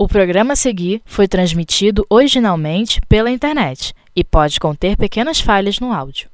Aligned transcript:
O 0.00 0.06
programa 0.06 0.52
a 0.52 0.56
seguir 0.56 1.02
foi 1.04 1.26
transmitido 1.26 2.06
originalmente 2.08 3.00
pela 3.08 3.32
internet 3.32 3.92
e 4.14 4.22
pode 4.22 4.60
conter 4.60 4.96
pequenas 4.96 5.40
falhas 5.40 5.80
no 5.80 5.92
áudio. 5.92 6.30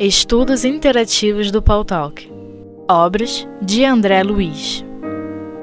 Estudos 0.00 0.64
Interativos 0.64 1.52
do 1.52 1.62
Paul 1.62 1.84
Talk. 1.84 2.28
Obras 2.90 3.46
de 3.62 3.84
André 3.84 4.24
Luiz. 4.24 4.84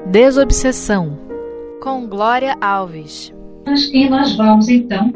Desobsessão. 0.06 1.18
Com 1.82 2.06
Glória 2.06 2.56
Alves. 2.62 3.34
E 3.92 4.08
nós 4.08 4.34
vamos 4.36 4.70
então 4.70 5.12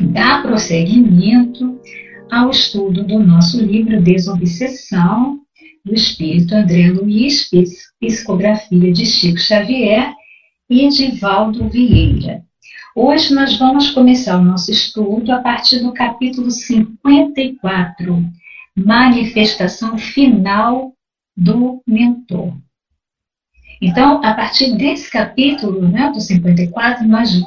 dar 0.00 0.42
prosseguimento 0.42 1.78
ao 2.30 2.48
estudo 2.48 3.04
do 3.04 3.18
nosso 3.18 3.62
livro 3.62 4.00
Desobsessão 4.00 5.41
do 5.84 5.94
Espírito 5.94 6.54
André 6.54 6.90
Luiz, 6.90 7.50
psicografia 8.00 8.92
de 8.92 9.04
Chico 9.04 9.38
Xavier 9.38 10.12
e 10.70 10.86
Edivaldo 10.86 11.68
Vieira. 11.68 12.44
Hoje 12.94 13.34
nós 13.34 13.58
vamos 13.58 13.90
começar 13.90 14.38
o 14.38 14.44
nosso 14.44 14.70
estudo 14.70 15.32
a 15.32 15.40
partir 15.40 15.80
do 15.80 15.92
capítulo 15.92 16.50
54, 16.50 18.24
Manifestação 18.76 19.98
Final 19.98 20.92
do 21.36 21.82
Mentor. 21.86 22.56
Então, 23.80 24.24
a 24.24 24.34
partir 24.34 24.76
desse 24.76 25.10
capítulo, 25.10 25.88
né, 25.88 26.12
do 26.12 26.20
54, 26.20 27.04
nós 27.08 27.42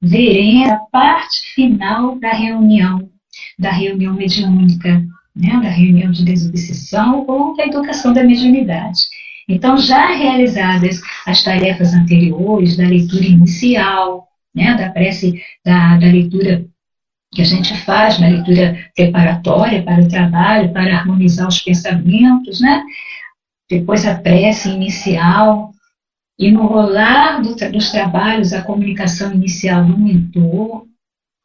veremos 0.00 0.70
a 0.70 0.78
parte 0.90 1.52
final 1.54 2.18
da 2.18 2.32
reunião, 2.32 3.10
da 3.58 3.70
reunião 3.70 4.14
mediúnica 4.14 5.04
né, 5.36 5.60
da 5.62 5.68
reunião 5.68 6.10
de 6.10 6.24
desobsessão 6.24 7.24
ou 7.28 7.54
da 7.54 7.66
educação 7.66 8.12
da 8.12 8.24
mediunidade. 8.24 9.00
Então, 9.48 9.76
já 9.76 10.12
realizadas 10.12 11.00
as 11.26 11.44
tarefas 11.44 11.92
anteriores 11.92 12.76
da 12.76 12.84
leitura 12.84 13.24
inicial, 13.24 14.26
né, 14.54 14.74
da 14.74 14.90
prece, 14.90 15.40
da, 15.64 15.98
da 15.98 16.06
leitura 16.06 16.64
que 17.32 17.42
a 17.42 17.44
gente 17.44 17.76
faz, 17.82 18.18
na 18.18 18.28
leitura 18.28 18.76
preparatória 18.94 19.82
para 19.82 20.02
o 20.02 20.08
trabalho, 20.08 20.72
para 20.72 20.96
harmonizar 20.96 21.46
os 21.46 21.60
pensamentos, 21.60 22.60
né? 22.60 22.82
depois 23.68 24.06
a 24.06 24.14
prece 24.14 24.70
inicial, 24.70 25.70
e 26.38 26.50
no 26.50 26.66
rolar 26.66 27.40
do, 27.40 27.54
dos 27.72 27.90
trabalhos, 27.90 28.52
a 28.52 28.62
comunicação 28.62 29.32
inicial 29.32 29.84
do 29.84 29.98
mentor, 29.98 30.86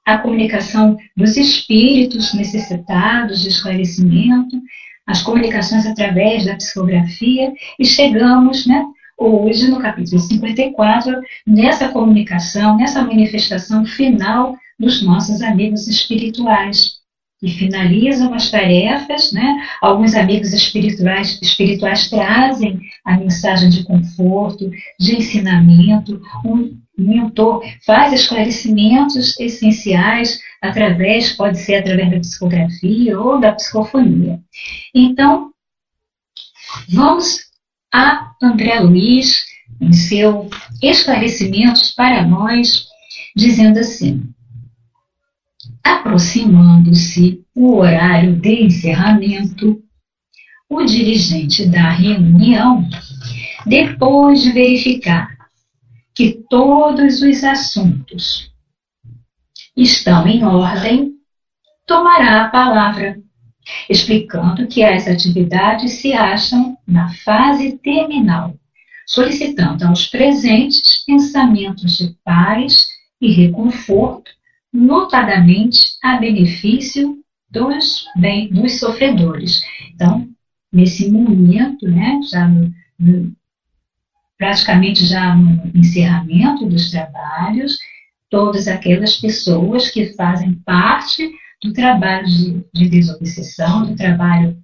a 0.06 0.18
comunicação 0.18 0.98
dos 1.16 1.38
espíritos 1.38 2.34
necessitados 2.34 3.42
de 3.42 3.50
esclarecimento, 3.50 4.62
as 5.06 5.22
comunicações 5.22 5.86
através 5.86 6.46
da 6.46 6.56
psicografia, 6.56 7.54
e 7.80 7.86
chegamos, 7.86 8.66
né, 8.66 8.86
hoje, 9.18 9.70
no 9.70 9.80
capítulo 9.80 10.20
54, 10.20 11.22
nessa 11.46 11.90
comunicação, 11.90 12.78
nessa 12.78 13.04
manifestação 13.04 13.86
final 13.86 14.56
dos 14.80 15.04
nossos 15.04 15.42
amigos 15.42 15.88
espirituais, 15.88 17.02
que 17.40 17.48
finalizam 17.50 18.34
as 18.34 18.52
tarefas, 18.52 19.32
né? 19.32 19.64
Alguns 19.82 20.14
amigos 20.14 20.54
espirituais, 20.54 21.40
espirituais 21.42 22.08
trazem 22.08 22.80
a 23.04 23.18
mensagem 23.18 23.70
de 23.70 23.84
conforto, 23.84 24.70
de 25.00 25.16
ensinamento, 25.16 26.22
um 26.46 26.78
mentor 27.02 27.64
faz 27.86 28.14
esclarecimentos 28.14 29.40
essenciais 29.40 30.40
através, 30.62 31.34
pode 31.34 31.60
ser 31.60 31.76
através 31.76 32.12
da 32.12 32.20
psicografia 32.20 33.20
ou 33.20 33.40
da 33.40 33.54
psicofonia. 33.54 34.40
Então, 34.94 35.52
vamos 36.90 37.52
a 37.94 38.32
André 38.42 38.80
Luiz, 38.80 39.44
em 39.80 39.92
seu 39.92 40.50
esclarecimentos 40.82 41.92
para 41.92 42.26
nós, 42.26 42.88
dizendo 43.36 43.80
assim: 43.80 44.24
aproximando-se 45.84 47.44
o 47.56 47.78
horário 47.78 48.36
de 48.36 48.64
encerramento, 48.64 49.82
o 50.70 50.84
dirigente 50.84 51.66
da 51.68 51.90
reunião, 51.90 52.88
depois 53.66 54.42
de 54.42 54.52
verificar 54.52 55.31
que 56.14 56.44
todos 56.50 57.22
os 57.22 57.44
assuntos 57.44 58.52
estão 59.76 60.28
em 60.28 60.44
ordem, 60.44 61.14
tomará 61.86 62.46
a 62.46 62.50
palavra, 62.50 63.20
explicando 63.90 64.68
que 64.68 64.84
as 64.84 65.08
atividades 65.08 65.94
se 65.94 66.14
acham 66.14 66.78
na 66.88 67.14
fase 67.14 67.78
terminal, 67.78 68.56
solicitando 69.06 69.86
aos 69.86 70.08
presentes 70.08 71.04
pensamentos 71.06 71.98
de 71.98 72.16
paz 72.24 72.88
e 73.20 73.32
reconforto, 73.32 74.32
notadamente 74.74 75.80
a 76.02 76.18
benefício 76.18 77.18
dos, 77.50 78.06
bem, 78.16 78.50
dos 78.50 78.80
sofredores. 78.80 79.62
Então, 79.94 80.28
nesse 80.72 81.12
momento, 81.12 81.88
né, 81.88 82.20
já 82.30 82.48
no, 82.48 82.72
no 82.98 83.36
praticamente 84.42 85.06
já 85.06 85.36
no 85.36 85.70
encerramento 85.76 86.66
dos 86.66 86.90
trabalhos, 86.90 87.78
todas 88.28 88.68
aquelas 88.68 89.18
pessoas 89.18 89.92
que 89.92 90.16
fazem 90.16 90.56
parte 90.66 91.30
do 91.62 91.72
trabalho 91.72 92.26
de, 92.26 92.66
de 92.74 92.90
desobsessão, 92.90 93.86
do 93.86 93.96
trabalho 93.96 94.58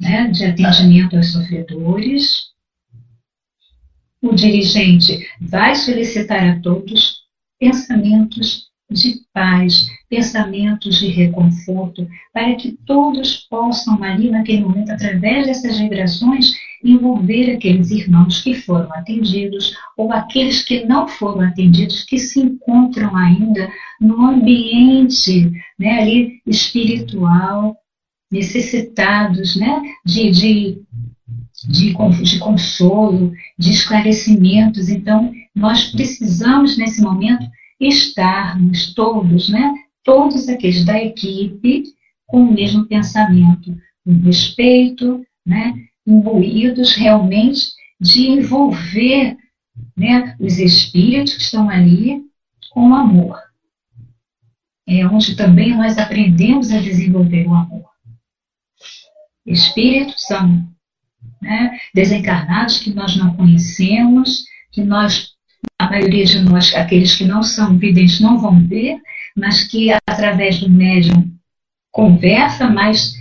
né, 0.00 0.26
de 0.26 0.44
atendimento 0.46 1.16
aos 1.16 1.30
sofredores. 1.30 2.46
O 4.20 4.34
dirigente 4.34 5.24
vai 5.40 5.76
solicitar 5.76 6.48
a 6.48 6.60
todos 6.60 7.20
pensamentos 7.56 8.68
de 8.90 9.20
paz, 9.32 9.86
pensamentos 10.08 10.98
de 10.98 11.06
reconforto, 11.06 12.04
para 12.32 12.56
que 12.56 12.72
todos 12.84 13.46
possam 13.48 14.02
ali 14.02 14.28
naquele 14.28 14.64
momento, 14.64 14.90
através 14.90 15.46
dessas 15.46 15.78
vibrações, 15.78 16.50
envolver 16.82 17.52
aqueles 17.52 17.90
irmãos 17.90 18.40
que 18.40 18.54
foram 18.54 18.92
atendidos 18.94 19.74
ou 19.96 20.12
aqueles 20.12 20.62
que 20.62 20.84
não 20.84 21.06
foram 21.06 21.42
atendidos, 21.42 22.04
que 22.04 22.18
se 22.18 22.40
encontram 22.40 23.14
ainda 23.16 23.70
no 24.00 24.24
ambiente 24.24 25.50
né, 25.78 26.00
ali 26.00 26.40
espiritual, 26.46 27.76
necessitados 28.30 29.56
né, 29.56 29.82
de, 30.04 30.30
de, 30.30 30.82
de, 31.68 31.94
de 32.22 32.38
consolo, 32.38 33.32
de 33.58 33.70
esclarecimentos. 33.70 34.88
Então, 34.88 35.32
nós 35.54 35.90
precisamos, 35.90 36.78
nesse 36.78 37.02
momento, 37.02 37.46
estarmos 37.78 38.94
todos, 38.94 39.48
né, 39.48 39.74
todos 40.04 40.48
aqueles 40.48 40.84
da 40.84 41.02
equipe, 41.02 41.84
com 42.26 42.44
o 42.44 42.52
mesmo 42.52 42.86
pensamento, 42.86 43.76
com 44.04 44.12
respeito, 44.20 45.20
né, 45.44 45.74
imbuídos 46.06 46.94
realmente 46.94 47.72
de 48.00 48.28
envolver 48.28 49.36
né, 49.96 50.36
os 50.40 50.58
espíritos 50.58 51.34
que 51.34 51.42
estão 51.42 51.68
ali 51.68 52.22
com 52.70 52.94
amor. 52.94 53.38
É 54.86 55.06
onde 55.06 55.36
também 55.36 55.76
nós 55.76 55.98
aprendemos 55.98 56.72
a 56.72 56.80
desenvolver 56.80 57.46
o 57.46 57.54
amor. 57.54 57.90
Espíritos 59.46 60.26
são 60.26 60.68
né, 61.40 61.78
desencarnados 61.94 62.78
que 62.78 62.92
nós 62.92 63.16
não 63.16 63.34
conhecemos, 63.34 64.44
que 64.72 64.82
nós, 64.82 65.32
a 65.78 65.88
maioria 65.88 66.24
de 66.24 66.40
nós, 66.40 66.74
aqueles 66.74 67.14
que 67.14 67.24
não 67.24 67.42
são 67.42 67.78
videntes, 67.78 68.20
não 68.20 68.38
vão 68.38 68.66
ver, 68.66 69.00
mas 69.36 69.64
que 69.64 69.90
através 70.08 70.58
do 70.58 70.68
médium 70.68 71.30
conversa, 71.90 72.68
mas 72.68 73.14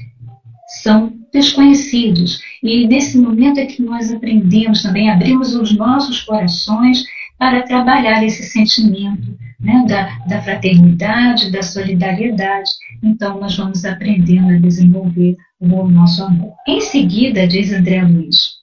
são 0.81 1.18
desconhecidos. 1.31 2.41
E 2.63 2.87
nesse 2.87 3.17
momento 3.17 3.59
é 3.59 3.65
que 3.65 3.81
nós 3.81 4.11
aprendemos 4.11 4.81
também, 4.81 5.09
abrimos 5.09 5.55
os 5.55 5.75
nossos 5.75 6.21
corações 6.21 7.03
para 7.37 7.63
trabalhar 7.63 8.23
esse 8.23 8.43
sentimento 8.43 9.37
né, 9.59 9.85
da, 9.87 10.17
da 10.25 10.41
fraternidade, 10.41 11.51
da 11.51 11.61
solidariedade. 11.61 12.71
Então, 13.03 13.39
nós 13.39 13.55
vamos 13.55 13.85
aprendendo 13.85 14.53
a 14.53 14.59
desenvolver 14.59 15.37
o 15.59 15.87
nosso 15.87 16.23
amor. 16.23 16.53
Em 16.67 16.81
seguida, 16.81 17.47
diz 17.47 17.71
André 17.71 18.01
Luiz, 18.03 18.59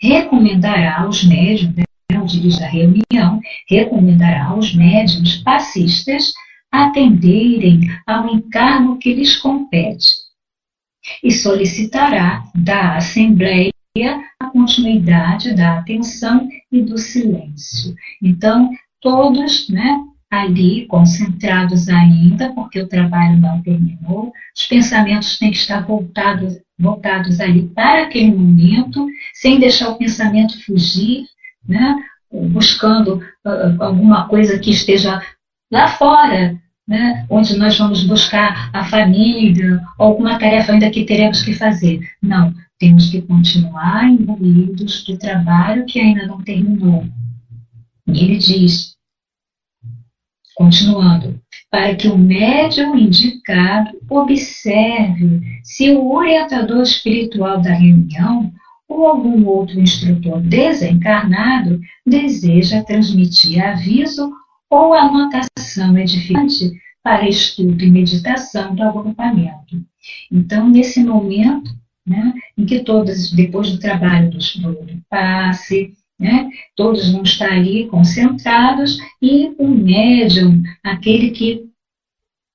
recomendará 0.00 1.02
aos 1.02 1.24
médiums, 1.24 1.74
né, 1.76 1.84
o 2.12 2.58
da 2.58 2.66
reunião, 2.66 3.40
recomendará 3.68 4.46
aos 4.46 4.74
médiums 4.74 5.36
passistas 5.38 6.32
atenderem 6.70 7.88
ao 8.06 8.28
encargo 8.34 8.98
que 8.98 9.14
lhes 9.14 9.36
compete 9.36 10.13
e 11.22 11.30
solicitará 11.30 12.42
da 12.54 12.96
Assembleia 12.96 13.72
a 14.40 14.46
continuidade 14.46 15.54
da 15.54 15.78
atenção 15.78 16.48
e 16.70 16.82
do 16.82 16.98
silêncio. 16.98 17.94
Então, 18.22 18.70
todos, 19.00 19.68
né, 19.68 20.00
ali, 20.30 20.86
concentrados 20.86 21.88
ainda, 21.88 22.52
porque 22.52 22.80
o 22.80 22.88
trabalho 22.88 23.38
não 23.38 23.62
terminou, 23.62 24.32
os 24.56 24.66
pensamentos 24.66 25.38
têm 25.38 25.50
que 25.50 25.58
estar 25.58 25.86
voltados, 25.86 26.58
voltados 26.78 27.40
ali 27.40 27.68
para 27.68 28.04
aquele 28.04 28.32
momento, 28.32 29.06
sem 29.32 29.60
deixar 29.60 29.90
o 29.90 29.98
pensamento 29.98 30.64
fugir, 30.64 31.24
né? 31.66 31.96
buscando 32.32 33.18
uh, 33.46 33.82
alguma 33.82 34.26
coisa 34.26 34.58
que 34.58 34.70
esteja 34.70 35.22
lá 35.70 35.88
fora, 35.88 36.60
né? 36.86 37.26
onde 37.30 37.56
nós 37.56 37.78
vamos 37.78 38.04
buscar 38.04 38.70
a 38.72 38.84
família, 38.84 39.80
alguma 39.98 40.38
tarefa 40.38 40.72
ainda 40.72 40.90
que 40.90 41.04
teremos 41.04 41.42
que 41.42 41.54
fazer. 41.54 42.00
Não, 42.22 42.52
temos 42.78 43.10
que 43.10 43.22
continuar 43.22 44.08
imbuídos 44.08 45.04
do 45.04 45.16
trabalho 45.16 45.86
que 45.86 45.98
ainda 45.98 46.26
não 46.26 46.42
terminou. 46.42 47.06
E 48.06 48.24
ele 48.24 48.36
diz, 48.36 48.94
continuando, 50.54 51.40
para 51.70 51.94
que 51.94 52.06
o 52.06 52.18
médium 52.18 52.96
indicado 52.96 53.90
observe 54.08 55.40
se 55.64 55.90
o 55.90 56.12
orientador 56.12 56.82
espiritual 56.82 57.60
da 57.60 57.72
reunião 57.72 58.52
ou 58.86 59.06
algum 59.06 59.44
outro 59.46 59.80
instrutor 59.80 60.40
desencarnado 60.40 61.80
deseja 62.06 62.84
transmitir 62.84 63.64
aviso 63.64 64.30
ou 64.70 64.94
anotação 64.94 65.96
edificante 65.98 66.72
para 67.02 67.28
estudo 67.28 67.84
e 67.84 67.90
meditação 67.90 68.74
do 68.74 68.82
agrupamento. 68.82 69.84
Então, 70.32 70.68
nesse 70.68 71.04
momento, 71.04 71.70
né, 72.06 72.32
em 72.56 72.64
que 72.64 72.80
todos, 72.80 73.30
depois 73.32 73.70
do 73.70 73.78
trabalho 73.78 74.30
do, 74.30 74.38
do 74.38 75.02
passe, 75.08 75.92
né, 76.18 76.48
todos 76.76 77.12
vão 77.12 77.22
estar 77.22 77.52
ali 77.52 77.86
concentrados 77.88 78.98
e 79.20 79.54
o 79.58 79.68
médium, 79.68 80.62
aquele 80.82 81.30
que 81.30 81.66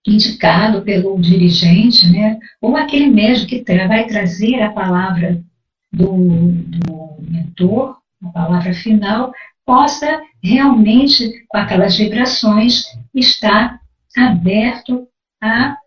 indicado 0.07 0.81
pelo 0.81 1.19
dirigente, 1.19 2.09
né, 2.11 2.39
ou 2.61 2.75
aquele 2.75 3.07
médium 3.07 3.47
que 3.47 3.59
tra 3.59 3.88
vai 3.88 4.07
trazer 4.07 4.61
a 4.61 4.71
palavra 4.71 5.44
do, 5.91 6.51
do 6.51 7.17
mentor, 7.19 7.97
a 8.23 8.29
palavra 8.29 8.73
final, 8.73 9.31
possa 9.65 10.21
realmente, 10.44 11.45
com 11.47 11.57
aquelas 11.57 11.97
vibrações, 11.97 12.83
estar 13.13 13.80
aberto 14.18 15.07
a 15.41 15.77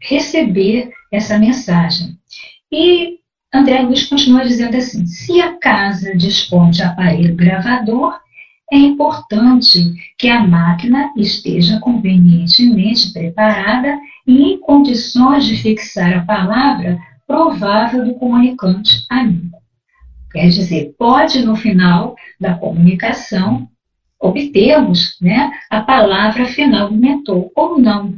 receber 0.00 0.90
essa 1.12 1.38
mensagem. 1.38 2.18
E 2.70 3.18
André 3.52 3.80
Luiz 3.82 4.06
continua 4.06 4.44
dizendo 4.44 4.76
assim: 4.76 5.06
se 5.06 5.40
a 5.40 5.56
casa 5.58 6.14
dispõe 6.16 6.70
de 6.70 6.82
aparelho 6.82 7.34
gravador, 7.34 8.18
é 8.72 8.76
importante 8.76 9.78
que 10.18 10.28
a 10.28 10.46
máquina 10.46 11.12
esteja 11.16 11.78
convenientemente 11.80 13.12
preparada 13.12 13.96
e 14.26 14.42
em 14.42 14.60
condições 14.60 15.44
de 15.44 15.56
fixar 15.56 16.12
a 16.18 16.24
palavra 16.24 16.98
provável 17.26 18.04
do 18.04 18.14
comunicante 18.14 19.06
amigo. 19.08 19.55
Quer 20.32 20.48
dizer, 20.48 20.94
pode 20.98 21.44
no 21.44 21.56
final 21.56 22.14
da 22.40 22.54
comunicação 22.54 23.68
obtermos 24.20 25.16
né, 25.20 25.52
a 25.70 25.80
palavra 25.80 26.46
final 26.46 26.88
do 26.88 26.96
mentor, 26.96 27.50
ou 27.54 27.78
não. 27.78 28.14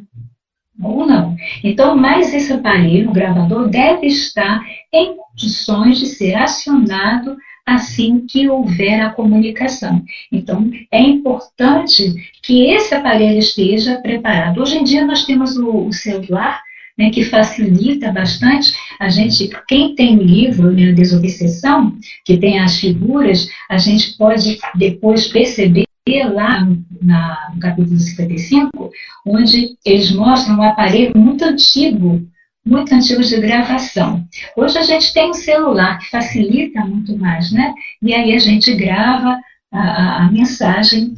Ou 0.83 1.07
não. 1.07 1.37
Então, 1.63 1.97
mais 1.97 2.33
esse 2.33 2.53
aparelho, 2.53 3.11
o 3.11 3.13
gravador, 3.13 3.69
deve 3.69 4.07
estar 4.07 4.65
em 4.93 5.17
condições 5.17 5.99
de 5.99 6.07
ser 6.07 6.35
acionado 6.37 7.37
assim 7.67 8.25
que 8.27 8.49
houver 8.49 9.01
a 9.01 9.11
comunicação. 9.11 10.03
Então, 10.33 10.71
é 10.91 11.01
importante 11.01 12.15
que 12.43 12.65
esse 12.71 12.95
aparelho 12.95 13.39
esteja 13.39 14.01
preparado. 14.01 14.63
Hoje 14.63 14.79
em 14.79 14.85
dia, 14.85 15.05
nós 15.05 15.25
temos 15.25 15.57
o, 15.57 15.87
o 15.87 15.93
celular 15.93 16.63
né, 16.99 17.11
que 17.11 17.25
facilita 17.25 18.11
bastante 18.11 18.73
a 18.99 19.09
gente, 19.09 19.49
quem 19.69 19.95
tem 19.95 20.19
o 20.19 20.23
livro, 20.23 20.73
né, 20.73 20.93
Desobsessão, 20.93 21.97
que 22.25 22.37
tem 22.37 22.59
as 22.59 22.79
figuras, 22.79 23.49
a 23.71 23.79
gente 23.79 24.17
pode 24.17 24.59
depois 24.75 25.29
perceber 25.29 25.87
lá 26.33 26.67
na, 27.01 27.51
no 27.55 27.61
capítulo 27.61 27.99
55, 27.99 28.91
onde 29.25 29.77
eles 29.85 30.11
mostram 30.11 30.57
um 30.57 30.63
aparelho 30.63 31.13
muito 31.17 31.45
antigo, 31.45 32.27
muito 32.67 32.93
antigo 32.95 33.23
de 33.23 33.41
gravação. 33.41 34.27
Hoje 34.57 34.79
a 34.79 34.83
gente 34.83 35.13
tem 35.13 35.31
um 35.31 35.35
celular 35.35 35.99
que 35.99 36.11
facilita 36.11 36.85
muito 36.85 37.17
mais, 37.17 37.53
né? 37.53 37.73
E 38.03 38.13
aí 38.15 38.35
a 38.35 38.39
gente 38.39 38.75
grava 38.75 39.39
a, 39.73 40.25
a 40.25 40.33
mensagem 40.33 41.15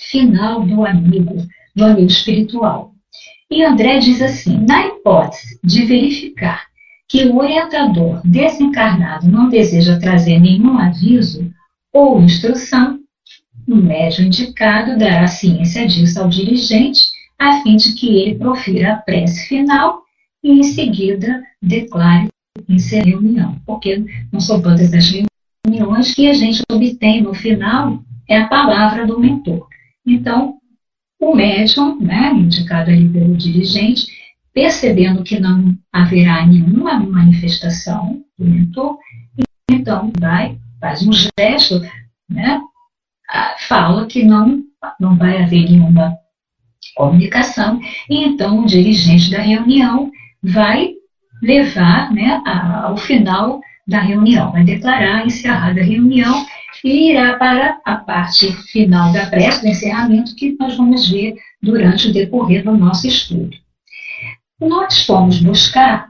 final 0.00 0.62
do 0.62 0.84
amigo, 0.86 1.46
do 1.74 1.84
amigo 1.84 2.06
espiritual. 2.06 2.95
E 3.50 3.62
André 3.62 3.98
diz 3.98 4.20
assim: 4.20 4.58
na 4.66 4.86
hipótese 4.86 5.58
de 5.62 5.84
verificar 5.84 6.66
que 7.08 7.24
o 7.26 7.36
orientador 7.36 8.20
desencarnado 8.24 9.28
não 9.28 9.48
deseja 9.48 9.98
trazer 9.98 10.40
nenhum 10.40 10.78
aviso 10.78 11.48
ou 11.92 12.20
instrução, 12.20 12.98
o 13.68 13.74
médium 13.74 14.26
indicado 14.26 14.98
dará 14.98 15.26
ciência 15.26 15.86
disso 15.86 16.20
ao 16.20 16.28
dirigente, 16.28 17.00
a 17.38 17.62
fim 17.62 17.76
de 17.76 17.94
que 17.94 18.08
ele 18.08 18.36
profira 18.36 18.94
a 18.94 18.96
prece 18.96 19.48
final 19.48 20.02
e, 20.42 20.50
em 20.50 20.62
seguida, 20.62 21.42
declare 21.62 22.28
em 22.68 22.76
reunião. 23.04 23.56
Porque 23.64 24.04
não 24.32 24.40
são 24.40 24.60
todas 24.60 24.92
as 24.92 25.12
reuniões 25.64 26.14
que 26.14 26.28
a 26.28 26.32
gente 26.32 26.62
obtém 26.70 27.22
no 27.22 27.34
final 27.34 28.02
é 28.28 28.38
a 28.38 28.48
palavra 28.48 29.06
do 29.06 29.18
mentor. 29.18 29.66
Então, 30.06 30.58
o 31.20 31.34
médium, 31.34 31.98
né, 32.00 32.32
indicado 32.32 32.90
ali 32.90 33.08
pelo 33.08 33.36
dirigente, 33.36 34.06
percebendo 34.52 35.22
que 35.22 35.38
não 35.38 35.76
haverá 35.92 36.46
nenhuma 36.46 36.98
manifestação 36.98 38.24
do 38.38 38.44
mentor, 38.44 38.98
então 39.70 40.12
vai, 40.18 40.58
faz 40.80 41.06
um 41.06 41.12
gesto, 41.12 41.80
né, 42.28 42.60
fala 43.68 44.06
que 44.06 44.24
não, 44.24 44.62
não 45.00 45.16
vai 45.16 45.42
haver 45.42 45.70
nenhuma 45.70 46.16
comunicação, 46.94 47.80
e 48.08 48.24
então 48.24 48.60
o 48.60 48.66
dirigente 48.66 49.30
da 49.30 49.40
reunião 49.40 50.10
vai 50.42 50.92
levar 51.42 52.12
né, 52.12 52.42
ao 52.44 52.96
final 52.96 53.60
da 53.86 54.00
reunião, 54.00 54.52
vai 54.52 54.64
declarar 54.64 55.26
encerrada 55.26 55.80
a 55.80 55.84
reunião 55.84 56.46
e 56.84 57.10
irá 57.10 57.36
para 57.36 57.80
a 57.84 57.96
parte 57.96 58.52
final 58.70 59.12
da 59.12 59.26
prece, 59.26 59.62
do 59.62 59.68
encerramento, 59.68 60.34
que 60.34 60.56
nós 60.58 60.76
vamos 60.76 61.08
ver 61.08 61.34
durante 61.62 62.08
o 62.08 62.12
decorrer 62.12 62.64
do 62.64 62.76
nosso 62.76 63.06
estudo. 63.06 63.56
Nós 64.60 65.04
fomos 65.04 65.38
buscar 65.40 66.08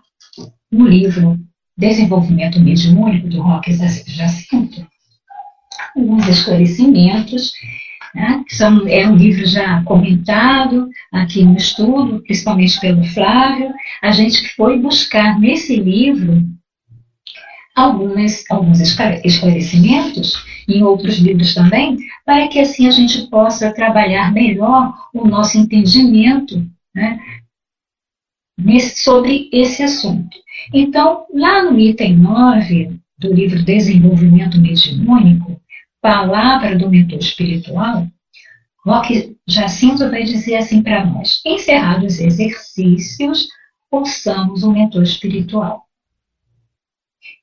no 0.70 0.86
livro 0.86 1.38
Desenvolvimento 1.76 2.60
Mediúnico, 2.60 3.28
do 3.28 3.42
Roque 3.42 3.72
Jacinto, 3.72 4.86
alguns 5.94 6.26
esclarecimentos, 6.28 7.52
né, 8.14 8.42
que 8.48 8.54
são, 8.54 8.88
é 8.88 9.06
um 9.06 9.16
livro 9.16 9.46
já 9.46 9.82
comentado 9.84 10.88
aqui 11.12 11.44
no 11.44 11.56
estudo, 11.56 12.22
principalmente 12.22 12.80
pelo 12.80 13.04
Flávio. 13.04 13.72
A 14.02 14.10
gente 14.10 14.54
foi 14.54 14.78
buscar 14.78 15.38
nesse 15.38 15.76
livro 15.76 16.42
algumas, 17.76 18.42
alguns 18.50 18.80
esclarecimentos 18.80 20.44
em 20.66 20.82
outros 20.82 21.18
livros 21.18 21.54
também, 21.54 21.98
para 22.24 22.48
que 22.48 22.58
assim 22.58 22.88
a 22.88 22.90
gente 22.90 23.28
possa 23.28 23.72
trabalhar 23.72 24.32
melhor 24.32 24.94
o 25.14 25.28
nosso 25.28 25.58
entendimento 25.58 26.66
né, 26.94 27.20
nesse, 28.58 29.04
sobre 29.04 29.50
esse 29.52 29.82
assunto. 29.82 30.36
Então, 30.72 31.26
lá 31.34 31.70
no 31.70 31.78
item 31.78 32.16
9 32.16 32.98
do 33.18 33.32
livro 33.32 33.62
Desenvolvimento 33.62 34.58
Mediúnico, 34.58 35.60
Palavra 36.00 36.76
do 36.76 36.88
Mentor 36.88 37.18
Espiritual, 37.18 38.06
Roque 38.84 39.36
Jacinto 39.46 40.08
vai 40.10 40.22
dizer 40.22 40.56
assim 40.56 40.82
para 40.82 41.04
nós: 41.04 41.42
encerrados 41.44 42.14
os 42.14 42.20
exercícios, 42.20 43.48
ouçamos 43.90 44.62
o 44.62 44.72
mentor 44.72 45.02
espiritual. 45.02 45.85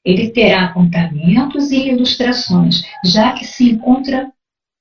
Ele 0.03 0.29
terá 0.29 0.65
apontamentos 0.65 1.71
e 1.71 1.89
ilustrações, 1.89 2.83
já 3.05 3.31
que 3.33 3.45
se 3.45 3.71
encontra 3.71 4.31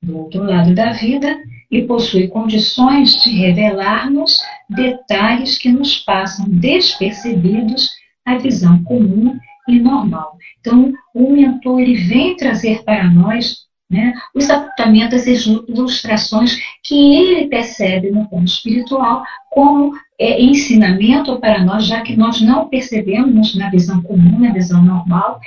do 0.02 0.18
outro 0.18 0.42
lado 0.42 0.74
da 0.74 0.92
vida 0.92 1.38
e 1.70 1.82
possui 1.82 2.28
condições 2.28 3.14
de 3.22 3.30
revelar-nos 3.30 4.36
detalhes 4.68 5.56
que 5.56 5.70
nos 5.70 5.98
passam 5.98 6.46
despercebidos 6.48 7.90
à 8.26 8.36
visão 8.36 8.82
comum 8.82 9.38
e 9.68 9.78
normal. 9.78 10.36
Então, 10.60 10.92
o 11.14 11.32
mentor 11.32 11.80
ele 11.80 11.94
vem 11.94 12.36
trazer 12.36 12.82
para 12.82 13.04
nós 13.04 13.62
né, 13.88 14.12
os 14.34 14.50
apontamentos 14.50 15.26
e 15.26 15.34
ilustrações 15.68 16.58
que 16.82 17.14
ele 17.14 17.46
percebe 17.46 18.10
no 18.10 18.28
plano 18.28 18.46
espiritual 18.46 19.22
como 19.50 19.92
é, 20.22 20.40
ensinamento 20.40 21.40
para 21.40 21.64
nós, 21.64 21.84
já 21.84 22.00
que 22.00 22.14
nós 22.14 22.40
não 22.40 22.68
percebemos 22.68 23.56
na 23.56 23.68
visão 23.68 24.00
comum, 24.02 24.38
na 24.38 24.52
visão 24.52 24.80
normal. 24.80 25.40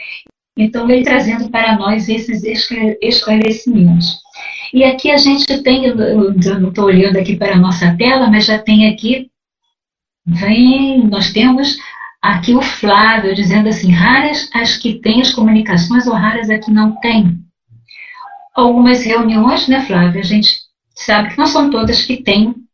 Então, 0.58 0.89
ele 0.89 1.03
trazendo 1.03 1.50
para 1.50 1.77
nós 1.77 2.10
esses 2.10 2.44
esclarecimentos. 3.01 4.20
E 4.74 4.84
aqui 4.84 5.12
a 5.12 5.17
gente 5.17 5.63
tem, 5.63 5.86
eu 5.86 6.34
não 6.60 6.70
estou 6.70 6.86
olhando 6.86 7.17
aqui 7.17 7.38
para 7.38 7.53
a 7.53 7.60
nossa 7.60 7.96
tela, 7.96 8.29
mas 8.29 8.46
já 8.46 8.60
tem 8.60 8.89
aqui, 8.89 9.29
vem, 10.25 11.08
nós 11.08 11.32
temos 11.32 11.77
aqui 12.22 12.53
o 12.53 12.62
Flávio 12.62 13.34
dizendo 13.34 13.70
assim, 13.70 13.91
raras 13.91 14.50
as 14.53 14.75
que 14.75 14.96
têm 14.96 15.22
as 15.22 15.34
comunicações 15.34 16.05
ou 16.05 16.13
raras 16.13 16.50
as 16.50 16.65
que 16.65 16.72
não 16.72 17.00
têm. 17.00 17.39
Algumas 18.53 19.05
reuniões, 19.05 19.70
né, 19.70 19.86
Flávio, 19.86 20.20
a 20.20 20.24
gente 20.24 20.50
sabe 20.94 21.29
que 21.29 21.38
não 21.38 21.48
são 21.48 21.70
todas 21.70 22.03
que 22.03 22.17
têm 22.17 22.64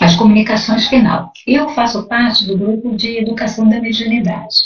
as 0.00 0.16
comunicações 0.16 0.86
final. 0.88 1.32
Eu 1.46 1.68
faço 1.70 2.06
parte 2.08 2.46
do 2.46 2.56
grupo 2.56 2.96
de 2.96 3.18
educação 3.18 3.68
da 3.68 3.80
mediunidade. 3.80 4.56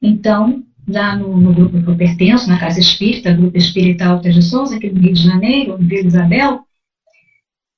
Então, 0.00 0.62
lá 0.88 1.16
no, 1.16 1.36
no, 1.36 1.52
grupo 1.52 1.82
que 1.82 1.90
eu 1.90 1.96
pertenço, 1.96 2.48
na 2.48 2.58
Casa 2.58 2.80
Espírita, 2.80 3.32
Grupo 3.32 3.56
Espírita 3.56 4.06
Alta 4.06 4.30
de 4.30 4.42
Souza, 4.42 4.76
aqui 4.76 4.90
no 4.90 5.00
Rio 5.00 5.12
de 5.12 5.22
Janeiro, 5.22 5.78
Vila 5.78 6.06
Isabel, 6.06 6.60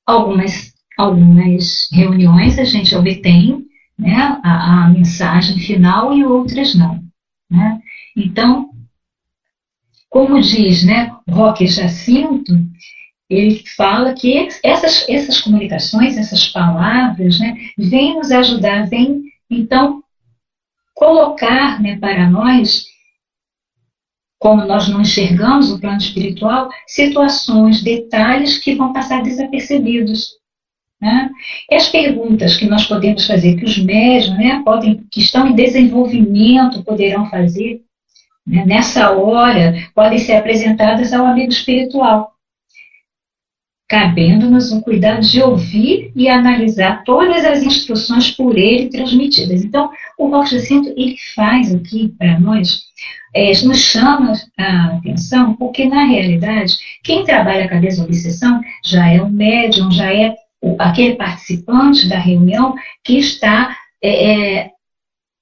algumas, 0.06 0.72
algumas 0.96 1.88
reuniões 1.92 2.58
a 2.58 2.64
gente 2.64 2.94
obtém 2.94 3.66
né, 3.98 4.38
a, 4.42 4.84
a 4.84 4.88
mensagem 4.88 5.58
final 5.58 6.16
e 6.16 6.24
outras 6.24 6.74
não. 6.74 7.02
Né? 7.50 7.80
Então, 8.16 8.70
como 10.08 10.40
diz 10.40 10.84
né, 10.84 11.12
Roque 11.28 11.66
Jacinto, 11.66 12.52
ele 13.28 13.62
fala 13.76 14.12
que 14.12 14.48
essas, 14.62 15.08
essas 15.08 15.40
comunicações, 15.40 16.16
essas 16.16 16.48
palavras, 16.48 17.38
né, 17.38 17.56
vêm 17.78 18.14
nos 18.14 18.30
ajudar, 18.30 18.88
vêm, 18.88 19.22
então, 19.50 20.02
colocar 20.94 21.80
né, 21.82 21.98
para 21.98 22.28
nós 22.28 22.84
como 24.38 24.66
nós 24.66 24.88
não 24.88 25.00
enxergamos 25.00 25.72
o 25.72 25.80
plano 25.80 25.96
espiritual, 25.96 26.68
situações, 26.86 27.82
detalhes 27.82 28.58
que 28.58 28.74
vão 28.74 28.92
passar 28.92 29.22
desapercebidos. 29.22 30.32
Né? 31.00 31.30
E 31.70 31.74
as 31.74 31.88
perguntas 31.88 32.54
que 32.58 32.66
nós 32.66 32.84
podemos 32.86 33.26
fazer, 33.26 33.56
que 33.56 33.64
os 33.64 33.78
médios 33.78 34.36
né, 34.36 34.60
podem, 34.62 35.02
que 35.10 35.20
estão 35.20 35.48
em 35.48 35.54
desenvolvimento 35.54 36.84
poderão 36.84 37.30
fazer, 37.30 37.80
né, 38.46 38.66
nessa 38.66 39.12
hora, 39.12 39.74
podem 39.94 40.18
ser 40.18 40.34
apresentadas 40.34 41.14
ao 41.14 41.24
amigo 41.24 41.50
espiritual 41.50 42.33
cabendo-nos 43.94 44.72
o 44.72 44.82
cuidado 44.82 45.20
de 45.20 45.40
ouvir 45.40 46.10
e 46.16 46.28
analisar 46.28 47.04
todas 47.04 47.44
as 47.44 47.62
instruções 47.62 48.28
por 48.28 48.58
ele 48.58 48.88
transmitidas. 48.88 49.62
Então, 49.62 49.88
o 50.18 50.26
Rocha 50.26 50.58
Jacinto, 50.58 50.88
ele 50.96 51.14
faz 51.36 51.72
aqui 51.72 52.12
para 52.18 52.40
nós, 52.40 52.82
é, 53.32 53.52
nos 53.64 53.78
chama 53.78 54.32
a 54.58 54.96
atenção, 54.96 55.54
porque 55.54 55.84
na 55.84 56.06
realidade, 56.06 56.74
quem 57.04 57.22
trabalha 57.22 57.66
a 57.70 57.78
desobsessão 57.78 58.60
já 58.84 59.08
é 59.08 59.22
um 59.22 59.30
médium, 59.30 59.92
já 59.92 60.12
é 60.12 60.34
o, 60.60 60.74
aquele 60.76 61.14
participante 61.14 62.08
da 62.08 62.18
reunião 62.18 62.74
que 63.04 63.16
está 63.18 63.76
é, 64.02 64.32
é 64.32 64.70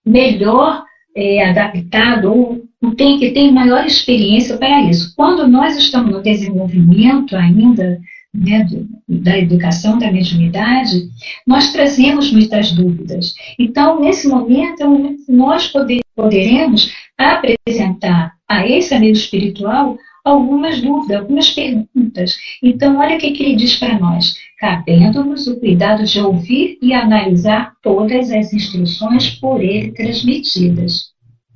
melhor 0.05 0.85
é, 1.17 1.49
adaptado 1.49 2.31
ou 2.31 2.95
tem 2.99 3.19
que 3.19 3.31
ter 3.31 3.51
maior 3.51 3.87
experiência 3.87 4.59
para 4.59 4.83
isso. 4.83 5.15
Quando 5.17 5.49
nós 5.49 5.75
estamos 5.79 6.13
no 6.13 6.23
desenvolvimento 6.23 7.35
ainda 7.35 7.99
né, 8.35 8.67
da 9.09 9.39
educação 9.39 9.99
da 9.99 10.11
mediunidade, 10.11 11.11
nós 11.47 11.73
trazemos 11.73 12.33
muitas 12.33 12.73
dúvidas. 12.73 13.35
Então, 13.59 14.01
nesse 14.01 14.27
momento, 14.29 14.83
é 14.83 15.33
nós 15.33 15.69
poder, 15.69 16.01
poderemos 16.17 16.93
apresentar 17.19 18.33
a 18.49 18.67
esse 18.67 18.95
amigo 18.95 19.17
espiritual 19.17 19.97
algumas 20.25 20.81
dúvidas, 20.81 21.21
algumas 21.21 21.51
perguntas. 21.51 22.39
Então, 22.63 22.99
olha 22.99 23.17
o 23.17 23.19
que, 23.19 23.33
que 23.33 23.43
ele 23.43 23.57
diz 23.57 23.77
para 23.77 23.99
nós. 23.99 24.35
Cabendo-nos 24.59 25.47
o 25.49 25.59
cuidado 25.59 26.05
de 26.05 26.21
ouvir 26.21 26.79
e 26.81 26.95
analisar 26.95 27.75
todas 27.83 28.31
as 28.31 28.53
instruções 28.53 29.31
por 29.31 29.61
ele 29.61 29.93
transmitidas. 29.93 31.11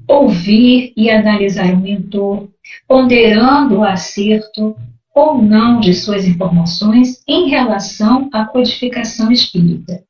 Ouvir 0.09 0.93
e 0.97 1.09
analisar 1.11 1.73
o 1.75 1.81
mentor, 1.81 2.49
ponderando 2.89 3.79
o 3.79 3.85
acerto, 3.85 4.77
ou 5.17 5.41
não 5.41 5.81
de 5.81 5.95
suas 5.95 6.27
informações 6.27 7.23
em 7.27 7.49
relação 7.49 8.29
à 8.35 8.45
codificação 8.45 9.33
espírita. 9.33 10.05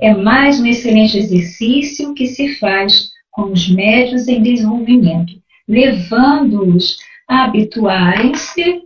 É 0.00 0.14
mais 0.14 0.60
um 0.60 0.66
excelente 0.66 1.18
exercício 1.18 2.14
que 2.14 2.28
se 2.28 2.54
faz 2.60 3.10
com 3.32 3.50
os 3.50 3.68
médios 3.68 4.28
em 4.28 4.40
desenvolvimento, 4.40 5.32
levando-os 5.66 6.96
a 7.28 7.44
habituarem-se 7.44 8.82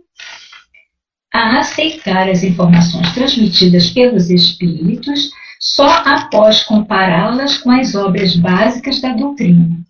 a 1.31 1.59
aceitar 1.59 2.27
as 2.27 2.43
informações 2.43 3.13
transmitidas 3.13 3.91
pelos 3.91 4.31
espíritos 4.31 5.29
só 5.59 5.87
após 5.87 6.63
compará-las 6.63 7.59
com 7.59 7.69
as 7.69 7.93
obras 7.93 8.35
básicas 8.35 8.99
da 8.99 9.13
doutrina. 9.13 9.86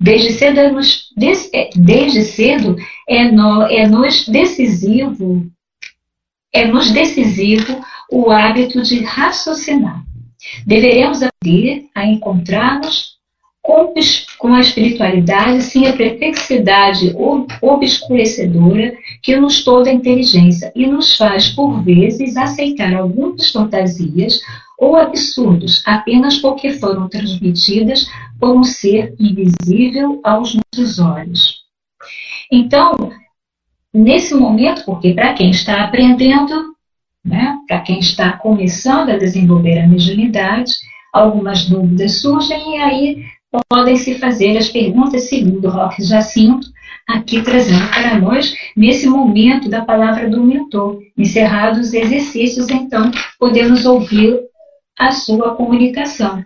Desde 0.00 0.32
cedo, 0.32 0.58
é 0.60 0.70
nos, 0.70 1.12
é, 1.52 1.70
desde 1.76 2.22
cedo 2.22 2.76
é, 3.08 3.30
no, 3.30 3.62
é 3.62 3.86
nos 3.86 4.26
decisivo, 4.26 5.46
é 6.52 6.66
nos 6.66 6.90
decisivo 6.90 7.84
o 8.10 8.30
hábito 8.30 8.82
de 8.82 9.02
raciocinar. 9.02 10.04
Deveremos 10.66 11.22
aprender 11.22 11.86
a 11.94 12.06
encontrar-nos 12.06 13.13
com, 14.38 14.52
a 14.52 14.60
espiritualidade 14.60 15.62
sem 15.62 15.88
a 15.88 15.96
perplexidade 15.96 17.16
obscurecedora 17.62 18.94
que 19.22 19.34
nos 19.36 19.64
toda 19.64 19.88
a 19.88 19.92
inteligência 19.92 20.70
e 20.76 20.86
nos 20.86 21.16
faz, 21.16 21.48
por 21.48 21.82
vezes, 21.82 22.36
aceitar 22.36 22.94
algumas 22.94 23.50
fantasias 23.50 24.38
ou 24.78 24.96
absurdos 24.96 25.82
apenas 25.86 26.38
porque 26.38 26.72
foram 26.74 27.08
transmitidas 27.08 28.06
por 28.38 28.54
um 28.54 28.64
ser 28.64 29.14
invisível 29.18 30.20
aos 30.22 30.54
nossos 30.54 30.98
olhos. 30.98 31.64
Então, 32.52 33.12
nesse 33.92 34.34
momento, 34.34 34.84
porque 34.84 35.14
para 35.14 35.32
quem 35.32 35.50
está 35.50 35.84
aprendendo, 35.84 36.74
né, 37.24 37.56
para 37.66 37.80
quem 37.80 37.98
está 37.98 38.32
começando 38.32 39.08
a 39.08 39.16
desenvolver 39.16 39.78
a 39.78 39.88
mediunidade, 39.88 40.70
algumas 41.14 41.66
dúvidas 41.66 42.20
surgem 42.20 42.76
e 42.76 42.78
aí 42.78 43.33
podem 43.68 43.96
se 43.96 44.18
fazer 44.18 44.56
as 44.56 44.68
perguntas 44.68 45.28
segundo 45.28 45.68
Roque 45.68 46.02
Jacinto, 46.02 46.66
aqui 47.06 47.42
trazendo 47.42 47.86
para 47.90 48.18
nós, 48.18 48.54
nesse 48.76 49.06
momento 49.06 49.68
da 49.68 49.84
palavra 49.84 50.28
do 50.28 50.42
mentor. 50.42 51.00
Encerrados 51.16 51.88
os 51.88 51.94
exercícios, 51.94 52.68
então, 52.68 53.10
podemos 53.38 53.84
ouvir 53.84 54.40
a 54.98 55.12
sua 55.12 55.54
comunicação. 55.54 56.44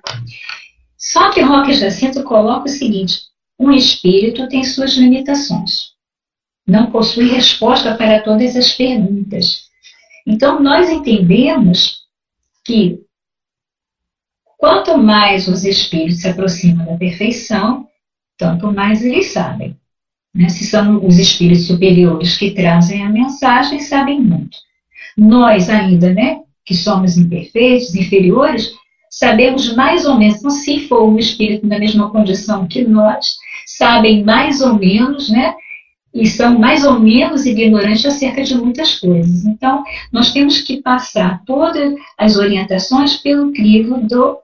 Só 0.97 1.31
que 1.31 1.41
Roque 1.41 1.73
Jacinto 1.73 2.23
coloca 2.25 2.67
o 2.67 2.69
seguinte: 2.69 3.21
um 3.59 3.71
espírito 3.71 4.49
tem 4.49 4.65
suas 4.65 4.95
limitações. 4.97 5.93
Não 6.67 6.91
possui 6.91 7.29
resposta 7.29 7.95
para 7.95 8.23
todas 8.23 8.55
as 8.57 8.73
perguntas. 8.73 9.69
Então, 10.27 10.61
nós 10.61 10.91
entendemos 10.91 12.03
que 12.65 13.01
quanto 14.59 14.99
mais 14.99 15.49
os 15.49 15.65
espíritos 15.65 16.21
se 16.21 16.29
aproximam 16.29 16.85
da 16.85 16.97
perfeição, 16.97 17.87
tanto 18.37 18.71
mais 18.71 19.03
eles 19.03 19.33
sabem. 19.33 19.75
Né? 20.35 20.49
Se 20.51 20.67
são 20.67 21.05
os 21.07 21.19
espíritos 21.19 21.67
superiores 21.67 22.37
que 22.37 22.51
trazem 22.51 23.03
a 23.03 23.09
mensagem, 23.09 23.81
sabem 23.81 24.21
muito. 24.21 24.59
Nós 25.17 25.71
ainda, 25.71 26.13
né, 26.13 26.41
que 26.65 26.75
somos 26.75 27.17
imperfeitos, 27.17 27.95
inferiores, 27.95 28.71
sabemos 29.11 29.75
mais 29.75 30.05
ou 30.05 30.19
menos, 30.19 30.39
então, 30.39 30.51
se 30.51 30.87
for 30.87 31.09
um 31.09 31.19
espírito 31.19 31.67
na 31.67 31.79
mesma 31.79 32.11
condição 32.11 32.69
que 32.69 32.85
nós, 32.85 33.37
sabem 33.67 34.25
mais 34.25 34.61
ou 34.61 34.75
menos, 34.75 35.29
né? 35.29 35.55
E 36.15 36.27
são 36.27 36.59
mais 36.59 36.85
ou 36.85 36.99
menos 36.99 37.45
ignorantes 37.45 38.05
acerca 38.07 38.43
de 38.43 38.55
muitas 38.57 38.99
coisas. 38.99 39.45
Então, 39.45 39.85
nós 40.11 40.33
temos 40.33 40.61
que 40.63 40.81
passar 40.81 41.43
todas 41.45 41.95
as 42.17 42.37
orientações 42.37 43.17
pelo 43.17 43.53
crivo 43.53 43.99
do, 43.99 44.39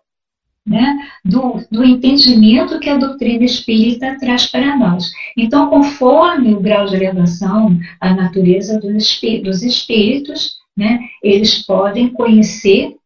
né, 0.67 0.97
do, 1.25 1.63
do 1.71 1.85
entendimento 1.85 2.79
que 2.79 2.89
a 2.89 2.97
doutrina 2.97 3.45
espírita 3.45 4.17
traz 4.19 4.47
para 4.47 4.77
nós. 4.77 5.13
Então, 5.37 5.69
conforme 5.69 6.55
o 6.55 6.61
grau 6.61 6.87
de 6.87 6.97
elevação, 6.97 7.79
a 8.01 8.15
natureza 8.15 8.81
dos, 8.81 9.21
dos 9.43 9.63
espíritos, 9.63 10.57
né, 10.77 11.01
eles 11.23 11.65
podem 11.67 12.09
conhecer 12.09 12.97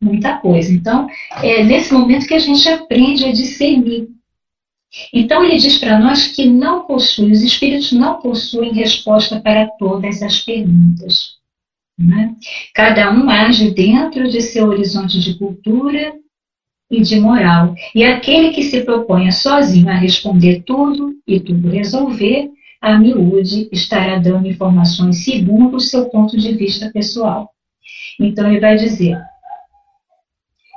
muita 0.00 0.38
coisa. 0.38 0.72
Então, 0.72 1.06
é 1.42 1.62
nesse 1.62 1.92
momento 1.92 2.26
que 2.26 2.34
a 2.34 2.38
gente 2.38 2.66
aprende 2.68 3.24
a 3.26 3.32
discernir. 3.32 4.08
Então, 5.12 5.44
ele 5.44 5.58
diz 5.58 5.76
para 5.78 5.98
nós 5.98 6.28
que 6.28 6.46
não 6.46 6.86
possui, 6.86 7.32
os 7.32 7.42
espíritos 7.42 7.92
não 7.92 8.20
possuem 8.20 8.72
resposta 8.72 9.40
para 9.40 9.66
todas 9.78 10.22
as 10.22 10.40
perguntas. 10.40 11.34
Né? 11.98 12.34
Cada 12.74 13.12
um 13.12 13.28
age 13.28 13.70
dentro 13.70 14.28
de 14.28 14.40
seu 14.40 14.68
horizonte 14.68 15.20
de 15.20 15.34
cultura 15.34 16.14
e 16.98 17.02
de 17.02 17.18
moral. 17.20 17.74
E 17.94 18.04
aquele 18.04 18.50
que 18.50 18.62
se 18.62 18.82
proponha 18.82 19.32
sozinho 19.32 19.88
a 19.88 19.94
responder 19.94 20.62
tudo 20.64 21.14
e 21.26 21.40
tudo 21.40 21.70
resolver, 21.70 22.50
a 22.80 22.98
miúde 22.98 23.68
estará 23.72 24.18
dando 24.18 24.46
informações 24.46 25.24
segundo 25.24 25.76
o 25.76 25.80
seu 25.80 26.06
ponto 26.10 26.36
de 26.36 26.52
vista 26.52 26.90
pessoal. 26.92 27.50
Então, 28.20 28.48
ele 28.48 28.60
vai 28.60 28.76
dizer 28.76 29.18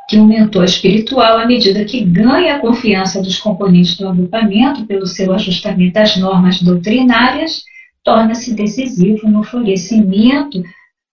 que 0.07 0.17
o 0.17 0.25
mentor 0.25 0.63
espiritual, 0.63 1.37
à 1.37 1.45
medida 1.45 1.83
que 1.83 2.03
ganha 2.05 2.55
a 2.55 2.59
confiança 2.59 3.21
dos 3.21 3.37
componentes 3.37 3.97
do 3.97 4.07
agrupamento 4.07 4.85
pelo 4.85 5.05
seu 5.05 5.33
ajustamento 5.33 5.97
às 5.97 6.15
normas 6.15 6.61
doutrinárias, 6.61 7.63
torna-se 8.03 8.55
decisivo 8.55 9.27
no 9.27 9.43
florescimento 9.43 10.63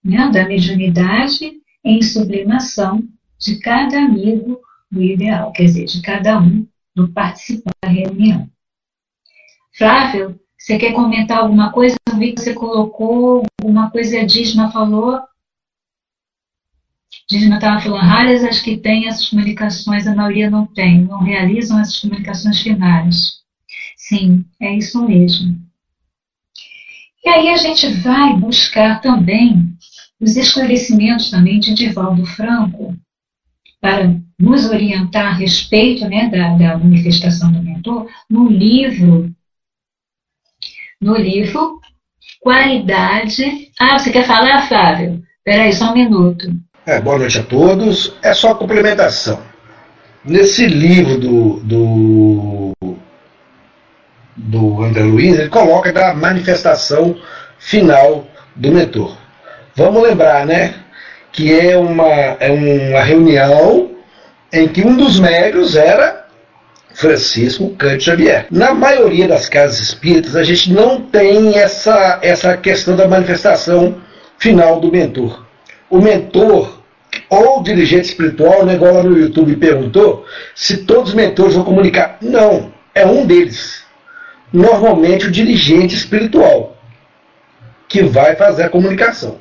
né, 0.04 0.30
da 0.32 0.46
mediunidade 0.46 1.54
em 1.84 2.00
sublimação 2.00 3.02
de 3.37 3.58
cada 3.58 3.99
amigo 3.99 4.61
do 4.90 5.02
ideal, 5.02 5.52
quer 5.52 5.64
dizer, 5.64 5.84
de 5.86 6.00
cada 6.00 6.38
um 6.38 6.66
do 6.94 7.08
participante 7.12 7.76
da 7.82 7.88
reunião. 7.88 8.48
Flávio, 9.76 10.40
você 10.56 10.78
quer 10.78 10.92
comentar 10.92 11.38
alguma 11.38 11.72
coisa? 11.72 11.96
Eu 12.08 12.16
vi 12.16 12.32
que 12.32 12.40
você 12.40 12.54
colocou 12.54 13.44
alguma 13.60 13.90
coisa, 13.90 14.20
a 14.20 14.24
Disma 14.24 14.70
falou. 14.70 15.20
Disma 17.28 17.56
estava 17.56 17.80
falando, 17.80 18.02
raras 18.02 18.44
as 18.44 18.60
que 18.60 18.76
têm 18.76 19.08
essas 19.08 19.28
comunicações, 19.28 20.06
a 20.06 20.14
maioria 20.14 20.48
não 20.48 20.66
tem, 20.66 21.02
não 21.02 21.22
realizam 21.22 21.80
essas 21.80 22.00
comunicações 22.00 22.62
finais. 22.62 23.42
Sim, 23.96 24.44
é 24.60 24.76
isso 24.76 25.04
mesmo. 25.06 25.58
E 27.24 27.28
aí 27.28 27.48
a 27.48 27.56
gente 27.56 27.88
vai 28.02 28.34
buscar 28.38 29.00
também 29.00 29.74
os 30.20 30.36
esclarecimentos 30.36 31.30
também 31.30 31.58
de 31.58 31.74
Divaldo 31.74 32.24
Franco 32.26 32.96
para 33.80 34.18
nos 34.44 34.66
orientar 34.66 35.26
a 35.26 35.32
respeito 35.32 36.06
né, 36.06 36.28
da, 36.28 36.56
da 36.56 36.78
manifestação 36.78 37.50
do 37.50 37.62
mentor 37.62 38.08
no 38.28 38.48
livro 38.48 39.30
no 41.00 41.16
livro 41.16 41.80
Qualidade. 42.40 43.70
Ah, 43.80 43.98
você 43.98 44.10
quer 44.10 44.26
falar, 44.26 44.68
Flávio? 44.68 45.22
Espera 45.38 45.62
aí, 45.62 45.72
só 45.72 45.90
um 45.90 45.94
minuto. 45.94 46.46
É, 46.84 47.00
boa 47.00 47.18
noite 47.18 47.38
a 47.38 47.42
todos. 47.42 48.14
É 48.22 48.34
só 48.34 48.54
complementação. 48.54 49.40
Nesse 50.22 50.66
livro 50.66 51.18
do, 51.18 51.60
do, 51.60 52.72
do 54.36 54.82
André 54.82 55.02
Luiz, 55.04 55.38
ele 55.38 55.48
coloca 55.48 55.90
da 55.90 56.12
manifestação 56.14 57.16
final 57.58 58.26
do 58.54 58.72
mentor. 58.72 59.16
Vamos 59.74 60.02
lembrar, 60.02 60.46
né? 60.46 60.74
Que 61.32 61.58
é 61.58 61.76
uma, 61.78 62.06
é 62.06 62.50
uma 62.50 63.02
reunião 63.02 63.93
em 64.54 64.68
que 64.68 64.87
um 64.87 64.96
dos 64.96 65.18
médios 65.18 65.75
era 65.75 66.26
Francisco 66.94 67.70
Cante 67.70 68.04
Xavier. 68.04 68.46
Na 68.50 68.73
maioria 68.73 69.26
das 69.26 69.49
casas 69.49 69.80
espíritas, 69.80 70.37
a 70.37 70.44
gente 70.44 70.73
não 70.73 71.00
tem 71.00 71.58
essa, 71.58 72.20
essa 72.23 72.56
questão 72.56 72.94
da 72.94 73.08
manifestação 73.08 73.96
final 74.38 74.80
do 74.80 74.92
mentor. 74.92 75.44
O 75.90 76.00
mentor 76.00 76.82
ou 77.28 77.62
dirigente 77.62 78.08
espiritual, 78.08 78.64
né, 78.64 78.75
igual 78.75 78.94
lá 78.94 79.02
no 79.02 79.18
YouTube 79.18 79.56
perguntou, 79.56 80.25
se 80.54 80.78
todos 80.78 81.11
os 81.11 81.14
mentores 81.14 81.54
vão 81.54 81.64
comunicar. 81.64 82.18
Não, 82.20 82.73
é 82.94 83.04
um 83.04 83.26
deles. 83.26 83.82
Normalmente 84.52 85.26
o 85.26 85.32
dirigente 85.32 85.96
espiritual 85.96 86.76
que 87.88 88.02
vai 88.02 88.37
fazer 88.37 88.64
a 88.64 88.68
comunicação. 88.68 89.38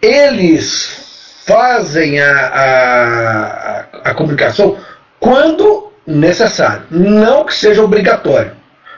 Eles 0.00 1.01
fazem 1.46 2.20
a, 2.20 3.86
a, 4.04 4.10
a 4.10 4.14
comunicação 4.14 4.76
quando 5.18 5.92
necessário, 6.06 6.84
não 6.90 7.44
que 7.44 7.54
seja 7.54 7.82
obrigatório. 7.82 8.52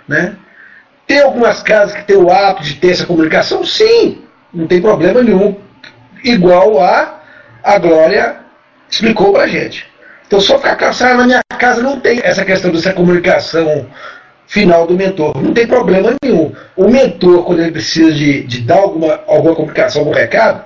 Né? 0.09 0.37
Tem 1.07 1.21
algumas 1.21 1.63
casas 1.63 1.95
que 1.95 2.05
têm 2.05 2.17
o 2.17 2.31
hábito 2.31 2.65
de 2.65 2.75
ter 2.75 2.93
essa 2.93 3.07
comunicação? 3.07 3.65
Sim, 3.65 4.23
não 4.53 4.67
tem 4.67 4.81
problema 4.81 5.23
nenhum. 5.23 5.57
Igual 6.23 6.83
a 6.83 7.21
a 7.65 7.79
Glória 7.79 8.37
explicou 8.91 9.33
para 9.33 9.45
a 9.45 9.47
gente. 9.49 9.87
Então, 10.27 10.41
só 10.41 10.59
ficar 10.59 10.77
cansado 10.77 11.19
na 11.19 11.25
minha 11.25 11.41
casa 11.59 11.83
não 11.83 11.99
tem 11.99 12.21
essa 12.23 12.45
questão 12.45 12.71
dessa 12.71 12.93
comunicação 12.93 13.87
final 14.47 14.87
do 14.87 14.95
mentor. 14.95 15.43
Não 15.43 15.55
tem 15.55 15.67
problema 15.67 16.15
nenhum. 16.23 16.53
O 16.77 16.89
mentor, 16.89 17.45
quando 17.45 17.61
ele 17.61 17.73
precisa 17.73 18.13
de, 18.13 18.43
de 18.43 18.61
dar 18.61 18.79
alguma, 18.79 19.21
alguma 19.27 19.55
comunicação, 19.55 20.03
algum 20.03 20.13
recado, 20.13 20.63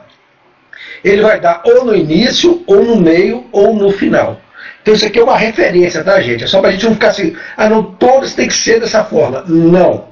ele 1.04 1.22
vai 1.22 1.40
dar 1.40 1.62
ou 1.64 1.84
no 1.84 1.94
início, 1.94 2.62
ou 2.66 2.84
no 2.84 2.96
meio, 2.96 3.44
ou 3.52 3.74
no 3.74 3.90
final. 3.90 4.40
Então 4.82 4.94
isso 4.94 5.06
aqui 5.06 5.18
é 5.18 5.22
uma 5.22 5.36
referência, 5.36 6.02
tá, 6.02 6.20
gente? 6.20 6.44
É 6.44 6.46
só 6.46 6.60
para 6.60 6.70
a 6.70 6.72
gente 6.72 6.86
não 6.86 6.94
ficar 6.94 7.08
assim, 7.08 7.36
ah, 7.56 7.68
não, 7.68 7.82
todos 7.82 8.34
têm 8.34 8.48
que 8.48 8.54
ser 8.54 8.80
dessa 8.80 9.04
forma. 9.04 9.44
Não. 9.46 10.08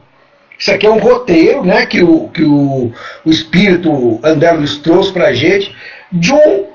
Isso 0.58 0.70
aqui 0.70 0.86
é 0.86 0.90
um 0.90 0.98
roteiro 0.98 1.64
né, 1.64 1.86
que, 1.86 2.02
o, 2.02 2.28
que 2.28 2.42
o, 2.42 2.92
o 3.24 3.30
espírito 3.30 4.20
André 4.22 4.52
Luiz 4.52 4.76
trouxe 4.78 5.12
para 5.12 5.28
a 5.28 5.32
gente 5.32 5.74
de 6.10 6.32
um 6.32 6.66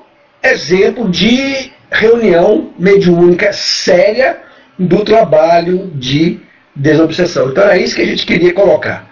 exemplo 0.42 1.08
de 1.08 1.72
reunião 1.90 2.70
mediúnica 2.78 3.52
séria 3.52 4.38
do 4.78 5.04
trabalho 5.04 5.90
de 5.94 6.40
desobsessão. 6.74 7.50
Então 7.50 7.64
era 7.64 7.76
isso 7.76 7.94
que 7.94 8.02
a 8.02 8.06
gente 8.06 8.24
queria 8.24 8.52
colocar. 8.52 9.06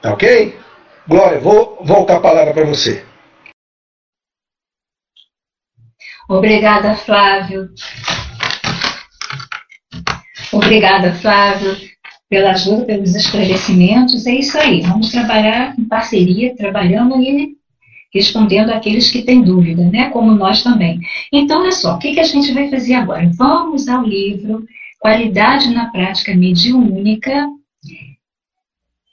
Tá 0.00 0.12
ok? 0.12 0.56
Glória, 1.06 1.38
vou 1.38 1.82
voltar 1.84 2.16
a 2.16 2.20
palavra 2.20 2.54
para 2.54 2.64
você. 2.64 3.02
Obrigada, 6.28 6.94
Flávio. 6.94 7.68
Obrigada, 10.52 11.12
Flávio, 11.14 11.76
pela 12.28 12.52
ajuda, 12.52 12.84
pelos 12.84 13.14
esclarecimentos. 13.14 14.26
É 14.26 14.34
isso 14.34 14.56
aí. 14.58 14.80
Vamos 14.82 15.10
trabalhar 15.10 15.74
em 15.78 15.84
parceria, 15.84 16.56
trabalhando 16.56 17.20
e 17.20 17.56
respondendo 18.12 18.70
àqueles 18.70 19.10
que 19.10 19.22
têm 19.22 19.42
dúvida, 19.42 19.82
né? 19.90 20.10
Como 20.10 20.32
nós 20.32 20.62
também. 20.62 21.00
Então, 21.32 21.60
olha 21.60 21.72
só, 21.72 21.96
o 21.96 21.98
que, 21.98 22.14
que 22.14 22.20
a 22.20 22.24
gente 22.24 22.52
vai 22.52 22.70
fazer 22.70 22.94
agora? 22.94 23.28
Vamos 23.36 23.88
ao 23.88 24.02
livro 24.02 24.64
Qualidade 25.00 25.68
na 25.68 25.90
Prática 25.90 26.34
Mediúnica, 26.34 27.46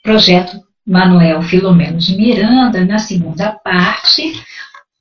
projeto 0.04 0.62
Manuel 0.86 1.42
Filomeno 1.42 1.98
de 1.98 2.16
Miranda, 2.16 2.86
na 2.86 2.98
segunda 2.98 3.52
parte, 3.52 4.32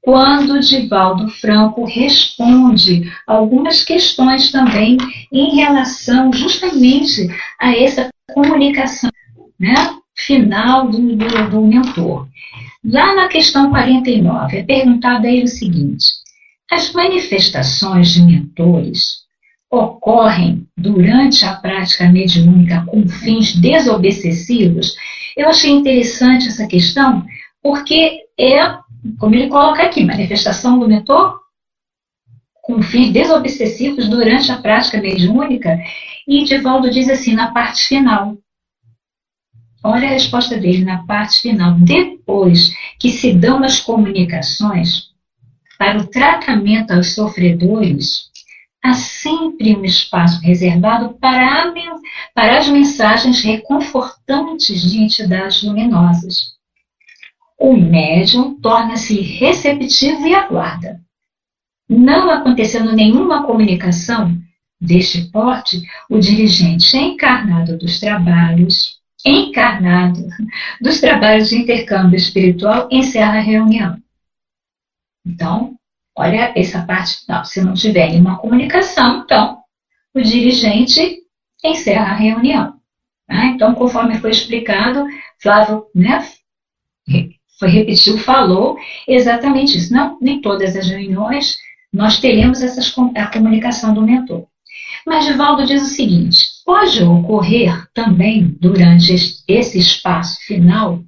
quando 0.03 0.61
Divaldo 0.61 1.29
Franco 1.29 1.85
responde 1.85 3.11
algumas 3.27 3.83
questões 3.85 4.51
também 4.51 4.97
em 5.33 5.57
relação 5.57 6.33
justamente 6.33 7.29
a 7.59 7.77
essa 7.77 8.09
comunicação 8.33 9.11
né, 9.59 9.75
final 10.17 10.89
do, 10.89 11.17
do, 11.17 11.51
do 11.51 11.61
mentor. 11.61 12.27
Lá 12.83 13.15
na 13.15 13.29
questão 13.29 13.69
49, 13.69 14.57
é 14.57 14.63
perguntado 14.63 15.27
a 15.27 15.31
ele 15.31 15.45
o 15.45 15.49
seguinte: 15.49 16.07
as 16.71 16.93
manifestações 16.93 18.15
de 18.15 18.23
mentores 18.23 19.21
ocorrem 19.71 20.67
durante 20.77 21.45
a 21.45 21.55
prática 21.55 22.09
mediúnica 22.09 22.85
com 22.87 23.07
fins 23.07 23.55
desobsessivos? 23.55 24.97
Eu 25.37 25.49
achei 25.49 25.71
interessante 25.71 26.49
essa 26.49 26.67
questão, 26.67 27.25
porque 27.63 28.21
é 28.39 28.79
como 29.19 29.35
ele 29.35 29.49
coloca 29.49 29.83
aqui, 29.83 30.05
manifestação 30.05 30.79
do 30.79 30.89
mentor 30.89 31.41
com 32.63 32.83
fins 32.83 33.13
desobsessivos 33.13 34.09
durante 34.09 34.53
a 34.53 34.59
prática 34.59 35.01
mediúnica, 35.01 35.79
e 36.27 36.45
Divaldo 36.45 36.91
diz 36.91 37.09
assim 37.09 37.35
na 37.35 37.51
parte 37.53 37.89
final. 37.89 38.37
Olha 39.83 40.09
a 40.09 40.13
resposta 40.13 40.57
dele 40.57 40.85
na 40.85 41.05
parte 41.05 41.41
final. 41.41 41.75
Depois 41.81 42.73
que 42.99 43.11
se 43.11 43.33
dão 43.33 43.65
as 43.65 43.81
comunicações 43.81 45.11
para 45.79 45.99
o 45.99 46.07
tratamento 46.07 46.93
aos 46.93 47.15
sofredores, 47.15 48.31
há 48.85 48.93
sempre 48.93 49.75
um 49.75 49.85
espaço 49.85 50.41
reservado 50.43 51.15
para, 51.15 51.65
a, 51.65 51.73
para 52.35 52.59
as 52.59 52.69
mensagens 52.69 53.43
reconfortantes 53.43 54.83
de 54.83 55.03
entidades 55.03 55.63
luminosas 55.63 56.60
o 57.61 57.77
médium 57.77 58.59
torna-se 58.59 59.21
receptivo 59.21 60.27
e 60.27 60.35
aguarda. 60.35 60.99
Não 61.87 62.31
acontecendo 62.31 62.93
nenhuma 62.93 63.45
comunicação 63.45 64.35
deste 64.81 65.31
porte, 65.31 65.83
o 66.09 66.19
dirigente 66.19 66.97
encarnado 66.97 67.77
dos 67.77 68.01
trabalhos, 68.01 68.99
encarnado 69.27 70.27
dos 70.81 71.01
trabalhos 71.03 71.51
de 71.51 71.57
intercâmbio 71.57 72.17
espiritual, 72.17 72.89
encerra 72.91 73.37
a 73.37 73.43
reunião. 73.43 74.01
Então, 75.27 75.77
olha 76.17 76.55
essa 76.57 76.83
parte 76.87 77.21
final. 77.21 77.45
Se 77.45 77.61
não 77.61 77.75
tiver 77.75 78.09
nenhuma 78.09 78.39
comunicação, 78.39 79.23
então, 79.23 79.59
o 80.15 80.23
dirigente 80.23 81.19
encerra 81.63 82.13
a 82.13 82.17
reunião. 82.17 82.73
Tá? 83.27 83.45
Então, 83.47 83.75
conforme 83.75 84.19
foi 84.19 84.31
explicado, 84.31 85.05
Flávio 85.39 85.85
né, 85.95 86.27
foi 87.61 87.69
repetiu, 87.69 88.17
falou 88.19 88.79
exatamente 89.07 89.77
isso. 89.77 89.93
Não, 89.93 90.19
nem 90.21 90.41
todas 90.41 90.75
as 90.75 90.89
reuniões 90.89 91.59
nós 91.93 92.19
teremos 92.19 92.63
essas, 92.63 92.93
a 93.15 93.27
comunicação 93.27 93.93
do 93.93 94.01
mentor. 94.01 94.47
Mas 95.07 95.27
Divaldo 95.27 95.67
diz 95.67 95.83
o 95.83 95.95
seguinte: 95.95 96.39
Pode 96.65 97.03
ocorrer 97.03 97.87
também, 97.93 98.57
durante 98.59 99.15
esse 99.47 99.79
espaço 99.79 100.41
final, 100.47 101.01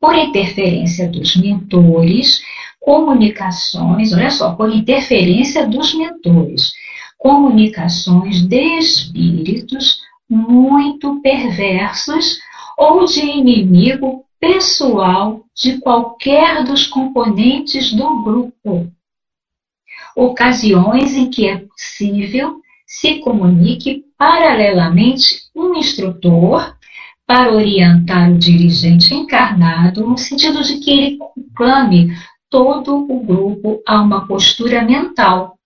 por 0.00 0.14
interferência 0.14 1.08
dos 1.08 1.34
mentores, 1.36 2.42
comunicações, 2.78 4.12
olha 4.12 4.30
só, 4.30 4.54
por 4.54 4.70
interferência 4.70 5.66
dos 5.66 5.94
mentores, 5.94 6.72
comunicações 7.16 8.42
de 8.42 8.78
espíritos 8.78 10.00
muito 10.28 11.20
perversos 11.22 12.38
ou 12.76 13.06
de 13.06 13.20
inimigo 13.20 14.24
pessoal 14.38 15.44
de 15.58 15.78
qualquer 15.78 16.64
dos 16.64 16.86
componentes 16.86 17.92
do 17.92 18.22
grupo. 18.22 18.92
Ocasiões 20.14 21.14
em 21.14 21.28
que 21.28 21.48
é 21.48 21.58
possível 21.58 22.60
se 22.86 23.18
comunique 23.18 24.04
paralelamente 24.16 25.48
um 25.54 25.76
instrutor 25.76 26.76
para 27.26 27.52
orientar 27.52 28.30
o 28.30 28.38
dirigente 28.38 29.12
encarnado, 29.12 30.06
no 30.06 30.16
sentido 30.16 30.62
de 30.62 30.78
que 30.78 30.90
ele 30.90 31.18
conclame 31.18 32.16
todo 32.48 32.96
o 32.96 33.20
grupo 33.20 33.82
a 33.86 34.00
uma 34.00 34.26
postura 34.26 34.82
mental 34.82 35.57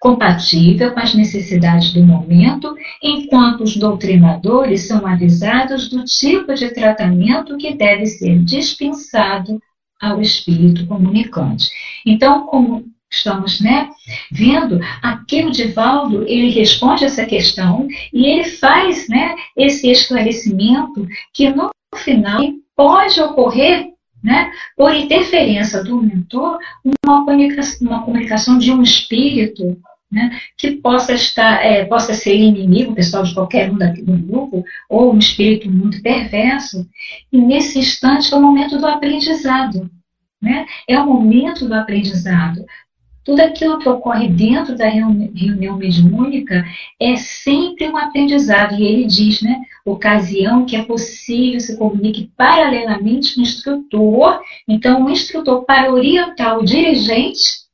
compatível 0.00 0.92
com 0.92 1.00
as 1.00 1.14
necessidades 1.14 1.92
do 1.92 2.02
momento, 2.04 2.74
enquanto 3.02 3.62
os 3.62 3.76
doutrinadores 3.76 4.86
são 4.86 5.06
avisados 5.06 5.88
do 5.88 6.04
tipo 6.04 6.54
de 6.54 6.70
tratamento 6.70 7.56
que 7.56 7.74
deve 7.74 8.06
ser 8.06 8.38
dispensado 8.44 9.60
ao 10.00 10.20
espírito 10.20 10.86
comunicante. 10.86 11.68
Então, 12.06 12.46
como 12.46 12.84
estamos 13.10 13.60
né, 13.60 13.88
vendo, 14.30 14.80
aqui 15.02 15.44
o 15.44 15.50
Divaldo 15.50 16.24
ele 16.28 16.50
responde 16.50 17.04
essa 17.04 17.24
questão 17.24 17.88
e 18.12 18.26
ele 18.26 18.44
faz 18.44 19.08
né, 19.08 19.34
esse 19.56 19.90
esclarecimento 19.90 21.06
que 21.32 21.50
no 21.50 21.70
final 21.96 22.40
pode 22.76 23.20
ocorrer 23.20 23.88
né, 24.22 24.50
por 24.76 24.94
interferência 24.94 25.82
do 25.82 26.02
mentor, 26.02 26.58
uma 27.04 27.24
comunicação, 27.24 27.86
uma 27.86 28.02
comunicação 28.02 28.58
de 28.58 28.72
um 28.72 28.82
espírito 28.82 29.80
né, 30.10 30.38
que 30.56 30.72
possa 30.72 31.12
estar, 31.12 31.64
é, 31.64 31.84
possa 31.84 32.14
ser 32.14 32.34
inimigo 32.34 32.94
pessoal 32.94 33.22
de 33.22 33.34
qualquer 33.34 33.70
um 33.70 33.76
daqui 33.76 34.02
do 34.02 34.16
grupo, 34.16 34.64
ou 34.88 35.12
um 35.12 35.18
espírito 35.18 35.70
muito 35.70 36.02
perverso, 36.02 36.88
e 37.30 37.38
nesse 37.38 37.78
instante 37.78 38.32
é 38.32 38.36
o 38.36 38.42
momento 38.42 38.78
do 38.78 38.86
aprendizado. 38.86 39.90
Né? 40.40 40.66
É 40.88 40.98
o 40.98 41.06
momento 41.06 41.66
do 41.66 41.74
aprendizado. 41.74 42.64
Tudo 43.24 43.40
aquilo 43.40 43.78
que 43.78 43.88
ocorre 43.88 44.26
dentro 44.28 44.74
da 44.74 44.88
reunião 44.88 45.76
mediúnica 45.76 46.64
é 46.98 47.16
sempre 47.16 47.86
um 47.86 47.96
aprendizado. 47.96 48.74
E 48.74 48.82
ele 48.82 49.04
diz, 49.04 49.42
né? 49.42 49.60
Ocasião 49.90 50.66
que 50.66 50.76
é 50.76 50.82
possível 50.82 51.60
se 51.60 51.76
comunique 51.76 52.30
paralelamente 52.36 53.34
com 53.34 53.40
o 53.40 53.42
instrutor. 53.42 54.40
Então, 54.66 55.04
o 55.04 55.10
instrutor, 55.10 55.64
para 55.64 55.92
orientar 55.92 56.58
o 56.58 56.64
dirigente, 56.64 57.68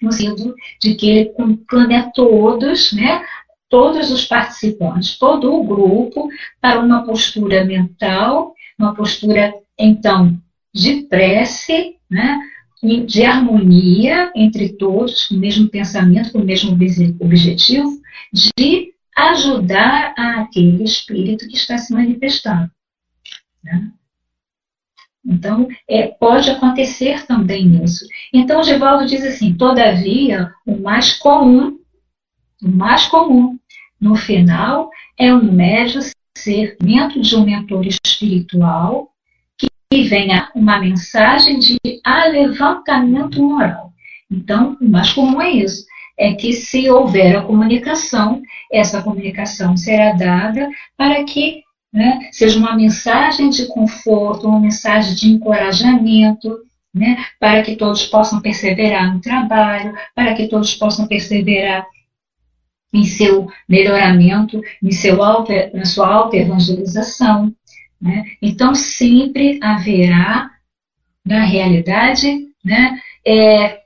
no 0.00 0.12
sentido 0.12 0.54
de 0.80 0.94
que 0.94 1.10
ele 1.10 1.24
conclame 1.30 1.94
a 1.94 2.10
todos, 2.10 2.92
né? 2.92 3.24
Todos 3.68 4.10
os 4.10 4.24
participantes, 4.24 5.18
todo 5.18 5.54
o 5.54 5.62
grupo, 5.62 6.28
para 6.60 6.80
uma 6.80 7.04
postura 7.04 7.64
mental, 7.64 8.54
uma 8.78 8.94
postura, 8.94 9.54
então, 9.78 10.36
de 10.74 11.02
prece, 11.02 11.96
né? 12.10 12.40
de 13.06 13.24
harmonia 13.24 14.32
entre 14.34 14.70
todos, 14.70 15.26
com 15.26 15.34
o 15.34 15.38
mesmo 15.38 15.68
pensamento, 15.68 16.32
com 16.32 16.38
o 16.38 16.44
mesmo 16.44 16.72
objetivo, 17.20 18.00
de 18.32 18.89
ajudar 19.16 20.14
aquele 20.16 20.82
espírito 20.84 21.46
que 21.46 21.56
está 21.56 21.78
se 21.78 21.92
manifestando. 21.92 22.70
Né? 23.62 23.90
Então, 25.24 25.68
é, 25.88 26.08
pode 26.08 26.50
acontecer 26.50 27.26
também 27.26 27.82
isso. 27.84 28.06
Então, 28.32 28.62
Givaldo 28.62 29.06
diz 29.06 29.24
assim: 29.24 29.54
todavia, 29.54 30.52
o 30.66 30.78
mais 30.78 31.12
comum, 31.14 31.78
o 32.62 32.68
mais 32.68 33.06
comum, 33.06 33.58
no 34.00 34.16
final, 34.16 34.90
é 35.18 35.32
um 35.32 35.52
médio 35.52 36.00
ser 36.36 36.76
dentro 36.80 37.20
de 37.20 37.36
um 37.36 37.44
mentor 37.44 37.86
espiritual 37.86 39.12
que 39.58 39.68
venha 40.04 40.50
uma 40.54 40.78
mensagem 40.78 41.58
de 41.58 41.78
alevantamento 42.04 43.42
moral. 43.42 43.92
Então, 44.30 44.76
o 44.80 44.88
mais 44.88 45.12
comum 45.12 45.40
é 45.42 45.50
isso. 45.50 45.84
É 46.20 46.34
que 46.34 46.52
se 46.52 46.90
houver 46.90 47.34
a 47.34 47.42
comunicação, 47.42 48.42
essa 48.70 49.02
comunicação 49.02 49.74
será 49.74 50.12
dada 50.12 50.68
para 50.94 51.24
que 51.24 51.62
né, 51.90 52.28
seja 52.30 52.58
uma 52.58 52.76
mensagem 52.76 53.48
de 53.48 53.66
conforto, 53.66 54.46
uma 54.46 54.60
mensagem 54.60 55.14
de 55.14 55.30
encorajamento, 55.30 56.58
né, 56.94 57.24
para 57.38 57.62
que 57.62 57.74
todos 57.74 58.04
possam 58.04 58.40
perseverar 58.40 59.14
no 59.14 59.20
trabalho, 59.20 59.94
para 60.14 60.34
que 60.34 60.46
todos 60.46 60.74
possam 60.74 61.06
perseverar 61.06 61.86
em 62.92 63.04
seu 63.04 63.48
melhoramento, 63.68 64.60
em 64.82 64.90
seu 64.90 65.22
auto, 65.22 65.52
na 65.72 65.84
sua 65.84 66.08
auto-evangelização. 66.08 67.50
Né? 68.00 68.24
Então, 68.42 68.74
sempre 68.74 69.58
haverá, 69.62 70.50
na 71.24 71.44
realidade, 71.44 72.48
né, 72.64 73.00
é, 73.24 73.79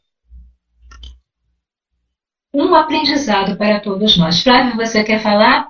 um 2.54 2.72
aprendizado 2.74 3.56
para 3.56 3.80
todos 3.80 4.16
nós. 4.16 4.40
Flávio, 4.40 4.76
você 4.76 5.02
quer 5.02 5.18
falar? 5.20 5.66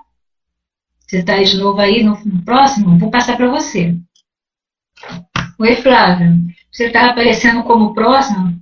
Você 1.06 1.18
está 1.20 1.42
de 1.42 1.56
novo 1.56 1.80
aí 1.80 2.04
no, 2.04 2.16
próximo? 2.44 2.98
Vou 2.98 3.10
passar 3.10 3.36
para 3.36 3.48
você. 3.48 3.96
Oi, 5.58 5.76
Flávio. 5.76 6.36
Você 6.70 6.86
está 6.86 7.10
aparecendo 7.10 7.62
como 7.62 7.94
próximo? 7.94 8.54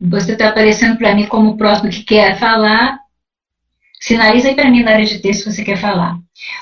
Você 0.00 0.32
está 0.32 0.48
aparecendo 0.48 0.98
para 0.98 1.14
mim 1.14 1.26
como 1.26 1.56
próximo 1.56 1.90
que 1.90 2.02
quer 2.02 2.36
falar. 2.36 2.98
Sinaliza 4.00 4.48
aí 4.48 4.56
para 4.56 4.68
mim 4.68 4.82
na 4.82 4.92
área 4.92 5.04
de 5.04 5.20
texto 5.20 5.44
que 5.44 5.52
você 5.52 5.64
quer 5.64 5.76
falar. 5.76 6.18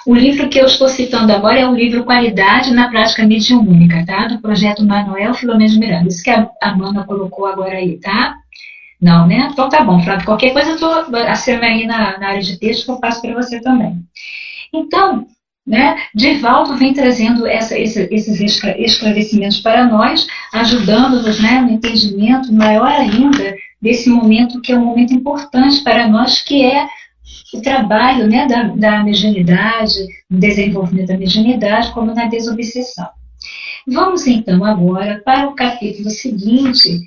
O 0.07 0.15
livro 0.15 0.51
que 0.51 0.61
eu 0.61 0.67
estou 0.67 0.89
citando 0.89 1.33
agora 1.33 1.59
é 1.59 1.67
o 1.67 1.75
livro 1.75 2.05
Qualidade 2.05 2.71
na 2.75 2.89
Prática 2.91 3.27
Mediúnica, 3.27 4.05
tá? 4.05 4.27
Do 4.27 4.41
projeto 4.41 4.85
Manuel 4.85 5.33
Filomeno 5.33 5.71
de 5.71 5.79
Miranda. 5.79 6.09
Isso 6.09 6.23
que 6.23 6.29
a 6.29 6.51
Amanda 6.61 7.05
colocou 7.05 7.47
agora 7.47 7.77
aí, 7.77 7.99
tá? 7.99 8.40
Não, 9.01 9.27
né? 9.27 9.49
Então 9.51 9.69
tá 9.69 9.83
bom, 9.83 10.03
Flávio. 10.03 10.27
Qualquer 10.27 10.53
coisa 10.53 10.71
eu 10.71 10.75
estou 10.75 10.93
acima 11.27 11.65
aí 11.65 11.87
na, 11.87 12.19
na, 12.19 12.29
área 12.29 12.43
de 12.43 12.59
texto 12.59 12.85
que 12.85 12.91
eu 12.91 13.01
passo 13.01 13.23
para 13.23 13.35
você 13.35 13.61
também. 13.61 13.99
Então, 14.73 15.27
né, 15.67 15.97
Divaldo 16.15 16.77
vem 16.77 16.93
trazendo 16.93 17.47
essa, 17.47 17.79
esse, 17.79 18.09
esses 18.11 18.41
esclarecimentos 18.41 19.61
para 19.61 19.87
nós, 19.87 20.27
ajudando-nos 20.53 21.41
né, 21.41 21.61
no 21.63 21.71
entendimento 21.71 22.53
maior 22.53 22.89
ainda 22.89 23.55
desse 23.81 24.11
momento 24.11 24.61
que 24.61 24.73
é 24.73 24.77
um 24.77 24.85
momento 24.85 25.15
importante 25.15 25.83
para 25.83 26.07
nós, 26.07 26.43
que 26.43 26.63
é 26.63 26.87
o 27.55 27.63
trabalho 27.63 28.29
né, 28.29 28.47
da, 28.47 28.65
da 28.65 29.03
mediunidade, 29.03 29.95
no 30.29 30.39
desenvolvimento 30.39 31.09
da 31.09 31.19
mediunidade, 31.19 31.93
como 31.93 32.15
na 32.15 32.27
desobsessão. 32.27 33.09
Vamos 33.87 34.27
então 34.27 34.65
agora 34.65 35.23
para 35.25 35.49
o 35.49 35.55
capítulo 35.55 36.11
seguinte, 36.11 37.01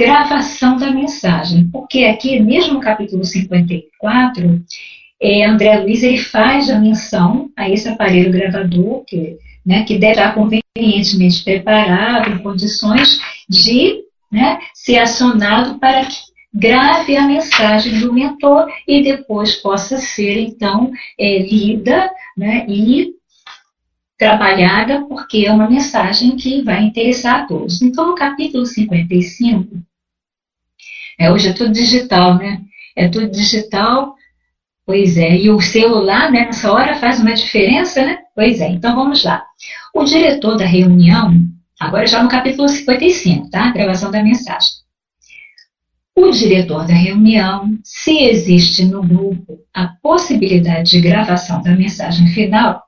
gravação 0.00 0.78
da 0.78 0.90
mensagem, 0.90 1.68
porque 1.70 2.04
aqui, 2.04 2.40
mesmo 2.40 2.72
no 2.72 2.80
capítulo 2.80 3.22
54, 3.22 4.64
é, 5.20 5.44
André 5.44 5.78
Luiz 5.80 6.02
ele 6.02 6.16
faz 6.16 6.70
a 6.70 6.78
menção 6.78 7.50
a 7.54 7.68
esse 7.68 7.86
aparelho 7.86 8.32
gravador, 8.32 9.04
que, 9.04 9.36
né, 9.64 9.84
que 9.84 9.98
deve 9.98 10.12
estar 10.12 10.34
convenientemente 10.34 11.44
preparado, 11.44 12.30
em 12.30 12.38
condições 12.38 13.20
de 13.46 14.00
né, 14.32 14.58
ser 14.72 15.00
acionado 15.00 15.78
para 15.78 16.06
que 16.06 16.16
grave 16.52 17.14
a 17.18 17.26
mensagem 17.26 18.00
do 18.00 18.10
mentor 18.10 18.72
e 18.88 19.02
depois 19.02 19.54
possa 19.56 19.98
ser, 19.98 20.40
então, 20.40 20.90
é, 21.18 21.42
lida 21.42 22.10
né, 22.34 22.64
e 22.66 23.10
trabalhada, 24.18 25.04
porque 25.06 25.44
é 25.46 25.52
uma 25.52 25.68
mensagem 25.68 26.36
que 26.36 26.62
vai 26.62 26.84
interessar 26.84 27.40
a 27.42 27.46
todos. 27.46 27.82
Então, 27.82 28.06
no 28.06 28.14
capítulo 28.14 28.64
55, 28.64 29.89
é, 31.20 31.30
hoje 31.30 31.48
é 31.48 31.52
tudo 31.52 31.72
digital, 31.72 32.36
né? 32.36 32.60
É 32.96 33.08
tudo 33.08 33.30
digital, 33.30 34.14
pois 34.86 35.16
é. 35.16 35.36
E 35.36 35.50
o 35.50 35.60
celular, 35.60 36.32
né, 36.32 36.46
nessa 36.46 36.72
hora 36.72 36.96
faz 36.96 37.20
uma 37.20 37.34
diferença, 37.34 38.04
né? 38.04 38.18
Pois 38.34 38.60
é. 38.60 38.68
Então, 38.68 38.94
vamos 38.94 39.22
lá. 39.22 39.44
O 39.94 40.02
diretor 40.04 40.56
da 40.56 40.64
reunião, 40.64 41.34
agora 41.78 42.06
já 42.06 42.22
no 42.22 42.28
capítulo 42.28 42.68
55, 42.68 43.50
tá? 43.50 43.70
gravação 43.70 44.10
da 44.10 44.22
mensagem 44.22 44.80
o 46.22 46.30
diretor 46.30 46.86
da 46.86 46.94
reunião, 46.94 47.78
se 47.82 48.24
existe 48.24 48.84
no 48.84 49.02
grupo 49.02 49.58
a 49.72 49.88
possibilidade 50.02 50.90
de 50.90 51.00
gravação 51.00 51.62
da 51.62 51.74
mensagem 51.74 52.26
final, 52.28 52.82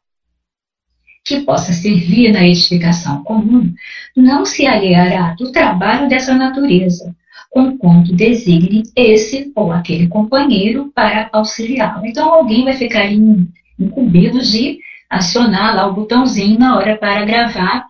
que 1.24 1.40
possa 1.40 1.72
servir 1.72 2.32
na 2.32 2.46
edificação 2.46 3.22
comum, 3.22 3.72
não 4.16 4.44
se 4.44 4.66
aliará 4.66 5.34
do 5.34 5.52
trabalho 5.52 6.08
dessa 6.08 6.34
natureza, 6.34 7.14
conquanto 7.52 8.12
designe 8.14 8.82
esse 8.96 9.52
ou 9.54 9.70
aquele 9.70 10.08
companheiro 10.08 10.90
para 10.94 11.28
auxiliá-lo. 11.30 12.06
Então, 12.06 12.32
alguém 12.32 12.64
vai 12.64 12.72
ficar 12.72 13.04
em, 13.04 13.46
incumbidos 13.78 14.50
de 14.50 14.78
acionar 15.10 15.76
lá 15.76 15.86
o 15.86 15.92
botãozinho 15.92 16.58
na 16.58 16.78
hora 16.78 16.96
para 16.96 17.26
gravar 17.26 17.86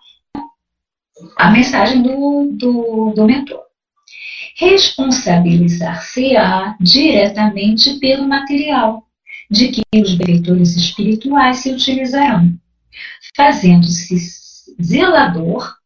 a 1.37 1.53
mensagem 1.53 2.03
do, 2.03 2.51
do, 2.53 3.13
do 3.15 3.25
mentor. 3.25 3.63
Responsabilizar-se-á 4.57 6.77
diretamente 6.81 8.01
pelo 8.01 8.27
material 8.27 9.07
de 9.49 9.69
que 9.69 9.83
os 9.95 10.17
benfeitores 10.17 10.75
espirituais 10.77 11.59
se 11.59 11.71
utilizarão, 11.71 12.53
fazendo-se 13.37 14.17
zelador 14.83 15.82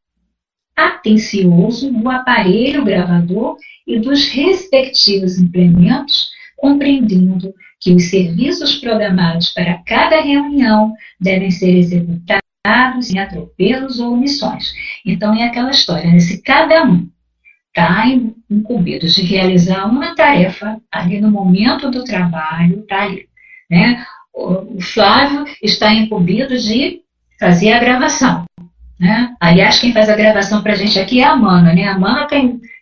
atencioso 0.76 1.90
do 1.90 2.10
aparelho 2.10 2.84
gravador 2.84 3.56
e 3.86 3.98
dos 3.98 4.28
respectivos 4.28 5.38
implementos, 5.38 6.30
compreendendo 6.56 7.54
que 7.80 7.92
os 7.92 8.10
serviços 8.10 8.76
programados 8.76 9.50
para 9.50 9.82
cada 9.86 10.20
reunião 10.20 10.92
devem 11.20 11.50
ser 11.50 11.76
executados 11.76 13.10
em 13.10 13.18
atropelos 13.18 14.00
ou 14.00 14.14
omissões. 14.14 14.72
Então 15.04 15.34
é 15.34 15.44
aquela 15.44 15.70
história, 15.70 16.10
né? 16.10 16.18
se 16.18 16.42
cada 16.42 16.84
um 16.84 17.08
está 17.68 18.06
incumbido 18.50 19.06
de 19.06 19.22
realizar 19.22 19.84
uma 19.86 20.14
tarefa 20.14 20.80
ali 20.90 21.20
no 21.20 21.30
momento 21.30 21.90
do 21.90 22.04
trabalho, 22.04 22.82
tá 22.86 23.02
ali, 23.02 23.28
né? 23.70 24.04
O 24.32 24.80
Flávio 24.80 25.44
está 25.62 25.92
incumbido 25.92 26.58
de 26.58 27.02
fazer 27.38 27.72
a 27.72 27.78
gravação. 27.78 28.44
Né? 28.98 29.34
Aliás, 29.40 29.78
quem 29.78 29.92
faz 29.92 30.08
a 30.08 30.16
gravação 30.16 30.62
para 30.62 30.72
a 30.72 30.76
gente 30.76 30.98
aqui 30.98 31.20
é 31.20 31.24
a 31.24 31.36
Mana, 31.36 31.72
né? 31.74 31.84
A 31.84 31.98
Mana 31.98 32.24
está 32.24 32.36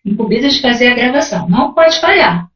incumbida 0.05 0.49
de 0.49 0.61
fazer 0.61 0.89
a 0.89 0.95
gravação. 0.95 1.49
Não 1.49 1.75
pode 1.75 1.99
falhar. 2.01 2.49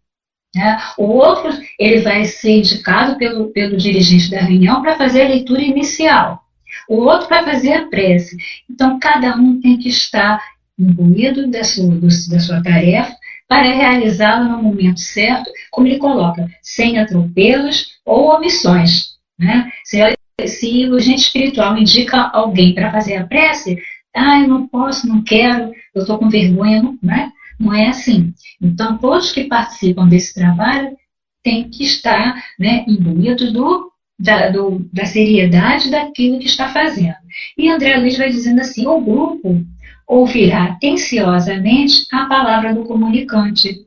Né? 0.55 0.79
O 0.97 1.05
outro, 1.05 1.51
ele 1.79 2.01
vai 2.01 2.25
ser 2.25 2.59
indicado 2.59 3.16
pelo, 3.16 3.49
pelo 3.49 3.77
dirigente 3.77 4.31
da 4.31 4.40
reunião 4.40 4.81
para 4.81 4.97
fazer 4.97 5.23
a 5.23 5.29
leitura 5.29 5.62
inicial. 5.62 6.42
O 6.88 6.97
outro 6.97 7.29
vai 7.29 7.44
fazer 7.44 7.73
a 7.73 7.87
prece. 7.87 8.37
Então, 8.71 8.99
cada 8.99 9.37
um 9.37 9.61
tem 9.61 9.77
que 9.77 9.88
estar 9.88 10.40
imbuído 10.79 11.49
da 11.49 11.64
sua, 11.64 11.94
da 11.97 12.38
sua 12.38 12.62
tarefa 12.62 13.14
para 13.49 13.75
realizá-la 13.75 14.44
no 14.44 14.62
momento 14.62 15.01
certo, 15.01 15.51
como 15.71 15.87
ele 15.87 15.99
coloca, 15.99 16.47
sem 16.62 16.99
atropelos 16.99 17.99
ou 18.05 18.35
omissões. 18.35 19.16
Né? 19.38 19.71
Se, 19.85 19.99
se 20.46 20.88
o 20.88 20.94
agente 20.94 21.22
espiritual 21.22 21.77
indica 21.77 22.31
alguém 22.33 22.74
para 22.74 22.92
fazer 22.92 23.16
a 23.16 23.27
prece, 23.27 23.79
ah, 24.14 24.40
eu 24.40 24.48
não 24.48 24.68
posso, 24.68 25.09
não 25.09 25.22
quero, 25.22 25.72
eu 25.94 26.03
estou 26.03 26.18
com 26.18 26.29
vergonha, 26.29 26.83
não, 26.83 26.98
né? 27.03 27.33
não 27.59 27.74
é 27.74 27.88
assim. 27.88 28.33
Então, 28.62 28.98
todos 28.98 29.33
que 29.33 29.44
participam 29.44 30.07
desse 30.07 30.35
trabalho 30.35 30.96
têm 31.42 31.68
que 31.68 31.83
estar 31.83 32.40
né, 32.59 32.85
imbuídos 32.87 33.53
do, 33.53 33.90
da, 34.18 34.51
do, 34.51 34.88
da 34.92 35.05
seriedade 35.05 35.90
daquilo 35.90 36.38
que 36.38 36.46
está 36.46 36.68
fazendo. 36.68 37.16
E 37.57 37.68
André 37.68 37.96
Luiz 37.96 38.16
vai 38.16 38.31
dizendo 38.31 38.61
assim: 38.61 38.87
o 38.87 39.01
grupo 39.01 39.64
ouvirá 40.07 40.64
atenciosamente 40.64 42.07
a 42.12 42.27
palavra 42.27 42.74
do 42.74 42.85
comunicante. 42.85 43.87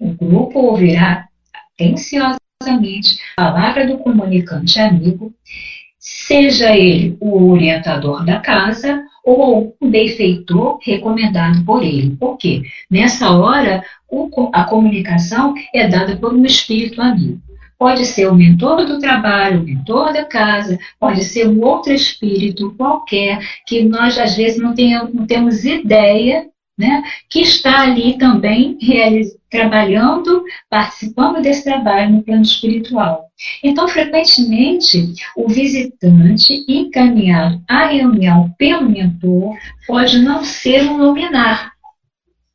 O 0.00 0.12
grupo 0.12 0.58
ouvirá 0.58 1.28
atenciosamente 1.74 2.45
a 3.36 3.52
palavra 3.52 3.86
do 3.86 3.98
comunicante 3.98 4.80
amigo, 4.80 5.32
seja 5.98 6.74
ele 6.74 7.16
o 7.20 7.50
orientador 7.52 8.24
da 8.24 8.40
casa 8.40 9.04
ou 9.24 9.76
o 9.80 9.88
benfeitor 9.88 10.78
recomendado 10.82 11.64
por 11.64 11.82
ele. 11.82 12.16
Por 12.16 12.36
quê? 12.36 12.62
Nessa 12.90 13.30
hora, 13.30 13.84
a 14.52 14.64
comunicação 14.64 15.54
é 15.74 15.86
dada 15.86 16.16
por 16.16 16.32
um 16.32 16.44
espírito 16.44 17.00
amigo. 17.00 17.40
Pode 17.78 18.06
ser 18.06 18.26
o 18.26 18.34
mentor 18.34 18.86
do 18.86 18.98
trabalho, 18.98 19.60
o 19.60 19.64
mentor 19.64 20.12
da 20.12 20.24
casa, 20.24 20.78
pode 20.98 21.22
ser 21.24 21.46
um 21.46 21.62
outro 21.62 21.92
espírito 21.92 22.74
qualquer, 22.76 23.38
que 23.66 23.84
nós 23.84 24.18
às 24.18 24.34
vezes 24.34 24.58
não, 24.58 24.74
tenhamos, 24.74 25.12
não 25.12 25.26
temos 25.26 25.64
ideia, 25.64 26.46
né, 26.76 27.02
que 27.30 27.40
está 27.40 27.80
ali 27.80 28.18
também 28.18 28.78
trabalhando, 29.50 30.44
participando 30.68 31.40
desse 31.40 31.64
trabalho 31.64 32.12
no 32.12 32.22
plano 32.22 32.42
espiritual. 32.42 33.26
Então, 33.62 33.88
frequentemente, 33.88 35.14
o 35.36 35.48
visitante 35.48 36.64
encaminhado 36.68 37.62
à 37.68 37.86
reunião 37.86 38.54
pelo 38.58 38.88
mentor 38.88 39.56
pode 39.86 40.18
não 40.18 40.44
ser 40.44 40.82
um 40.82 40.98
luminar 40.98 41.72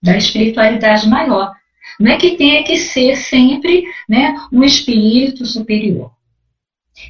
da 0.02 0.18
espiritualidade 0.18 1.08
maior, 1.08 1.52
não 2.00 2.12
é 2.12 2.18
que 2.18 2.36
tenha 2.36 2.64
que 2.64 2.78
ser 2.78 3.16
sempre 3.16 3.84
né, 4.10 4.36
um 4.52 4.64
espírito 4.64 5.46
superior. 5.46 6.12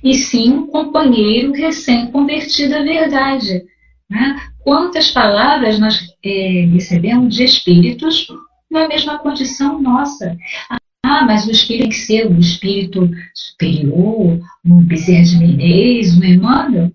E 0.03 0.13
sim 0.13 0.51
um 0.51 0.67
companheiro 0.67 1.51
recém-convertido 1.53 2.75
à 2.75 2.81
verdade. 2.81 3.63
Né? 4.09 4.50
Quantas 4.63 5.11
palavras 5.11 5.79
nós 5.79 5.99
é, 6.23 6.67
recebemos 6.71 7.35
de 7.35 7.43
espíritos 7.43 8.27
na 8.69 8.87
mesma 8.87 9.17
condição 9.19 9.81
nossa? 9.81 10.37
Ah, 11.03 11.25
mas 11.25 11.47
o 11.47 11.51
espírito 11.51 11.81
tem 11.81 11.89
que 11.89 11.95
ser 11.95 12.27
um 12.27 12.39
espírito 12.39 13.09
superior, 13.33 14.39
um 14.63 14.81
Bezerra 14.83 15.23
de 15.23 15.37
Menezes, 15.37 16.17
um 16.17 16.23
Emmanuel? 16.23 16.91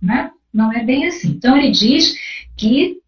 Né? 0.00 0.30
Não 0.54 0.72
é 0.72 0.84
bem 0.84 1.06
assim. 1.06 1.30
Então 1.30 1.56
ele 1.56 1.70
diz 1.70 2.14
que 2.56 2.98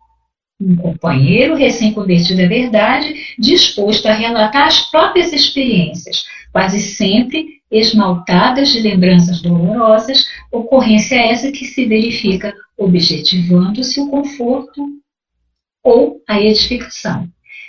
um 0.61 0.75
companheiro 0.75 1.55
recém-convertido 1.55 2.43
à 2.43 2.49
verdade, 2.49 3.15
disposto 3.39 4.07
a 4.07 4.13
relatar 4.13 4.67
as 4.67 4.91
próprias 4.91 5.33
experiências, 5.33 6.25
quase 6.53 6.81
sempre 6.81 7.59
esmaltadas 7.71 8.73
de 8.73 8.81
lembranças 8.81 9.41
dolorosas, 9.41 10.25
ocorrência 10.51 11.15
essa 11.15 11.53
que 11.53 11.65
se 11.65 11.85
verifica 11.85 12.53
objetivando-se 12.79 14.01
o 14.01 14.09
conforto 14.09 14.87
ou 15.83 16.23
a 16.29 16.41
edificação. 16.41 17.29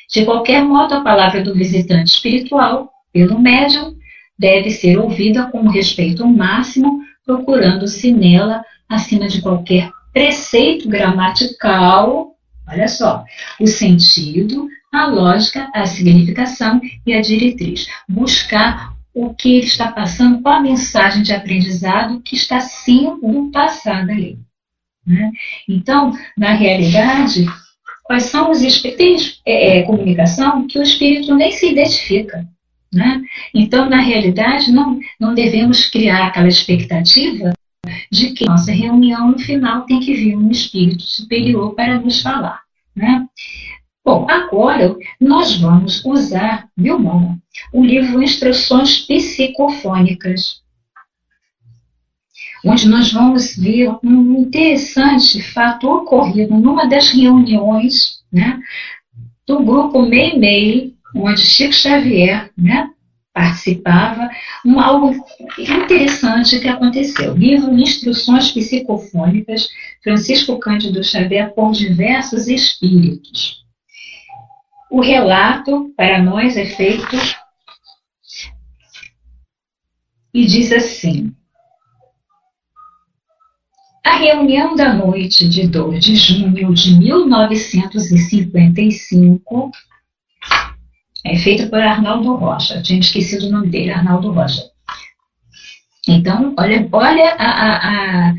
De 0.10 0.26
qualquer 0.26 0.64
modo, 0.64 0.94
a 0.94 1.02
palavra 1.02 1.42
do 1.42 1.54
visitante 1.54 2.12
espiritual, 2.12 2.92
pelo 3.12 3.40
médium, 3.40 3.96
deve 4.38 4.70
ser 4.70 4.98
ouvida 4.98 5.50
com 5.52 5.68
respeito 5.68 6.26
máximo, 6.28 7.02
procurando-se 7.26 8.12
nela, 8.12 8.64
acima 8.88 9.28
de 9.28 9.42
qualquer 9.42 9.92
preceito 10.14 10.88
gramatical, 10.88 12.30
Olha 12.72 12.88
só, 12.88 13.26
o 13.60 13.66
sentido, 13.66 14.70
a 14.94 15.08
lógica, 15.08 15.72
a 15.74 15.88
significação 15.88 16.80
e 17.04 17.14
a 17.14 17.22
diretriz. 17.22 17.88
Buscar 18.08 18.94
o 19.12 19.34
que 19.34 19.56
ele 19.56 19.66
está 19.66 19.92
passando, 19.92 20.42
qual 20.42 20.58
a 20.58 20.62
mensagem 20.62 21.24
de 21.24 21.34
aprendizado 21.34 22.22
que 22.22 22.36
está 22.36 22.60
sendo 22.60 23.50
passada 23.52 24.12
ali. 24.12 24.38
Né? 25.10 25.32
Então, 25.68 26.14
na 26.38 26.54
realidade, 26.54 27.44
quais 28.04 28.24
são 28.26 28.52
os 28.52 28.62
espíritos? 28.62 29.42
É, 29.44 29.80
é, 29.80 29.84
comunicação 29.84 30.68
que 30.68 30.78
o 30.78 30.84
espírito 30.84 31.34
nem 31.34 31.52
se 31.52 31.72
identifica. 31.72 32.48
Né? 32.94 33.22
Então, 33.54 33.90
na 33.90 34.00
realidade, 34.00 34.72
não, 34.72 35.00
não 35.20 35.34
devemos 35.34 35.88
criar 35.88 36.28
aquela 36.28 36.48
expectativa 36.48 37.52
de 38.12 38.34
que 38.34 38.46
nossa 38.46 38.72
reunião 38.72 39.32
no 39.32 39.40
final 39.40 39.86
tem 39.86 40.00
que 40.00 40.14
vir 40.14 40.38
um 40.38 40.52
espírito 40.52 41.02
superior 41.02 41.74
para 41.74 42.00
nos 42.00 42.22
falar. 42.22 42.62
Né? 42.96 43.26
Bom, 44.06 44.28
agora 44.30 44.96
nós 45.20 45.58
vamos 45.58 46.06
usar, 46.06 46.68
viu, 46.78 47.00
Mona, 47.00 47.40
o 47.74 47.84
livro 47.84 48.22
Instruções 48.22 49.00
Psicofônicas, 49.06 50.62
onde 52.66 52.88
nós 52.88 53.12
vamos 53.12 53.56
ver 53.56 53.90
um 54.04 54.42
interessante 54.42 55.42
fato 55.42 55.90
ocorrido 55.90 56.58
numa 56.58 56.88
das 56.88 57.10
reuniões 57.10 58.20
né, 58.32 58.60
do 59.48 59.64
grupo 59.64 60.02
Meimei, 60.02 60.94
onde 61.16 61.42
Chico 61.42 61.74
Xavier 61.74 62.52
né, 62.58 62.90
participava, 63.34 64.30
um, 64.66 64.80
algo 64.80 65.16
interessante 65.58 66.60
que 66.60 66.68
aconteceu. 66.68 67.36
Livro 67.36 67.74
Instruções 67.74 68.52
Psicofônicas, 68.52 69.70
Francisco 70.04 70.60
Cândido 70.60 71.04
Xavier, 71.04 71.54
por 71.54 71.72
diversos 71.72 72.48
espíritos. 72.48 73.64
O 74.92 75.02
relato, 75.02 75.94
para 75.96 76.22
nós, 76.22 76.58
é 76.58 76.66
feito 76.66 77.16
e 80.34 80.46
diz 80.46 80.72
assim: 80.72 81.34
A 84.10 84.18
reunião 84.18 84.76
da 84.76 84.92
noite 84.92 85.48
de 85.48 85.68
2 85.68 86.04
de 86.04 86.16
junho 86.16 86.74
de 86.74 86.96
1955 86.96 89.72
é 91.24 91.38
feita 91.38 91.68
por 91.68 91.80
Arnaldo 91.80 92.34
Rocha. 92.34 92.82
Tinha 92.82 93.00
esquecido 93.00 93.46
o 93.46 93.52
nome 93.52 93.70
dele, 93.70 93.92
Arnaldo 93.92 94.32
Rocha. 94.32 94.64
Então, 96.08 96.56
olha, 96.58 96.90
olha 96.92 97.36
a, 97.38 97.46
a, 97.46 98.30
a, 98.30 98.34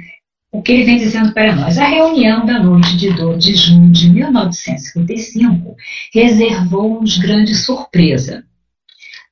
o 0.50 0.60
que 0.60 0.72
ele 0.72 0.82
vem 0.82 0.98
dizendo 0.98 1.32
para 1.32 1.54
nós. 1.54 1.78
A 1.78 1.86
reunião 1.86 2.44
da 2.44 2.58
noite 2.58 2.96
de 2.96 3.12
2 3.12 3.44
de 3.44 3.54
junho 3.54 3.92
de 3.92 4.10
1955 4.10 5.76
reservou-nos 6.12 7.16
grande 7.16 7.54
surpresa. 7.54 8.42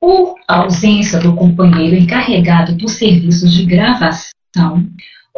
Por 0.01 0.37
ausência 0.47 1.19
do 1.19 1.35
companheiro 1.35 1.97
encarregado 1.97 2.77
do 2.77 2.89
serviço 2.89 3.49
de 3.49 3.67
gravação, 3.67 4.87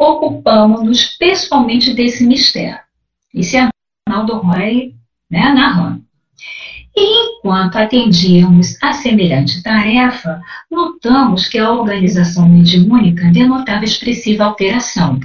ocupamos-nos 0.01 1.05
pessoalmente 1.17 1.93
desse 1.93 2.25
mistério. 2.25 2.79
Isso 3.33 3.55
é 3.55 3.69
Arnaldo 4.07 4.37
Roy 4.37 4.95
né, 5.29 5.53
narrando. 5.53 6.03
E 6.95 7.37
enquanto 7.37 7.77
atendíamos 7.77 8.81
a 8.81 8.91
semelhante 8.93 9.61
tarefa, 9.63 10.41
notamos 10.69 11.47
que 11.47 11.57
a 11.57 11.71
organização 11.71 12.49
mediúnica 12.49 13.31
denotava 13.31 13.85
expressiva 13.85 14.43
alteração. 14.43 15.19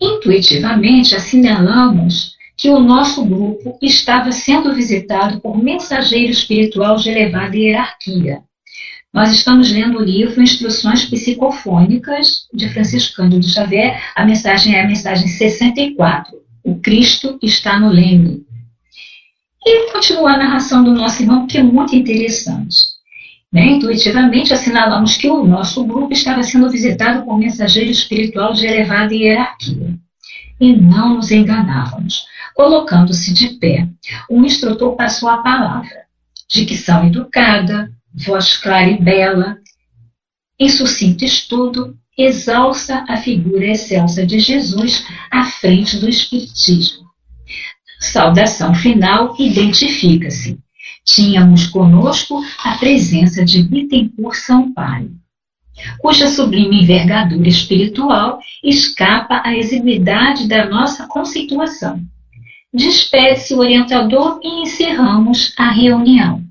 Intuitivamente 0.00 1.16
assinalamos 1.16 2.34
que 2.56 2.68
o 2.70 2.78
nosso 2.78 3.24
grupo 3.24 3.78
estava 3.82 4.30
sendo 4.30 4.72
visitado 4.74 5.40
por 5.40 5.60
mensageiro 5.60 6.30
espiritual 6.30 6.96
de 6.96 7.10
elevada 7.10 7.56
hierarquia. 7.56 8.42
Nós 9.14 9.32
estamos 9.32 9.70
lendo 9.70 9.98
o 9.98 10.02
livro 10.02 10.42
Instruções 10.42 11.04
Psicofônicas 11.04 12.48
de 12.52 12.68
Francisco 12.68 13.18
Cândido 13.18 13.48
Xavier. 13.48 14.02
A 14.16 14.24
mensagem 14.24 14.74
é 14.74 14.82
a 14.82 14.88
mensagem 14.88 15.28
64. 15.28 16.36
O 16.64 16.80
Cristo 16.80 17.38
está 17.40 17.78
no 17.78 17.90
leme. 17.90 18.44
E 19.64 19.92
continua 19.92 20.32
a 20.32 20.36
narração 20.36 20.82
do 20.82 20.90
nosso 20.90 21.22
irmão, 21.22 21.46
que 21.46 21.58
é 21.58 21.62
muito 21.62 21.94
interessante. 21.94 22.76
Né? 23.52 23.66
Intuitivamente 23.66 24.52
assinalamos 24.52 25.16
que 25.16 25.30
o 25.30 25.46
nosso 25.46 25.84
grupo 25.84 26.12
estava 26.12 26.42
sendo 26.42 26.68
visitado 26.68 27.24
por 27.24 27.34
um 27.34 27.38
mensageiro 27.38 27.92
espiritual 27.92 28.52
de 28.52 28.66
elevada 28.66 29.14
hierarquia. 29.14 29.96
E 30.58 30.72
não 30.74 31.14
nos 31.14 31.30
enganávamos. 31.30 32.26
Colocando-se 32.52 33.32
de 33.32 33.50
pé, 33.60 33.86
o 34.28 34.44
instrutor 34.44 34.96
passou 34.96 35.28
a 35.28 35.38
palavra. 35.38 36.02
Dicção 36.48 37.06
educada, 37.06 37.93
voz 38.14 38.56
clara 38.56 38.90
e 38.90 39.00
bela, 39.00 39.58
em 40.58 40.68
sucinto 40.68 41.24
estudo, 41.24 41.96
exalça 42.16 43.04
a 43.08 43.16
figura 43.16 43.66
excelsa 43.66 44.24
de 44.24 44.38
Jesus 44.38 45.04
à 45.30 45.44
frente 45.44 45.98
do 45.98 46.08
Espiritismo. 46.08 47.04
Saudação 47.98 48.74
final 48.74 49.34
identifica-se. 49.38 50.58
Tínhamos 51.04 51.66
conosco 51.66 52.42
a 52.62 52.78
presença 52.78 53.44
de 53.44 53.62
Bittencourt 53.62 54.36
Sampaio, 54.36 55.12
cuja 55.98 56.28
sublime 56.28 56.82
envergadura 56.82 57.48
espiritual 57.48 58.38
escapa 58.62 59.42
à 59.44 59.54
exiguidade 59.56 60.46
da 60.46 60.68
nossa 60.68 61.06
conceituação. 61.08 62.00
Despede-se 62.72 63.54
o 63.54 63.58
orientador 63.58 64.40
e 64.42 64.62
encerramos 64.62 65.52
a 65.58 65.70
reunião. 65.70 66.42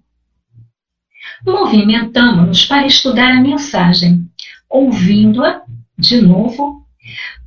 Movimentamos-nos 1.45 2.65
para 2.65 2.87
estudar 2.87 3.31
a 3.31 3.41
mensagem, 3.41 4.29
ouvindo-a 4.69 5.61
de 5.97 6.21
novo, 6.21 6.85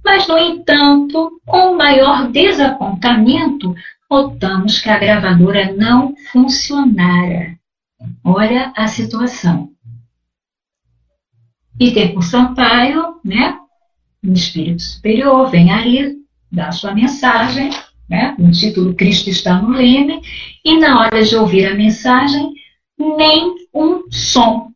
mas, 0.05 0.29
no 0.29 0.39
entanto, 0.39 1.41
com 1.45 1.77
maior 1.77 2.31
desapontamento, 2.31 3.75
notamos 4.11 4.79
que 4.79 4.89
a 4.89 4.99
gravadora 4.99 5.73
não 5.73 6.15
funcionara. 6.31 7.59
Olha 8.23 8.73
a 8.77 8.87
situação. 8.87 9.71
E 11.79 11.91
tem 11.91 12.15
por 12.15 12.23
Sampaio, 12.23 13.17
né, 13.25 13.59
um 14.25 14.33
espírito 14.33 14.83
superior, 14.83 15.51
vem 15.51 15.71
ali, 15.71 16.17
dá 16.51 16.71
sua 16.73 16.95
mensagem, 16.95 17.71
né, 18.09 18.35
no 18.39 18.51
título 18.51 18.95
Cristo 18.95 19.29
está 19.29 19.61
no 19.61 19.71
leme, 19.71 20.21
e 20.65 20.79
na 20.79 21.01
hora 21.01 21.23
de 21.23 21.37
ouvir 21.37 21.67
a 21.67 21.75
mensagem, 21.75 22.53
nem 22.99 23.55
um 23.75 24.11
som 24.11 24.71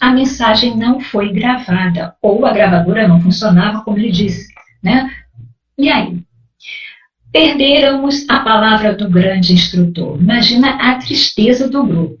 a 0.00 0.10
mensagem 0.10 0.76
não 0.76 1.00
foi 1.00 1.32
gravada, 1.32 2.14
ou 2.20 2.44
a 2.44 2.52
gravadora 2.52 3.06
não 3.06 3.20
funcionava, 3.20 3.82
como 3.82 3.98
ele 3.98 4.10
disse. 4.10 4.52
Né? 4.82 5.10
E 5.78 5.88
aí? 5.88 6.18
Perderamos 7.32 8.28
a 8.28 8.40
palavra 8.40 8.94
do 8.94 9.08
grande 9.08 9.52
instrutor. 9.52 10.18
Imagina 10.20 10.70
a 10.70 10.96
tristeza 10.96 11.68
do 11.68 11.84
grupo. 11.84 12.18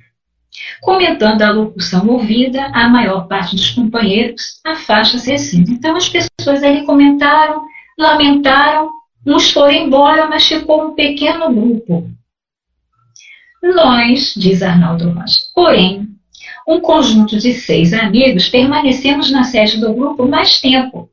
Comentando 0.80 1.42
a 1.42 1.50
locução 1.50 2.08
ouvida, 2.08 2.66
a 2.66 2.88
maior 2.88 3.26
parte 3.26 3.56
dos 3.56 3.70
companheiros 3.70 4.60
afasta-se 4.64 5.32
assim. 5.32 5.64
Então 5.68 5.96
as 5.96 6.08
pessoas 6.08 6.62
ali 6.62 6.84
comentaram, 6.86 7.62
lamentaram, 7.98 8.90
uns 9.26 9.50
foram 9.50 9.72
embora, 9.72 10.28
mas 10.28 10.46
ficou 10.46 10.86
um 10.88 10.94
pequeno 10.94 11.52
grupo. 11.52 12.10
Nós, 13.62 14.34
diz 14.36 14.60
Arnaldo 14.60 15.10
Rocha, 15.10 15.38
porém, 15.54 16.08
um 16.66 16.80
conjunto 16.80 17.38
de 17.38 17.54
seis 17.54 17.92
amigos, 17.92 18.48
permanecemos 18.48 19.30
na 19.30 19.44
sede 19.44 19.78
do 19.78 19.94
grupo 19.94 20.26
mais 20.26 20.60
tempo, 20.60 21.08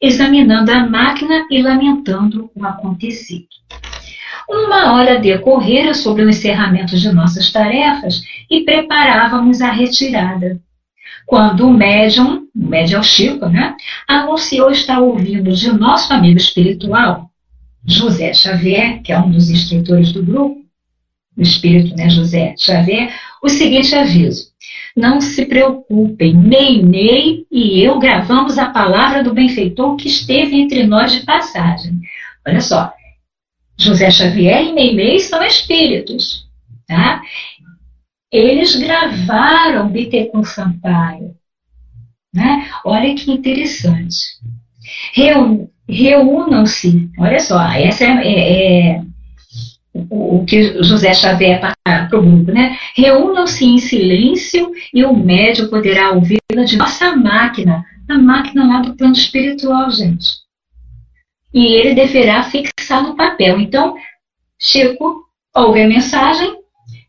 examinando 0.00 0.70
a 0.70 0.86
máquina 0.86 1.46
e 1.50 1.62
lamentando 1.62 2.50
o 2.54 2.64
acontecido. 2.64 3.46
Uma 4.48 4.92
hora 4.92 5.18
decorrera 5.18 5.94
sobre 5.94 6.22
o 6.22 6.28
encerramento 6.28 6.96
de 6.96 7.10
nossas 7.10 7.50
tarefas 7.50 8.22
e 8.50 8.60
preparávamos 8.60 9.62
a 9.62 9.70
retirada. 9.70 10.60
Quando 11.26 11.66
o 11.66 11.72
médium, 11.72 12.46
o 12.54 12.68
médium 12.68 13.02
Chico, 13.02 13.46
né, 13.48 13.74
anunciou 14.06 14.70
estar 14.70 15.00
ouvindo 15.00 15.50
de 15.52 15.72
nosso 15.72 16.12
amigo 16.12 16.36
espiritual, 16.36 17.30
José 17.86 18.34
Xavier, 18.34 19.00
que 19.02 19.12
é 19.12 19.18
um 19.18 19.30
dos 19.30 19.48
instrutores 19.48 20.12
do 20.12 20.22
grupo, 20.22 20.63
o 21.36 21.42
espírito, 21.42 21.96
né, 21.96 22.08
José 22.08 22.54
Xavier, 22.56 23.12
o 23.42 23.48
seguinte 23.48 23.94
aviso. 23.94 24.52
Não 24.96 25.20
se 25.20 25.44
preocupem, 25.46 26.34
Ney 26.34 26.82
Ney 26.82 27.46
e 27.50 27.82
eu 27.82 27.98
gravamos 27.98 28.58
a 28.58 28.70
palavra 28.70 29.22
do 29.22 29.34
benfeitor 29.34 29.96
que 29.96 30.08
esteve 30.08 30.56
entre 30.56 30.86
nós 30.86 31.12
de 31.12 31.24
passagem. 31.24 32.00
Olha 32.46 32.60
só, 32.60 32.92
José 33.76 34.10
Xavier 34.10 34.62
e 34.62 34.72
Ney 34.72 34.94
Ney 34.94 35.18
são 35.18 35.42
espíritos, 35.42 36.46
tá? 36.86 37.20
Eles 38.30 38.76
gravaram 38.76 39.88
Bittencourt 39.88 40.46
Sampaio. 40.46 41.34
Né? 42.32 42.68
Olha 42.84 43.14
que 43.14 43.30
interessante. 43.30 44.16
Reúnam-se, 45.88 47.10
olha 47.16 47.38
só, 47.38 47.62
essa 47.72 48.04
é, 48.04 48.26
é, 48.26 48.96
é 48.96 49.03
que 50.44 50.82
José 50.82 51.12
Xavier 51.14 51.60
para 51.60 52.08
o 52.12 52.22
grupo, 52.22 52.52
né? 52.52 52.78
Reúnam-se 52.94 53.64
em 53.64 53.78
silêncio 53.78 54.70
e 54.92 55.04
o 55.04 55.14
médium 55.14 55.68
poderá 55.68 56.12
ouvi-la 56.12 56.64
de 56.64 56.76
nossa 56.76 57.14
máquina, 57.16 57.84
a 58.08 58.18
máquina 58.18 58.66
lá 58.66 58.80
do 58.80 58.94
plano 58.94 59.14
espiritual, 59.14 59.90
gente. 59.90 60.26
E 61.52 61.66
ele 61.74 61.94
deverá 61.94 62.42
fixar 62.42 63.02
no 63.02 63.16
papel. 63.16 63.60
Então, 63.60 63.94
Chico 64.60 65.24
ouve 65.54 65.82
a 65.82 65.88
mensagem 65.88 66.52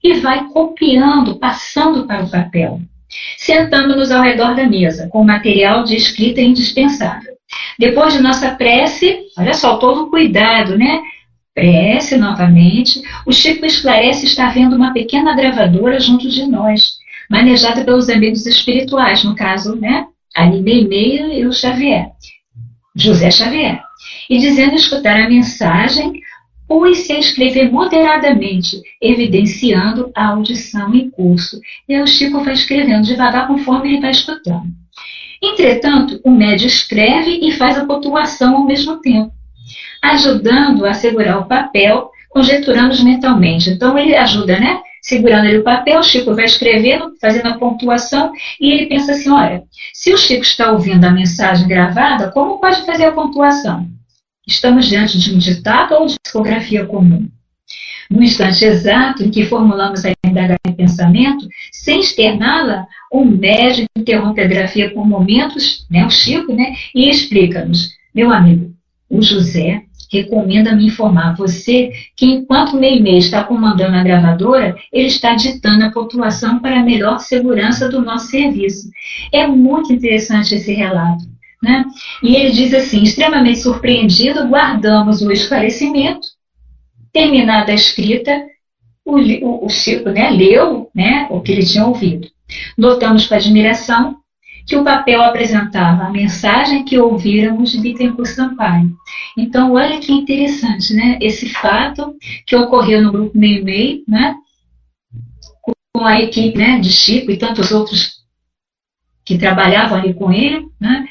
e 0.03 0.13
vai 0.15 0.47
copiando, 0.49 1.39
passando 1.39 2.05
para 2.05 2.23
o 2.23 2.29
papel. 2.29 2.79
Sentamos-nos 3.37 4.11
ao 4.11 4.21
redor 4.21 4.55
da 4.55 4.67
mesa, 4.67 5.07
com 5.09 5.23
material 5.23 5.83
de 5.83 5.95
escrita 5.95 6.41
indispensável. 6.41 7.33
Depois 7.79 8.13
de 8.13 8.21
nossa 8.21 8.51
prece, 8.55 9.19
olha 9.37 9.53
só, 9.53 9.77
todo 9.77 10.09
cuidado, 10.09 10.77
né? 10.77 11.01
Prece 11.55 12.17
novamente. 12.17 13.01
O 13.25 13.31
Chico 13.31 13.65
esclarece 13.65 14.25
estar 14.25 14.53
vendo 14.53 14.75
uma 14.75 14.91
pequena 14.91 15.33
gravadora 15.33 16.01
junto 16.01 16.29
de 16.29 16.45
nós, 16.45 16.97
manejada 17.29 17.85
pelos 17.85 18.09
amigos 18.09 18.45
espirituais, 18.45 19.23
no 19.23 19.33
caso, 19.33 19.77
né? 19.77 20.05
Ali 20.35 20.61
Meia 20.61 21.33
e 21.33 21.45
o 21.45 21.53
Xavier, 21.53 22.11
José 22.93 23.31
Xavier. 23.31 23.81
E 24.29 24.37
dizendo 24.37 24.75
escutar 24.75 25.17
a 25.17 25.29
mensagem, 25.29 26.19
pôs-se 26.67 27.13
a 27.13 27.19
escrever 27.19 27.71
moderadamente, 27.71 28.81
evidenciando 29.01 30.11
a 30.13 30.31
audição 30.31 30.93
em 30.93 31.09
curso. 31.09 31.61
E 31.87 31.95
aí 31.95 32.01
o 32.01 32.07
Chico 32.07 32.43
vai 32.43 32.53
escrevendo 32.53 33.05
devagar 33.05 33.47
conforme 33.47 33.93
ele 33.93 34.01
vai 34.01 34.11
escutando. 34.11 34.67
Entretanto, 35.41 36.19
o 36.21 36.31
médio 36.31 36.67
escreve 36.67 37.39
e 37.41 37.53
faz 37.53 37.77
a 37.77 37.85
pontuação 37.85 38.57
ao 38.57 38.65
mesmo 38.65 38.97
tempo 38.99 39.34
ajudando 40.11 40.85
a 40.85 40.93
segurar 40.93 41.39
o 41.39 41.45
papel, 41.45 42.09
conjecturando 42.29 43.03
mentalmente. 43.03 43.69
Então 43.69 43.97
ele 43.97 44.15
ajuda, 44.15 44.59
né? 44.59 44.81
Segurando 45.01 45.45
ele 45.45 45.59
o 45.59 45.63
papel, 45.63 45.99
o 45.99 46.03
Chico 46.03 46.33
vai 46.33 46.45
escrevendo, 46.45 47.13
fazendo 47.21 47.47
a 47.47 47.57
pontuação, 47.57 48.31
e 48.59 48.71
ele 48.71 48.87
pensa 48.87 49.11
assim: 49.11 49.29
olha, 49.29 49.63
se 49.93 50.11
o 50.11 50.17
Chico 50.17 50.41
está 50.41 50.71
ouvindo 50.71 51.05
a 51.05 51.11
mensagem 51.11 51.67
gravada, 51.67 52.31
como 52.31 52.59
pode 52.59 52.85
fazer 52.85 53.05
a 53.05 53.11
pontuação? 53.11 53.87
Estamos 54.47 54.87
diante 54.87 55.19
de 55.19 55.33
um 55.33 55.37
ditado 55.37 55.93
ou 55.95 56.07
de 56.07 56.15
discografia 56.23 56.85
comum? 56.85 57.27
No 58.09 58.21
instante 58.21 58.63
exato 58.65 59.23
em 59.23 59.31
que 59.31 59.45
formulamos 59.45 60.05
a 60.05 60.11
indagação 60.25 60.59
de 60.67 60.73
pensamento, 60.73 61.47
sem 61.71 61.99
externá-la, 61.99 62.85
o 63.11 63.23
médico 63.23 63.87
interrompe 63.95 64.41
a 64.41 64.47
grafia 64.47 64.91
por 64.93 65.07
momentos, 65.07 65.85
né, 65.89 66.05
o 66.05 66.09
Chico, 66.09 66.53
né, 66.53 66.73
e 66.93 67.09
explica-nos: 67.09 67.91
meu 68.13 68.31
amigo, 68.31 68.73
o 69.09 69.21
José 69.21 69.83
recomenda 70.21 70.75
me 70.75 70.87
informar 70.87 71.35
você 71.35 71.91
que 72.15 72.25
enquanto 72.25 72.73
o 72.73 72.79
Meimei 72.79 73.17
está 73.17 73.43
comandando 73.43 73.95
a 73.95 74.03
gravadora, 74.03 74.75
ele 74.91 75.07
está 75.07 75.35
ditando 75.35 75.85
a 75.85 75.91
pontuação 75.91 76.59
para 76.59 76.83
melhor 76.83 77.19
segurança 77.19 77.89
do 77.89 78.01
nosso 78.01 78.27
serviço. 78.27 78.89
É 79.31 79.47
muito 79.47 79.93
interessante 79.93 80.55
esse 80.55 80.73
relato. 80.73 81.23
Né? 81.61 81.85
E 82.21 82.35
ele 82.35 82.51
diz 82.51 82.73
assim: 82.73 83.01
extremamente 83.03 83.59
surpreendido, 83.59 84.47
guardamos 84.47 85.21
o 85.21 85.31
esclarecimento. 85.31 86.27
Terminada 87.11 87.71
a 87.71 87.75
escrita, 87.75 88.43
o, 89.05 89.17
o, 89.17 89.65
o 89.65 89.69
Chico 89.69 90.09
né, 90.09 90.29
leu 90.29 90.89
né, 90.93 91.27
o 91.29 91.39
que 91.39 91.51
ele 91.51 91.65
tinha 91.65 91.85
ouvido. 91.85 92.27
Notamos 92.77 93.27
com 93.27 93.35
admiração 93.35 94.17
que 94.65 94.75
o 94.75 94.83
papel 94.83 95.21
apresentava 95.21 96.03
a 96.03 96.09
mensagem 96.09 96.83
que 96.83 96.97
ouvíramos 96.97 97.71
de 97.71 97.79
Bittencourt 97.79 98.29
Sampaio. 98.29 98.91
Então, 99.37 99.73
olha 99.73 99.99
que 99.99 100.11
interessante, 100.11 100.93
né? 100.93 101.19
Esse 101.21 101.49
fato 101.49 102.15
que 102.45 102.55
ocorreu 102.55 103.01
no 103.01 103.11
grupo 103.11 103.37
Meio 103.37 103.63
Meio, 103.63 104.03
né? 104.07 104.35
Com 105.93 106.03
a 106.03 106.19
equipe 106.19 106.57
né, 106.57 106.79
de 106.79 106.91
Chico 106.91 107.31
e 107.31 107.37
tantos 107.37 107.71
outros 107.71 108.15
que 109.23 109.37
trabalhavam 109.37 109.97
ali 109.97 110.13
com 110.13 110.31
ele, 110.31 110.65
né? 110.79 111.07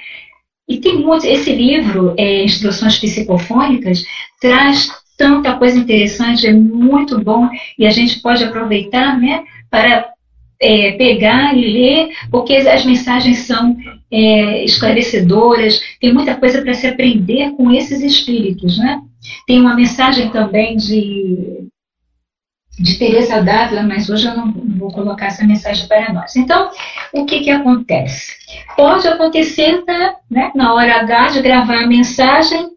E 0.69 0.79
tem 0.79 0.99
muito, 0.99 1.27
esse 1.27 1.53
livro, 1.53 2.15
é, 2.17 2.43
Instruções 2.43 2.99
Psicofônicas, 2.99 4.05
traz 4.41 4.89
tanta 5.17 5.57
coisa 5.57 5.79
interessante, 5.79 6.47
é 6.47 6.53
muito 6.53 7.23
bom 7.23 7.49
e 7.79 7.87
a 7.87 7.91
gente 7.91 8.21
pode 8.21 8.43
aproveitar 8.43 9.19
né, 9.19 9.45
para 9.71 10.14
é, 10.61 10.93
pegar 10.93 11.57
e 11.57 11.61
ler, 11.61 12.09
porque 12.31 12.55
as 12.55 12.85
mensagens 12.85 13.39
são 13.39 13.77
é, 14.11 14.65
esclarecedoras, 14.65 15.81
tem 16.01 16.13
muita 16.13 16.35
coisa 16.37 16.63
para 16.63 16.75
se 16.75 16.87
aprender 16.87 17.53
com 17.57 17.71
esses 17.71 18.01
espíritos. 18.01 18.79
Né? 18.79 19.01
Tem 19.47 19.61
uma 19.61 19.75
mensagem 19.75 20.31
também 20.31 20.77
de, 20.77 21.69
de 22.79 22.99
Teresa 22.99 23.43
Dávila, 23.43 23.83
mas 23.83 24.09
hoje 24.09 24.27
eu 24.27 24.37
não, 24.37 24.53
vou 24.79 24.93
colocar 24.93 25.27
essa 25.27 25.45
mensagem 25.45 25.87
para 25.89 26.13
nós. 26.13 26.37
Então, 26.37 26.71
o 27.13 27.25
que, 27.25 27.41
que 27.41 27.51
acontece? 27.51 28.33
Pode 28.77 29.07
acontecer 29.09 29.83
né, 29.87 30.15
né, 30.31 30.53
na 30.55 30.75
hora 30.75 31.01
H 31.01 31.29
de 31.29 31.43
gravar 31.43 31.83
a 31.83 31.87
mensagem 31.87 32.71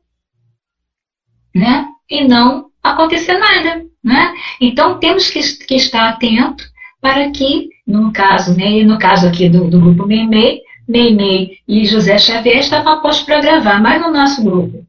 né, 1.54 1.86
e 2.10 2.28
não 2.28 2.68
acontecer 2.84 3.38
nada. 3.38 3.86
Né? 4.04 4.34
Então, 4.60 5.00
temos 5.00 5.30
que, 5.30 5.42
que 5.66 5.76
estar 5.76 6.10
atento 6.10 6.64
para 7.08 7.32
que, 7.32 7.70
no 7.88 8.12
caso, 8.12 8.58
né, 8.58 8.84
no 8.84 9.00
caso 9.00 9.28
aqui 9.28 9.48
do, 9.48 9.70
do 9.70 9.80
grupo 9.80 10.06
Meimei, 10.06 10.60
Meimei 10.86 11.60
e 11.66 11.86
José 11.86 12.18
Xavier 12.18 12.58
estavam 12.58 13.02
postos 13.02 13.26
para 13.26 13.40
gravar, 13.40 13.82
mas 13.82 14.02
no 14.02 14.12
nosso 14.12 14.44
grupo. 14.44 14.86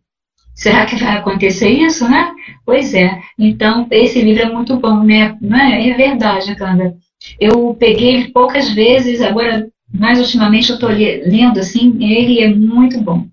Será 0.53 0.85
que 0.85 0.97
vai 0.97 1.17
acontecer 1.17 1.69
isso, 1.69 2.09
né? 2.11 2.33
Pois 2.67 2.93
é. 2.93 3.21
Então, 3.39 3.87
esse 3.93 4.21
livro 4.21 4.43
é 4.43 4.51
muito 4.51 4.77
bom, 4.79 5.05
né? 5.05 5.37
Não 5.41 5.57
é, 5.57 5.89
é 5.91 5.95
verdade, 5.95 6.57
Canda. 6.57 6.97
Eu 7.39 7.73
peguei 7.79 8.17
ele 8.17 8.33
poucas 8.33 8.69
vezes, 8.71 9.21
agora, 9.23 9.69
mais 9.89 10.19
ultimamente, 10.19 10.71
eu 10.71 10.75
estou 10.75 10.89
lendo 10.91 11.61
assim, 11.61 11.97
ele 12.03 12.41
é 12.41 12.53
muito 12.53 13.01
bom. 13.01 13.27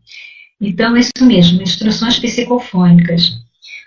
Então, 0.62 0.96
é 0.96 1.00
isso 1.00 1.12
mesmo, 1.22 1.64
instruções 1.64 2.20
psicofônicas. 2.20 3.32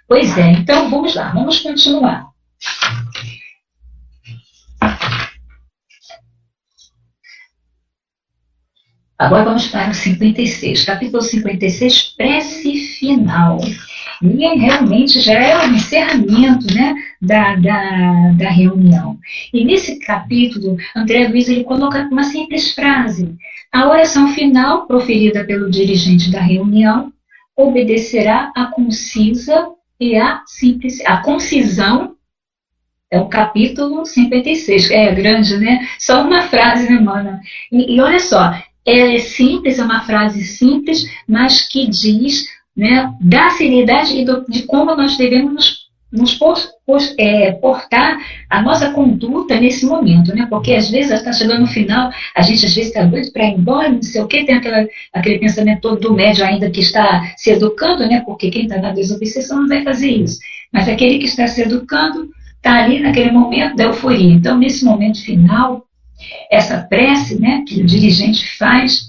Pois 0.09 0.36
é, 0.36 0.53
então 0.53 0.90
vamos 0.90 1.14
lá, 1.14 1.30
vamos 1.30 1.61
continuar. 1.61 2.26
Agora 9.18 9.44
vamos 9.44 9.66
para 9.66 9.90
o 9.90 9.94
56, 9.94 10.84
capítulo 10.84 11.20
56, 11.20 12.14
prece 12.16 12.76
final. 12.98 13.58
E 14.22 14.44
é 14.44 14.54
realmente 14.54 15.20
já 15.20 15.34
é 15.34 15.58
o 15.58 15.72
encerramento 15.72 16.72
né, 16.72 16.94
da, 17.20 17.56
da, 17.56 18.32
da 18.36 18.48
reunião. 18.48 19.18
E 19.52 19.64
nesse 19.64 19.98
capítulo, 19.98 20.76
André 20.94 21.26
Luiz 21.26 21.48
ele 21.48 21.64
coloca 21.64 22.08
uma 22.12 22.22
simples 22.22 22.72
frase. 22.72 23.36
A 23.72 23.88
oração 23.88 24.28
final, 24.28 24.86
proferida 24.86 25.44
pelo 25.44 25.68
dirigente 25.68 26.30
da 26.30 26.40
reunião, 26.40 27.12
obedecerá 27.56 28.52
à 28.56 28.66
concisa 28.66 29.68
e 29.98 30.16
à 30.16 30.42
simples, 30.46 31.04
a 31.04 31.16
concisão 31.18 32.14
é 33.11 33.18
o 33.18 33.28
capítulo 33.28 34.04
56. 34.04 34.90
É 34.90 35.14
grande, 35.14 35.56
né? 35.59 35.86
Só 35.98 36.22
uma 36.22 36.42
frase, 36.42 36.88
né, 36.90 37.00
mana? 37.00 37.40
E, 37.72 37.96
e 37.96 38.00
olha 38.00 38.20
só, 38.20 38.54
é 38.86 39.18
simples, 39.18 39.78
é 39.78 39.84
uma 39.84 40.02
frase 40.02 40.42
simples, 40.44 41.04
mas 41.26 41.66
que 41.66 41.88
diz 41.88 42.46
né, 42.76 43.12
da 43.20 43.50
seriedade 43.50 44.18
e 44.18 44.24
do, 44.24 44.44
de 44.48 44.62
como 44.62 44.94
nós 44.94 45.16
devemos 45.16 45.52
nos, 45.52 45.88
nos 46.12 46.34
pos, 46.34 46.68
pos, 46.86 47.14
é, 47.18 47.52
portar 47.52 48.18
a 48.48 48.62
nossa 48.62 48.90
conduta 48.92 49.59
nesse 49.59 49.84
momento, 49.84 50.34
né? 50.34 50.46
Porque 50.48 50.72
às 50.72 50.90
vezes 50.90 51.11
está 51.11 51.32
chegando 51.32 51.61
no 51.61 51.66
final, 51.66 52.11
a 52.34 52.42
gente 52.42 52.64
às 52.64 52.74
vezes 52.74 52.90
está 52.90 53.04
doido 53.04 53.32
para 53.32 53.46
ir 53.46 53.54
embora, 53.54 53.90
não 53.90 54.02
sei 54.02 54.22
o 54.22 54.26
quê, 54.26 54.44
tem 54.44 54.54
aquela, 54.54 54.86
aquele 55.12 55.38
pensamento 55.38 55.80
todo 55.80 56.00
do 56.00 56.14
médio 56.14 56.44
ainda 56.44 56.70
que 56.70 56.80
está 56.80 57.32
se 57.36 57.50
educando, 57.50 58.06
né? 58.06 58.22
Porque 58.24 58.50
quem 58.50 58.62
está 58.62 58.78
na 58.78 58.92
desobsessão 58.92 59.61
não 59.61 59.68
vai 59.68 59.82
fazer 59.82 60.11
isso. 60.11 60.38
Mas 60.72 60.88
aquele 60.88 61.18
que 61.18 61.26
está 61.26 61.46
se 61.46 61.62
educando 61.62 62.28
está 62.59 62.84
ali 62.84 63.00
naquele 63.00 63.30
momento 63.30 63.76
da 63.76 63.84
euforia. 63.84 64.34
Então, 64.34 64.59
nesse 64.59 64.84
momento 64.84 65.22
final, 65.24 65.84
essa 66.50 66.78
prece 66.82 67.40
né, 67.40 67.64
que 67.66 67.80
o 67.80 67.86
dirigente 67.86 68.46
faz 68.59 69.09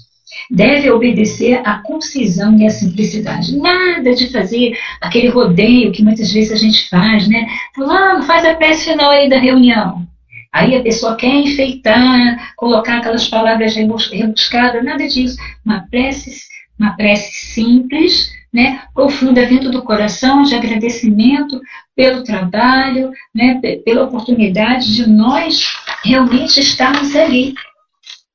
deve 0.50 0.90
obedecer 0.90 1.60
à 1.64 1.78
concisão 1.78 2.56
e 2.58 2.66
à 2.66 2.70
simplicidade. 2.70 3.56
Nada 3.56 4.14
de 4.14 4.28
fazer 4.28 4.76
aquele 5.00 5.28
rodeio 5.28 5.92
que 5.92 6.02
muitas 6.02 6.32
vezes 6.32 6.52
a 6.52 6.56
gente 6.56 6.88
faz, 6.88 7.28
né? 7.28 7.46
Fulano, 7.74 8.22
faz 8.24 8.44
a 8.44 8.54
prece 8.54 8.90
final 8.90 9.10
aí 9.10 9.28
da 9.28 9.38
reunião. 9.38 10.06
Aí 10.52 10.74
a 10.74 10.82
pessoa 10.82 11.14
quer 11.14 11.32
enfeitar, 11.32 12.54
colocar 12.56 12.98
aquelas 12.98 13.28
palavras 13.28 13.74
rebuscadas, 13.76 14.84
nada 14.84 15.06
disso. 15.06 15.36
Uma 15.64 15.86
prece, 15.88 16.32
uma 16.78 16.96
prece 16.96 17.32
simples, 17.52 18.32
né, 18.52 18.82
profunda 18.94 19.46
vindo 19.46 19.70
do 19.70 19.82
coração 19.82 20.42
de 20.42 20.54
agradecimento 20.54 21.60
pelo 21.94 22.24
trabalho, 22.24 23.12
né, 23.34 23.60
pela 23.84 24.04
oportunidade 24.04 24.94
de 24.94 25.08
nós 25.08 25.62
realmente 26.04 26.58
estarmos 26.60 27.14
ali. 27.14 27.54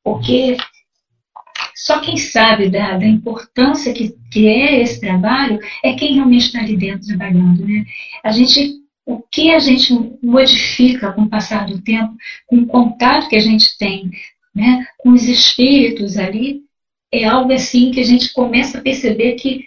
Porque 0.03 0.55
só 1.75 1.99
quem 1.99 2.15
sabe 2.15 2.69
da, 2.69 2.97
da 2.97 3.05
importância 3.05 3.93
que, 3.93 4.15
que 4.31 4.47
é 4.47 4.81
esse 4.81 4.99
trabalho 4.99 5.59
é 5.83 5.93
quem 5.93 6.13
realmente 6.13 6.45
está 6.45 6.59
ali 6.59 6.77
dentro 6.77 7.07
trabalhando. 7.07 7.65
Né? 7.65 7.85
A 8.23 8.31
gente, 8.31 8.75
o 9.05 9.21
que 9.21 9.51
a 9.51 9.59
gente 9.59 9.93
modifica 10.23 11.11
com 11.11 11.23
o 11.23 11.29
passar 11.29 11.65
do 11.65 11.81
tempo, 11.81 12.15
com 12.47 12.57
o 12.57 12.65
contato 12.65 13.27
que 13.27 13.35
a 13.35 13.41
gente 13.41 13.77
tem 13.77 14.09
né, 14.53 14.85
com 14.97 15.09
os 15.09 15.27
espíritos 15.27 16.17
ali, 16.17 16.61
é 17.11 17.25
algo 17.25 17.51
assim 17.51 17.91
que 17.91 17.99
a 17.99 18.05
gente 18.05 18.33
começa 18.33 18.77
a 18.77 18.81
perceber 18.81 19.33
que 19.33 19.65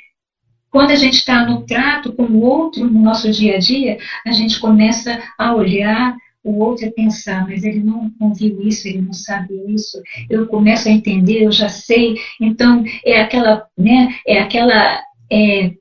quando 0.70 0.90
a 0.90 0.96
gente 0.96 1.14
está 1.14 1.46
no 1.46 1.62
trato 1.62 2.12
com 2.12 2.24
o 2.24 2.40
outro 2.40 2.84
no 2.84 3.00
nosso 3.00 3.30
dia 3.30 3.56
a 3.56 3.58
dia, 3.58 3.98
a 4.26 4.32
gente 4.32 4.60
começa 4.60 5.20
a 5.38 5.54
olhar 5.54 6.16
o 6.44 6.60
outro 6.60 6.86
a 6.86 6.92
pensar, 6.92 7.46
mas 7.46 7.64
ele 7.64 7.80
não, 7.80 8.10
não 8.18 8.32
viu 8.32 8.60
isso, 8.62 8.88
ele 8.88 9.02
não 9.02 9.12
sabe 9.12 9.54
isso. 9.68 10.00
Eu 10.30 10.46
começo 10.46 10.88
a 10.88 10.92
entender, 10.92 11.42
eu 11.42 11.52
já 11.52 11.68
sei. 11.68 12.16
Então 12.40 12.84
é 13.04 13.20
aquela, 13.20 13.66
né? 13.76 14.14
É 14.26 14.38
aquela 14.38 15.00
é, 15.30 15.72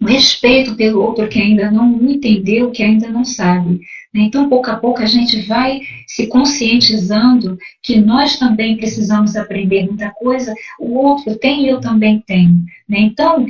respeito 0.00 0.76
pelo 0.76 1.02
outro 1.02 1.28
que 1.28 1.40
ainda 1.40 1.70
não 1.70 2.00
entendeu, 2.02 2.70
que 2.70 2.82
ainda 2.82 3.08
não 3.08 3.24
sabe. 3.24 3.80
Né? 4.12 4.22
Então, 4.22 4.48
pouco 4.48 4.70
a 4.70 4.76
pouco, 4.76 5.00
a 5.02 5.06
gente 5.06 5.40
vai 5.42 5.80
se 6.06 6.26
conscientizando 6.26 7.56
que 7.82 7.96
nós 8.00 8.38
também 8.38 8.76
precisamos 8.76 9.36
aprender 9.36 9.86
muita 9.86 10.10
coisa, 10.10 10.54
o 10.78 10.94
outro 10.94 11.38
tem 11.38 11.64
e 11.64 11.68
eu 11.68 11.80
também 11.80 12.22
tenho. 12.26 12.64
Né? 12.88 13.00
Então, 13.00 13.46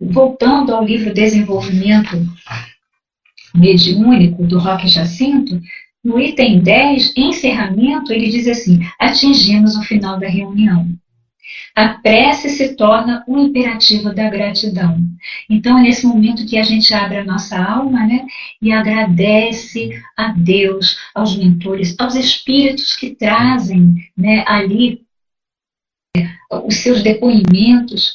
voltando 0.00 0.74
ao 0.74 0.84
livro 0.84 1.12
Desenvolvimento 1.12 2.16
Mediúnico, 3.54 4.46
do 4.46 4.58
Roque 4.58 4.86
Jacinto, 4.86 5.60
no 6.04 6.20
item 6.20 6.60
10, 6.60 7.16
encerramento, 7.16 8.12
ele 8.12 8.28
diz 8.28 8.46
assim: 8.46 8.80
atingimos 8.98 9.76
o 9.76 9.82
final 9.82 10.18
da 10.18 10.28
reunião. 10.28 10.88
A 11.74 11.88
prece 11.94 12.50
se 12.50 12.74
torna 12.74 13.24
um 13.26 13.38
imperativo 13.38 14.12
da 14.12 14.28
gratidão. 14.28 14.98
Então, 15.48 15.78
é 15.78 15.82
nesse 15.82 16.06
momento 16.06 16.46
que 16.46 16.58
a 16.58 16.62
gente 16.62 16.92
abre 16.92 17.18
a 17.18 17.24
nossa 17.24 17.56
alma 17.56 18.06
né, 18.06 18.26
e 18.60 18.72
agradece 18.72 19.90
a 20.16 20.32
Deus, 20.32 20.98
aos 21.14 21.36
mentores, 21.36 21.94
aos 21.98 22.14
espíritos 22.14 22.96
que 22.96 23.14
trazem 23.14 23.94
né, 24.16 24.44
ali 24.46 25.02
os 26.50 26.76
seus 26.76 27.02
depoimentos 27.02 28.14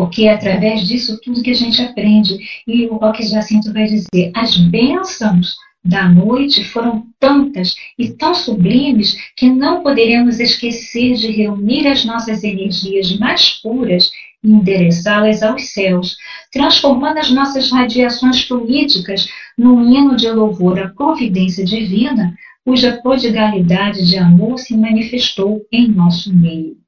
porque 0.00 0.24
é 0.24 0.32
através 0.32 0.88
disso 0.88 1.20
tudo 1.22 1.42
que 1.42 1.50
a 1.50 1.54
gente 1.54 1.82
aprende. 1.82 2.38
E 2.66 2.86
o 2.86 2.96
Roque 2.96 3.22
Jacinto 3.22 3.70
vai 3.70 3.84
dizer: 3.84 4.32
as 4.34 4.56
bênçãos 4.56 5.56
da 5.84 6.08
noite 6.08 6.64
foram 6.64 7.04
tantas 7.18 7.74
e 7.98 8.08
tão 8.08 8.32
sublimes 8.32 9.14
que 9.36 9.50
não 9.50 9.82
poderemos 9.82 10.40
esquecer 10.40 11.12
de 11.16 11.30
reunir 11.30 11.86
as 11.86 12.06
nossas 12.06 12.42
energias 12.42 13.14
mais 13.18 13.60
puras 13.60 14.10
e 14.42 14.50
endereçá-las 14.50 15.42
aos 15.42 15.68
céus, 15.70 16.16
transformando 16.50 17.18
as 17.18 17.30
nossas 17.30 17.70
radiações 17.70 18.42
fluídicas 18.44 19.28
num 19.56 19.86
hino 19.86 20.16
de 20.16 20.30
louvor 20.30 20.78
à 20.78 20.88
providência 20.88 21.62
divina, 21.62 22.34
cuja 22.64 22.98
prodigalidade 23.02 24.08
de 24.08 24.16
amor 24.16 24.58
se 24.58 24.74
manifestou 24.74 25.60
em 25.70 25.88
nosso 25.88 26.34
meio. 26.34 26.79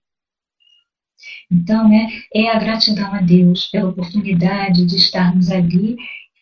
Então, 1.53 1.89
né, 1.89 2.09
é 2.35 2.51
a 2.51 2.59
gratidão 2.59 3.13
a 3.13 3.21
Deus 3.21 3.67
pela 3.67 3.91
oportunidade 3.91 4.87
de 4.87 4.97
estarmos 4.97 5.51
ali 5.51 5.97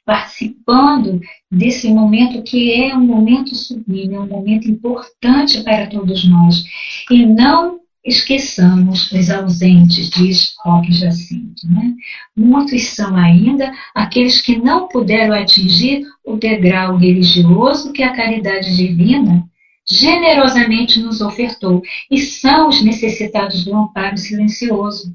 participando 0.05 1.21
desse 1.51 1.89
momento 1.93 2.43
que 2.43 2.73
é 2.73 2.97
um 2.97 3.05
momento 3.05 3.55
sublime, 3.55 4.15
é 4.15 4.21
um 4.21 4.27
momento 4.27 4.69
importante 4.69 5.63
para 5.63 5.87
todos 5.87 6.29
nós. 6.29 6.65
E 7.11 7.27
não 7.27 7.81
esqueçamos 8.05 9.13
os 9.13 9.31
ausentes, 9.31 10.11
diz 10.11 10.55
Roque 10.65 10.93
Jacinto. 10.93 11.69
Né? 11.69 11.95
Muitos 12.37 12.83
são 12.89 13.15
ainda 13.17 13.73
aqueles 13.95 14.41
que 14.41 14.57
não 14.57 14.89
puderam 14.89 15.35
atingir 15.35 16.03
o 16.25 16.37
degrau 16.37 16.97
religioso 16.97 17.93
que 17.93 18.03
a 18.03 18.15
caridade 18.15 18.77
divina 18.77 19.47
generosamente 19.91 21.01
nos 21.01 21.21
ofertou, 21.21 21.83
e 22.11 22.19
são 22.19 22.69
os 22.69 22.83
necessitados 22.83 23.65
do 23.65 23.75
amparo 23.75 24.17
silencioso 24.17 25.15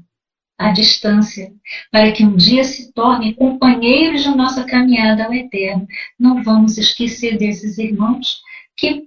à 0.58 0.70
distância, 0.70 1.52
para 1.90 2.12
que 2.12 2.24
um 2.24 2.36
dia 2.36 2.64
se 2.64 2.92
tornem 2.92 3.34
companheiros 3.34 4.22
de 4.22 4.30
nossa 4.30 4.64
caminhada 4.64 5.24
ao 5.24 5.34
eterno. 5.34 5.86
Não 6.18 6.42
vamos 6.42 6.76
esquecer 6.78 7.38
desses 7.38 7.78
irmãos 7.78 8.40
que 8.76 9.06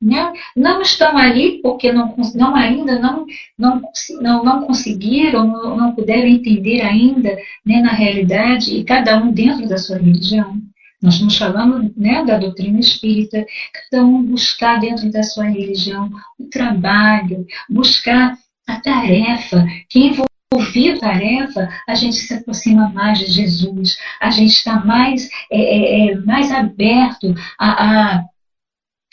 né, 0.00 0.32
não 0.54 0.82
estão 0.82 1.16
ali 1.16 1.62
porque 1.62 1.90
não, 1.90 2.14
não 2.34 2.54
ainda 2.54 2.98
não, 2.98 3.24
não, 3.58 3.80
não, 4.20 4.44
não 4.44 4.66
conseguiram, 4.66 5.46
não, 5.76 5.94
puderam 5.94 6.28
entender 6.28 6.82
ainda 6.82 7.36
né, 7.64 7.80
na 7.80 7.92
realidade, 7.92 8.76
e 8.76 8.84
cada 8.84 9.16
um 9.16 9.32
dentro 9.32 9.66
da 9.66 9.78
sua 9.78 9.96
religião. 9.96 10.60
Nós 11.04 11.14
estamos 11.14 11.36
falando 11.36 11.92
né, 11.98 12.24
da 12.24 12.38
doutrina 12.38 12.80
espírita, 12.80 13.44
cada 13.90 14.02
um 14.02 14.22
buscar 14.22 14.80
dentro 14.80 15.12
da 15.12 15.22
sua 15.22 15.44
religião 15.44 16.10
o 16.40 16.48
trabalho, 16.48 17.46
buscar 17.68 18.38
a 18.66 18.80
tarefa 18.80 19.66
que 19.90 19.98
envolve 19.98 20.90
a 20.92 20.98
tarefa, 20.98 21.68
a 21.86 21.94
gente 21.94 22.16
se 22.16 22.32
aproxima 22.32 22.88
mais 22.88 23.18
de 23.18 23.26
Jesus, 23.26 23.98
a 24.18 24.30
gente 24.30 24.52
está 24.52 24.82
mais, 24.82 25.28
é, 25.52 25.60
é, 25.60 26.08
é, 26.08 26.16
mais 26.20 26.50
aberto 26.50 27.34
a, 27.60 28.14
a, 28.14 28.24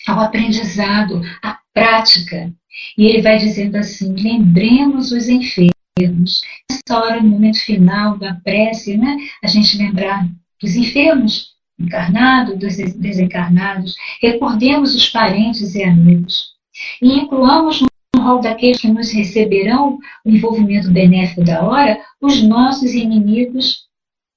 ao 0.07 0.21
aprendizado, 0.21 1.21
à 1.43 1.59
prática. 1.73 2.53
E 2.97 3.05
ele 3.05 3.21
vai 3.21 3.37
dizendo 3.37 3.75
assim: 3.75 4.15
lembremos 4.15 5.11
os 5.11 5.27
enfermos. 5.27 6.39
Nessa 6.69 7.03
hora, 7.03 7.21
no 7.21 7.31
momento 7.31 7.59
final 7.59 8.17
da 8.17 8.35
prece, 8.35 8.95
né, 8.95 9.17
a 9.43 9.47
gente 9.47 9.77
lembrar 9.77 10.25
dos 10.61 10.75
enfermos, 10.75 11.50
encarnados, 11.81 12.57
dos 12.57 12.77
desencarnados, 12.95 13.95
recordemos 14.21 14.95
os 14.95 15.09
parentes 15.09 15.75
e 15.75 15.83
amigos. 15.83 16.51
E 17.01 17.13
incluamos 17.19 17.83
rol 18.21 18.39
daqueles 18.39 18.79
que 18.79 18.87
nos 18.87 19.11
receberão 19.11 19.99
o 20.25 20.29
envolvimento 20.29 20.91
benéfico 20.91 21.43
da 21.43 21.63
hora, 21.63 21.99
os 22.21 22.41
nossos 22.41 22.93
inimigos, 22.93 23.87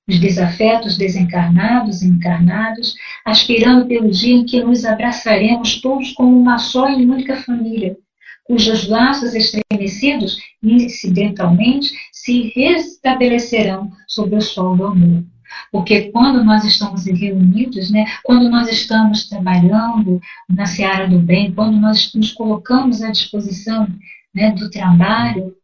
os 0.08 0.18
desafetos 0.18 0.96
desencarnados 0.96 2.02
e 2.02 2.08
encarnados, 2.08 2.94
aspirando 3.24 3.86
pelo 3.86 4.10
dia 4.10 4.34
em 4.34 4.44
que 4.44 4.62
nos 4.62 4.84
abraçaremos 4.84 5.80
todos 5.80 6.12
como 6.12 6.38
uma 6.38 6.58
só 6.58 6.90
e 6.90 7.06
única 7.06 7.36
família, 7.36 7.96
cujos 8.44 8.86
laços 8.88 9.34
estremecidos 9.34 10.38
incidentalmente 10.62 11.92
se 12.12 12.52
restabelecerão 12.54 13.90
sob 14.06 14.36
o 14.36 14.40
sol 14.40 14.76
do 14.76 14.86
amor. 14.86 15.24
Porque 15.70 16.10
quando 16.10 16.44
nós 16.44 16.64
estamos 16.64 17.04
reunidos, 17.06 17.90
né, 17.90 18.04
quando 18.22 18.48
nós 18.48 18.68
estamos 18.68 19.28
trabalhando 19.28 20.20
na 20.48 20.66
seara 20.66 21.08
do 21.08 21.18
bem, 21.18 21.52
quando 21.52 21.78
nós 21.78 22.12
nos 22.14 22.32
colocamos 22.32 23.02
à 23.02 23.10
disposição 23.10 23.86
né, 24.34 24.50
do 24.52 24.70
trabalho, 24.70 25.56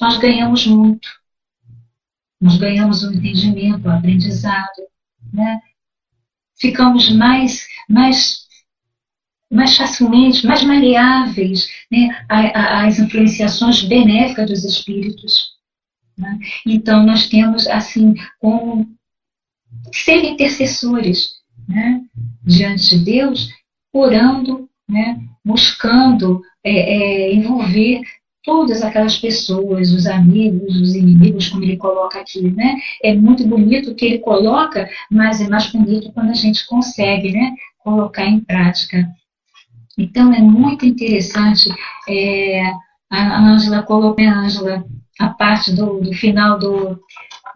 nós 0.00 0.16
ganhamos 0.18 0.66
muito. 0.66 1.08
Nós 2.40 2.56
ganhamos 2.56 3.02
o 3.02 3.08
um 3.08 3.12
entendimento, 3.12 3.86
o 3.86 3.90
um 3.90 3.92
aprendizado. 3.92 4.82
Né? 5.32 5.60
Ficamos 6.56 7.10
mais, 7.10 7.66
mais, 7.88 8.46
mais 9.50 9.76
facilmente, 9.76 10.46
mais 10.46 10.62
maleáveis 10.62 11.68
né, 11.90 12.24
às 12.28 12.98
influenciações 12.98 13.82
benéficas 13.82 14.48
dos 14.48 14.64
espíritos. 14.64 15.58
Né? 16.16 16.38
Então, 16.66 17.04
nós 17.04 17.28
temos, 17.28 17.66
assim, 17.66 18.14
como 18.38 18.97
ser 19.92 20.24
intercessores 20.24 21.38
né, 21.68 22.00
diante 22.44 22.96
de 22.96 23.04
Deus, 23.04 23.50
orando, 23.92 24.68
né, 24.88 25.18
buscando 25.44 26.42
é, 26.64 26.70
é, 26.70 27.34
envolver 27.34 28.00
todas 28.42 28.82
aquelas 28.82 29.18
pessoas, 29.18 29.92
os 29.92 30.06
amigos, 30.06 30.74
os 30.80 30.94
inimigos, 30.94 31.48
como 31.48 31.64
ele 31.64 31.76
coloca 31.76 32.18
aqui, 32.18 32.50
né? 32.50 32.76
É 33.04 33.14
muito 33.14 33.46
bonito 33.46 33.90
o 33.90 33.94
que 33.94 34.06
ele 34.06 34.18
coloca, 34.20 34.88
mas 35.10 35.42
é 35.42 35.48
mais 35.48 35.70
bonito 35.70 36.10
quando 36.12 36.30
a 36.30 36.34
gente 36.34 36.66
consegue, 36.66 37.30
né? 37.30 37.54
Colocar 37.84 38.24
em 38.24 38.40
prática. 38.40 39.06
Então 39.98 40.32
é 40.32 40.40
muito 40.40 40.86
interessante. 40.86 41.68
É, 42.08 42.62
a 43.10 43.38
Ângela 43.38 43.82
colocou, 43.82 44.24
a 44.24 44.38
Ângela, 44.38 44.82
a 45.20 45.28
parte 45.28 45.74
do, 45.74 46.00
do 46.00 46.14
final 46.14 46.58
do, 46.58 46.98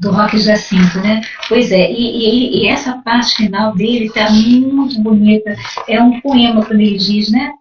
do 0.01 0.11
Rock 0.11 0.39
Jacinto, 0.39 0.99
né? 0.99 1.21
Pois 1.49 1.71
é, 1.71 1.91
e, 1.91 1.95
e, 1.95 2.63
e 2.63 2.69
essa 2.69 2.99
parte 2.99 3.37
final 3.37 3.75
dele 3.75 4.07
está 4.07 4.31
muito 4.31 5.01
bonita. 5.01 5.55
É 5.89 6.03
um 6.03 6.21
poema, 6.21 6.65
quando 6.65 6.81
ele 6.81 6.97
diz, 6.97 7.31
né? 7.31 7.53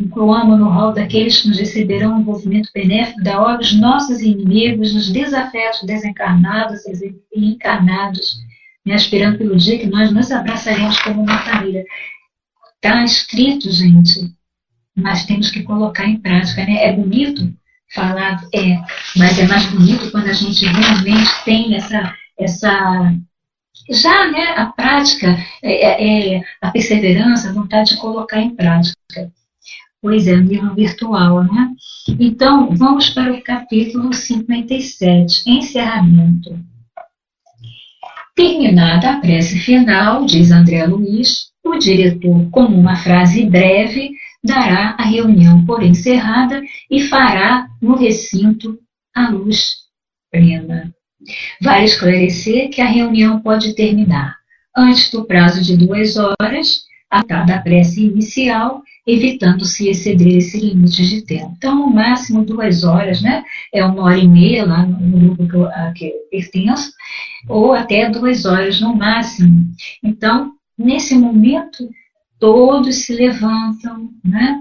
Incluamos 0.00 0.58
no 0.58 0.68
rol 0.68 0.92
daqueles 0.92 1.42
que 1.42 1.48
nos 1.48 1.58
receberão 1.58 2.16
o 2.16 2.20
envolvimento 2.20 2.70
benéfico 2.74 3.22
da 3.22 3.40
obra 3.40 3.60
os 3.60 3.72
nossos 3.74 4.20
inimigos, 4.20 4.94
os 4.94 5.12
desafetos 5.12 5.84
desencarnados 5.84 6.80
e 6.86 7.50
encarnados, 7.52 8.38
né? 8.84 8.96
esperando 8.96 9.38
pelo 9.38 9.56
dia 9.56 9.78
que 9.78 9.86
nós 9.86 10.10
nos 10.10 10.32
abraçaremos 10.32 11.00
como 11.02 11.22
uma 11.22 11.38
família. 11.38 11.84
Está 12.76 13.04
escrito, 13.04 13.70
gente, 13.70 14.34
mas 14.96 15.24
temos 15.24 15.50
que 15.50 15.62
colocar 15.62 16.04
em 16.06 16.18
prática, 16.18 16.64
né? 16.64 16.84
É 16.84 16.92
bonito, 16.92 17.52
falado 17.94 18.48
é, 18.54 18.78
mas 19.16 19.38
é 19.38 19.46
mais 19.46 19.66
bonito 19.66 20.10
quando 20.10 20.28
a 20.28 20.32
gente 20.32 20.64
realmente 20.64 21.44
tem 21.44 21.74
essa, 21.74 22.14
essa 22.38 23.12
já 23.90 24.30
né, 24.30 24.54
a 24.56 24.66
prática, 24.66 25.36
é, 25.62 25.72
é, 25.72 26.36
é, 26.36 26.42
a 26.60 26.70
perseverança, 26.70 27.50
a 27.50 27.52
vontade 27.52 27.90
de 27.90 28.00
colocar 28.00 28.40
em 28.40 28.54
prática. 28.54 28.96
Pois 30.00 30.26
é, 30.26 30.36
nível 30.36 30.74
virtual, 30.74 31.44
né? 31.44 31.70
Então, 32.18 32.74
vamos 32.74 33.10
para 33.10 33.32
o 33.32 33.42
capítulo 33.42 34.12
57, 34.12 35.48
encerramento. 35.48 36.58
Terminada 38.34 39.10
a 39.10 39.20
prece 39.20 39.58
final, 39.58 40.24
diz 40.24 40.50
André 40.50 40.86
Luiz, 40.86 41.52
o 41.64 41.76
diretor, 41.78 42.50
com 42.50 42.64
uma 42.64 42.96
frase 42.96 43.44
breve, 43.46 44.10
dará 44.42 44.96
a 44.98 45.04
reunião 45.04 45.64
por 45.64 45.82
encerrada 45.82 46.62
e 46.90 47.02
fará 47.02 47.68
no 47.80 47.96
recinto 47.96 48.78
a 49.14 49.28
luz 49.28 49.76
plena. 50.30 50.92
Vale 51.60 51.84
esclarecer 51.84 52.70
que 52.70 52.80
a 52.80 52.86
reunião 52.86 53.40
pode 53.40 53.74
terminar 53.74 54.36
antes 54.76 55.10
do 55.10 55.24
prazo 55.24 55.62
de 55.62 55.76
duas 55.76 56.16
horas, 56.16 56.84
a 57.10 57.22
cada 57.22 57.60
prece 57.60 58.06
inicial, 58.06 58.82
evitando-se 59.06 59.88
exceder 59.88 60.38
esse 60.38 60.58
limite 60.58 61.06
de 61.06 61.22
tempo. 61.22 61.52
Então, 61.58 61.74
no 61.76 61.90
máximo 61.90 62.44
duas 62.44 62.84
horas, 62.84 63.20
né? 63.20 63.44
É 63.72 63.84
uma 63.84 64.04
hora 64.04 64.16
e 64.16 64.26
meia 64.26 64.64
lá 64.64 64.86
no 64.86 65.18
grupo 65.18 65.46
que 65.46 65.54
eu, 65.54 65.66
a 65.66 65.92
que 65.92 66.06
eu 66.06 66.12
pertenço, 66.30 66.90
ou 67.48 67.74
até 67.74 68.08
duas 68.08 68.46
horas 68.46 68.80
no 68.80 68.96
máximo. 68.96 69.62
Então, 70.02 70.52
nesse 70.78 71.14
momento, 71.14 71.86
todos 72.42 72.96
se 73.04 73.14
levantam, 73.14 74.10
né? 74.24 74.60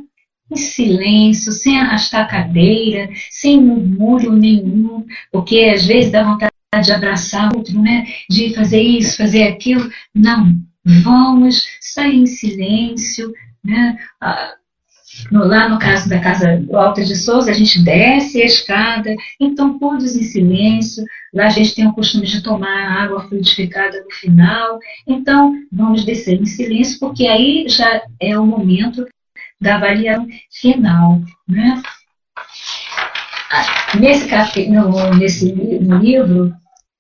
Em 0.52 0.56
silêncio, 0.56 1.52
sem 1.52 1.80
arrastar 1.80 2.26
a 2.26 2.28
cadeira, 2.28 3.10
sem 3.32 3.60
murmúrio 3.60 4.34
nenhum, 4.34 5.04
porque 5.32 5.62
às 5.74 5.88
vezes 5.88 6.12
dá 6.12 6.24
vontade 6.24 6.52
de 6.84 6.92
abraçar 6.92 7.52
outro, 7.56 7.82
né? 7.82 8.06
De 8.30 8.54
fazer 8.54 8.84
isso, 8.84 9.18
fazer 9.18 9.46
aquilo. 9.48 9.90
Não, 10.14 10.56
vamos 11.04 11.66
sair 11.80 12.18
em 12.18 12.28
silêncio, 12.28 13.34
né? 13.64 13.98
Ah, 15.26 15.28
no, 15.32 15.46
lá 15.46 15.70
no 15.70 15.80
caso 15.80 16.10
da 16.10 16.20
casa 16.20 16.58
do 16.58 16.78
Alto 16.78 17.04
de 17.04 17.16
Souza, 17.16 17.52
a 17.52 17.54
gente 17.54 17.82
desce 17.84 18.42
a 18.42 18.46
escada, 18.46 19.16
então 19.40 19.78
todos 19.78 20.16
em 20.16 20.24
silêncio. 20.24 21.04
Lá 21.34 21.48
a 21.48 21.50
gente 21.50 21.76
tem 21.76 21.88
o 21.88 21.94
costume 21.94 22.26
de 22.26 22.42
tomar 22.42 23.04
água 23.04 23.28
fluidificada 23.28 24.02
no 24.04 24.12
final. 24.12 24.80
Então, 25.08 25.54
vamos 25.72 26.04
descer 26.04 26.42
em 26.42 26.46
silêncio, 26.46 27.00
porque 27.00 27.28
aí 27.28 27.66
já 27.68 28.02
é 28.20 28.38
o 28.38 28.46
momento 28.46 29.06
da 29.60 29.76
avaliação 29.76 30.28
final. 30.50 31.22
Né? 31.48 31.82
nesse, 34.00 34.70
no, 34.70 35.14
nesse 35.16 35.54
no 35.54 35.98
livro, 35.98 36.54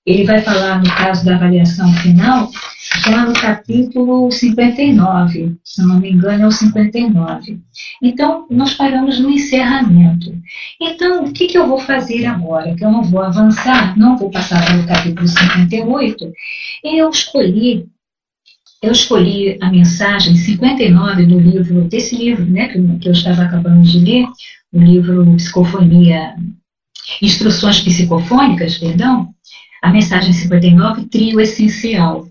ele 0.06 0.26
vai 0.26 0.42
falar, 0.42 0.80
no 0.80 0.96
caso 0.96 1.26
da 1.26 1.36
avaliação 1.36 1.92
final, 1.96 2.50
já 3.00 3.26
no 3.26 3.34
capítulo 3.34 4.30
59, 4.32 5.56
se 5.64 5.82
não 5.86 6.00
me 6.00 6.12
engano, 6.12 6.44
é 6.44 6.48
o 6.48 6.52
59. 6.52 7.60
Então, 8.02 8.46
nós 8.50 8.74
paramos 8.74 9.20
no 9.20 9.30
encerramento. 9.30 10.36
Então, 10.80 11.26
o 11.26 11.32
que, 11.32 11.48
que 11.48 11.58
eu 11.58 11.68
vou 11.68 11.80
fazer 11.80 12.26
agora? 12.26 12.76
Que 12.76 12.84
eu 12.84 12.92
não 12.92 13.04
vou 13.04 13.22
avançar, 13.22 13.98
não 13.98 14.18
vou 14.18 14.30
passar 14.30 14.64
para 14.66 14.80
o 14.80 14.86
capítulo 14.86 15.28
58. 15.28 16.32
Eu 16.84 17.10
escolhi, 17.10 17.88
eu 18.82 18.92
escolhi 18.92 19.58
a 19.62 19.70
mensagem 19.70 20.36
59 20.36 21.26
do 21.26 21.40
livro, 21.40 21.84
desse 21.86 22.16
livro, 22.16 22.46
né, 22.46 22.68
que 22.68 23.08
eu 23.08 23.14
estava 23.14 23.44
acabando 23.44 23.82
de 23.84 24.00
ler, 24.00 24.28
o 24.74 24.80
livro 24.80 25.36
Psicofonia, 25.36 26.36
Instruções 27.22 27.82
Psicofônicas, 27.82 28.78
perdão, 28.78 29.34
a 29.82 29.92
mensagem 29.92 30.32
59, 30.32 31.06
trio 31.06 31.40
essencial. 31.42 32.31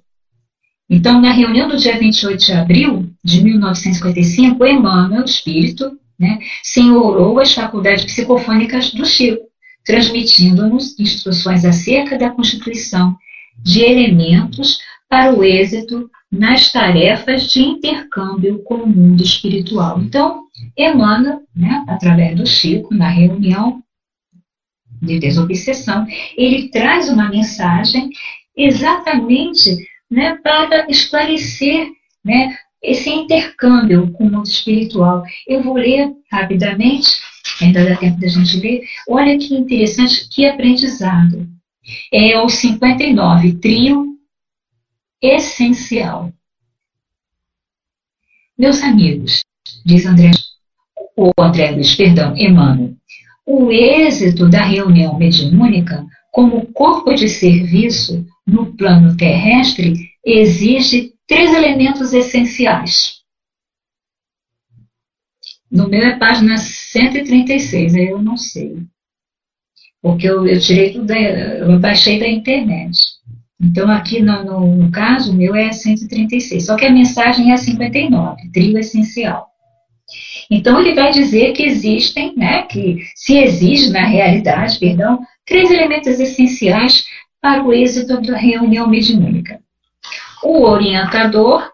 Então, 0.90 1.20
na 1.20 1.30
reunião 1.30 1.68
do 1.68 1.76
dia 1.76 1.96
28 1.96 2.46
de 2.46 2.52
abril 2.52 3.08
de 3.22 3.44
1955, 3.44 4.66
Emmanuel, 4.66 5.24
espírito, 5.24 5.96
né, 6.18 6.40
senhorou 6.64 7.38
as 7.38 7.54
faculdades 7.54 8.04
psicofônicas 8.04 8.90
do 8.90 9.06
Chico, 9.06 9.44
transmitindo-nos 9.84 10.98
instruções 10.98 11.64
acerca 11.64 12.18
da 12.18 12.30
constituição 12.30 13.16
de 13.62 13.82
elementos 13.82 14.80
para 15.08 15.32
o 15.32 15.44
êxito 15.44 16.10
nas 16.30 16.72
tarefas 16.72 17.50
de 17.52 17.60
intercâmbio 17.60 18.62
com 18.64 18.74
o 18.74 18.88
mundo 18.88 19.22
espiritual. 19.22 20.00
Então, 20.00 20.42
Emmanuel, 20.76 21.40
né, 21.54 21.84
através 21.88 22.36
do 22.36 22.46
Chico, 22.46 22.92
na 22.94 23.08
reunião, 23.08 23.80
de 25.00 25.18
desobsessão, 25.18 26.06
ele 26.36 26.68
traz 26.68 27.08
uma 27.08 27.30
mensagem 27.30 28.10
exatamente 28.54 29.89
né, 30.10 30.36
para 30.42 30.90
esclarecer 30.90 31.88
né, 32.24 32.56
esse 32.82 33.08
intercâmbio 33.10 34.10
com 34.12 34.24
o 34.24 34.30
mundo 34.30 34.48
espiritual. 34.48 35.22
Eu 35.46 35.62
vou 35.62 35.74
ler 35.74 36.12
rapidamente, 36.30 37.08
ainda 37.60 37.84
dá 37.84 37.96
tempo 37.96 38.20
da 38.20 38.28
gente 38.28 38.58
ler. 38.58 38.82
Olha 39.08 39.38
que 39.38 39.54
interessante, 39.54 40.28
que 40.28 40.46
aprendizado. 40.46 41.48
É 42.12 42.38
o 42.40 42.48
59, 42.48 43.54
trio 43.54 44.16
essencial. 45.22 46.32
Meus 48.58 48.82
amigos, 48.82 49.44
diz 49.84 50.04
André, 50.06 50.30
o 51.16 51.32
André 51.38 51.70
Luiz, 51.70 51.94
perdão, 51.94 52.36
Emmanuel, 52.36 52.94
o 53.46 53.70
êxito 53.72 54.48
da 54.48 54.62
reunião 54.62 55.18
mediúnica, 55.18 56.06
como 56.30 56.66
corpo 56.72 57.14
de 57.14 57.28
serviço 57.28 58.24
no 58.46 58.76
plano 58.76 59.16
terrestre, 59.16 60.10
exige 60.24 61.12
três 61.26 61.54
elementos 61.54 62.12
essenciais. 62.12 63.20
No 65.70 65.88
meu 65.88 66.02
é 66.02 66.18
página 66.18 66.56
136, 66.58 67.94
aí 67.94 68.08
eu 68.08 68.20
não 68.20 68.36
sei. 68.36 68.82
Porque 70.02 70.28
eu, 70.28 70.46
eu 70.46 70.58
tirei 70.58 70.92
tudo, 70.92 71.12
eu 71.12 71.78
baixei 71.78 72.18
da 72.18 72.26
internet. 72.26 72.98
Então, 73.60 73.88
aqui 73.90 74.20
no, 74.20 74.42
no, 74.42 74.76
no 74.76 74.90
caso, 74.90 75.32
o 75.32 75.36
meu 75.36 75.54
é 75.54 75.70
136. 75.70 76.64
Só 76.64 76.76
que 76.76 76.86
a 76.86 76.92
mensagem 76.92 77.52
é 77.52 77.56
59, 77.56 78.50
trio 78.50 78.78
essencial. 78.78 79.50
Então 80.50 80.80
ele 80.80 80.94
vai 80.94 81.12
dizer 81.12 81.52
que 81.52 81.62
existem, 81.62 82.34
né, 82.36 82.62
que 82.62 82.98
se 83.14 83.36
exige 83.38 83.90
na 83.90 84.04
realidade, 84.04 84.78
perdão, 84.78 85.20
três 85.46 85.70
elementos 85.70 86.18
essenciais 86.18 87.04
para 87.40 87.64
o 87.64 87.72
êxito 87.72 88.20
da 88.20 88.36
reunião 88.36 88.88
mediúnica: 88.88 89.62
o 90.42 90.62
orientador, 90.62 91.72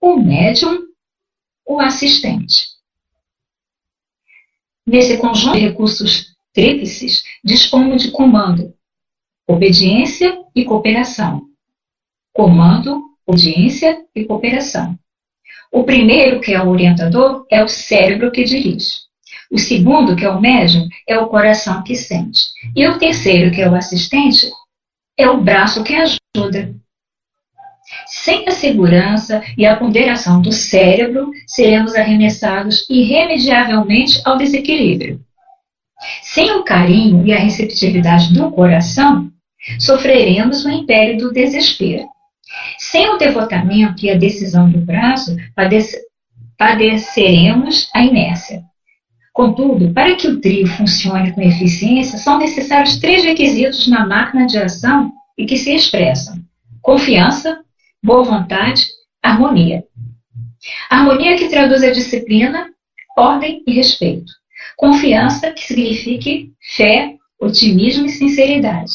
o 0.00 0.16
médium, 0.16 0.86
o 1.66 1.80
assistente. 1.80 2.66
Nesse 4.86 5.18
conjunto 5.18 5.54
de 5.54 5.60
recursos 5.60 6.36
tríplices, 6.52 7.24
dispomos 7.44 8.02
de 8.02 8.12
comando, 8.12 8.72
obediência 9.46 10.42
e 10.54 10.64
cooperação. 10.64 11.42
Comando, 12.32 13.02
obediência 13.26 14.06
e 14.14 14.24
cooperação. 14.24 14.96
O 15.72 15.82
primeiro, 15.84 16.40
que 16.40 16.54
é 16.54 16.62
o 16.62 16.68
orientador, 16.68 17.44
é 17.50 17.62
o 17.62 17.68
cérebro 17.68 18.30
que 18.30 18.44
dirige. 18.44 19.05
O 19.50 19.58
segundo, 19.58 20.16
que 20.16 20.24
é 20.24 20.30
o 20.30 20.40
médium, 20.40 20.88
é 21.08 21.18
o 21.18 21.28
coração 21.28 21.82
que 21.82 21.94
sente. 21.94 22.40
E 22.74 22.86
o 22.86 22.98
terceiro, 22.98 23.50
que 23.50 23.62
é 23.62 23.68
o 23.68 23.74
assistente, 23.74 24.50
é 25.16 25.28
o 25.28 25.40
braço 25.40 25.84
que 25.84 25.94
ajuda. 25.94 26.74
Sem 28.06 28.48
a 28.48 28.50
segurança 28.50 29.42
e 29.56 29.64
a 29.64 29.76
ponderação 29.76 30.42
do 30.42 30.52
cérebro, 30.52 31.30
seremos 31.46 31.94
arremessados 31.94 32.84
irremediavelmente 32.90 34.20
ao 34.24 34.36
desequilíbrio. 34.36 35.20
Sem 36.22 36.50
o 36.52 36.64
carinho 36.64 37.24
e 37.26 37.32
a 37.32 37.38
receptividade 37.38 38.34
do 38.34 38.50
coração, 38.50 39.30
sofreremos 39.78 40.64
o 40.64 40.70
império 40.70 41.16
do 41.18 41.32
desespero. 41.32 42.06
Sem 42.78 43.08
o 43.10 43.18
devotamento 43.18 44.04
e 44.04 44.10
a 44.10 44.16
decisão 44.16 44.70
do 44.70 44.78
braço, 44.78 45.36
padeceremos 46.58 47.88
a 47.94 48.02
inércia. 48.02 48.62
Contudo, 49.36 49.92
para 49.92 50.16
que 50.16 50.26
o 50.28 50.40
trio 50.40 50.66
funcione 50.66 51.30
com 51.32 51.42
eficiência, 51.42 52.16
são 52.16 52.38
necessários 52.38 52.98
três 52.98 53.22
requisitos 53.22 53.86
na 53.86 54.06
máquina 54.06 54.46
de 54.46 54.56
ação 54.56 55.12
e 55.36 55.44
que 55.44 55.58
se 55.58 55.74
expressam: 55.74 56.36
confiança, 56.80 57.60
boa 58.02 58.24
vontade, 58.24 58.86
harmonia. 59.22 59.84
Harmonia 60.88 61.36
que 61.36 61.50
traduz 61.50 61.82
a 61.82 61.90
disciplina, 61.90 62.70
ordem 63.14 63.62
e 63.66 63.74
respeito. 63.74 64.32
Confiança 64.74 65.50
que 65.50 65.66
signifique 65.66 66.50
fé, 66.74 67.14
otimismo 67.38 68.06
e 68.06 68.08
sinceridade. 68.08 68.92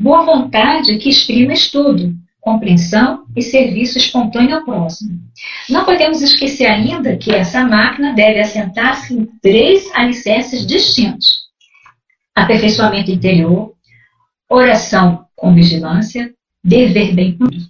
Boa 0.00 0.24
vontade 0.24 0.98
que 0.98 1.10
exprima 1.10 1.52
estudo, 1.52 2.12
compreensão 2.40 3.24
e 3.36 3.42
serviço 3.42 3.98
espontâneo 3.98 4.56
ao 4.56 4.64
próximo. 4.64 5.20
Não 5.68 5.84
podemos 5.84 6.22
esquecer 6.22 6.66
ainda 6.66 7.16
que 7.18 7.30
essa 7.30 7.62
máquina 7.64 8.14
deve 8.14 8.40
assentar-se 8.40 9.14
em 9.14 9.26
três 9.42 9.88
alicerces 9.94 10.66
distintos: 10.66 11.40
aperfeiçoamento 12.34 13.10
interior, 13.10 13.74
oração 14.48 15.26
com 15.36 15.54
vigilância, 15.54 16.32
dever 16.64 17.14
bem 17.14 17.36
cumprido. 17.36 17.66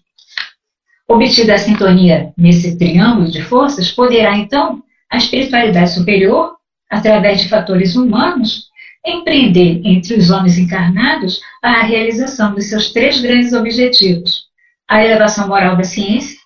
Obtida 1.08 1.54
a 1.54 1.58
sintonia 1.58 2.32
nesse 2.36 2.76
triângulo 2.78 3.30
de 3.30 3.42
forças, 3.42 3.90
poderá 3.90 4.36
então 4.36 4.82
a 5.10 5.16
espiritualidade 5.16 5.94
superior, 5.94 6.56
através 6.90 7.40
de 7.40 7.48
fatores 7.48 7.94
humanos, 7.94 8.66
empreender 9.04 9.80
entre 9.84 10.14
os 10.14 10.30
homens 10.30 10.58
encarnados 10.58 11.40
a 11.62 11.82
realização 11.82 12.54
dos 12.54 12.68
seus 12.68 12.92
três 12.92 13.20
grandes 13.20 13.52
objetivos: 13.52 14.45
a 14.88 15.04
elevação 15.04 15.48
moral 15.48 15.76
da 15.76 15.84
ciência, 15.84 16.38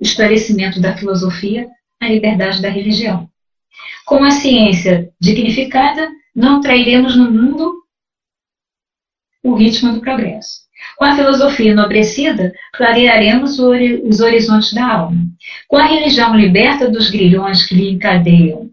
o 0.00 0.04
esclarecimento 0.04 0.80
da 0.80 0.96
filosofia, 0.96 1.66
a 2.00 2.08
liberdade 2.08 2.60
da 2.60 2.68
religião. 2.68 3.28
Com 4.04 4.22
a 4.22 4.30
ciência 4.30 5.10
dignificada, 5.20 6.08
não 6.34 6.60
trairemos 6.60 7.16
no 7.16 7.30
mundo 7.30 7.74
o 9.42 9.54
ritmo 9.54 9.92
do 9.92 10.00
progresso. 10.00 10.66
Com 10.98 11.04
a 11.04 11.14
filosofia 11.14 11.72
enobrecida, 11.72 12.52
clarearemos 12.74 13.58
os 13.58 14.20
horizontes 14.20 14.72
da 14.72 14.86
alma. 14.86 15.18
Com 15.68 15.76
a 15.76 15.86
religião 15.86 16.36
liberta 16.36 16.88
dos 16.90 17.10
grilhões 17.10 17.66
que 17.66 17.74
lhe 17.74 17.90
encadeiam 17.90 18.70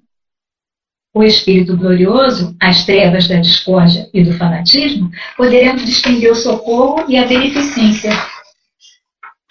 o 1.13 1.23
espírito 1.23 1.77
glorioso, 1.77 2.55
as 2.59 2.85
trevas 2.85 3.27
da 3.27 3.39
discórdia 3.39 4.09
e 4.13 4.23
do 4.23 4.33
fanatismo, 4.33 5.11
poderemos 5.37 5.85
distinguir 5.85 6.31
o 6.31 6.35
socorro 6.35 7.05
e 7.07 7.15
a 7.17 7.27
beneficência 7.27 8.11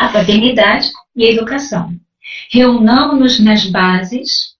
a 0.02 0.08
paternidade 0.08 0.90
e 1.14 1.24
a 1.24 1.30
educação. 1.30 1.94
Reunamos-nos 2.50 3.38
nas 3.38 3.64
bases 3.66 4.56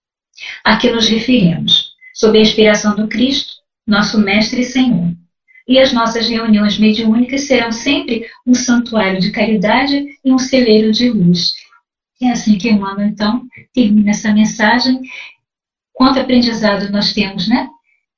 a 0.63 0.77
que 0.77 0.89
nos 0.89 1.09
referimos, 1.09 1.91
sob 2.13 2.37
a 2.37 2.41
inspiração 2.41 2.95
do 2.95 3.09
Cristo, 3.09 3.55
nosso 3.85 4.17
Mestre 4.19 4.61
e 4.61 4.65
Senhor. 4.65 5.11
E 5.67 5.79
as 5.79 5.91
nossas 5.91 6.29
reuniões 6.29 6.77
mediúnicas 6.77 7.41
serão 7.41 7.73
sempre 7.73 8.25
um 8.47 8.53
santuário 8.53 9.19
de 9.19 9.31
caridade 9.31 10.05
e 10.23 10.31
um 10.31 10.37
celeiro 10.37 10.93
de 10.93 11.09
luz. 11.09 11.53
É 12.21 12.29
assim 12.31 12.57
que 12.57 12.69
Emmanuel, 12.69 13.07
então, 13.07 13.45
termina 13.73 14.11
essa 14.11 14.33
mensagem. 14.33 15.01
Quanto 15.91 16.19
aprendizado 16.19 16.89
nós 16.89 17.11
temos, 17.11 17.49
né? 17.49 17.69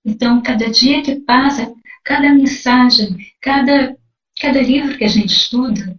Então, 0.05 0.43
cada 0.43 0.69
dia 0.69 1.01
que 1.01 1.15
passa, 1.15 1.73
cada 2.03 2.31
mensagem, 2.31 3.17
cada, 3.41 3.95
cada 4.39 4.61
livro 4.61 4.95
que 4.95 5.03
a 5.03 5.09
gente 5.09 5.29
estuda, 5.35 5.97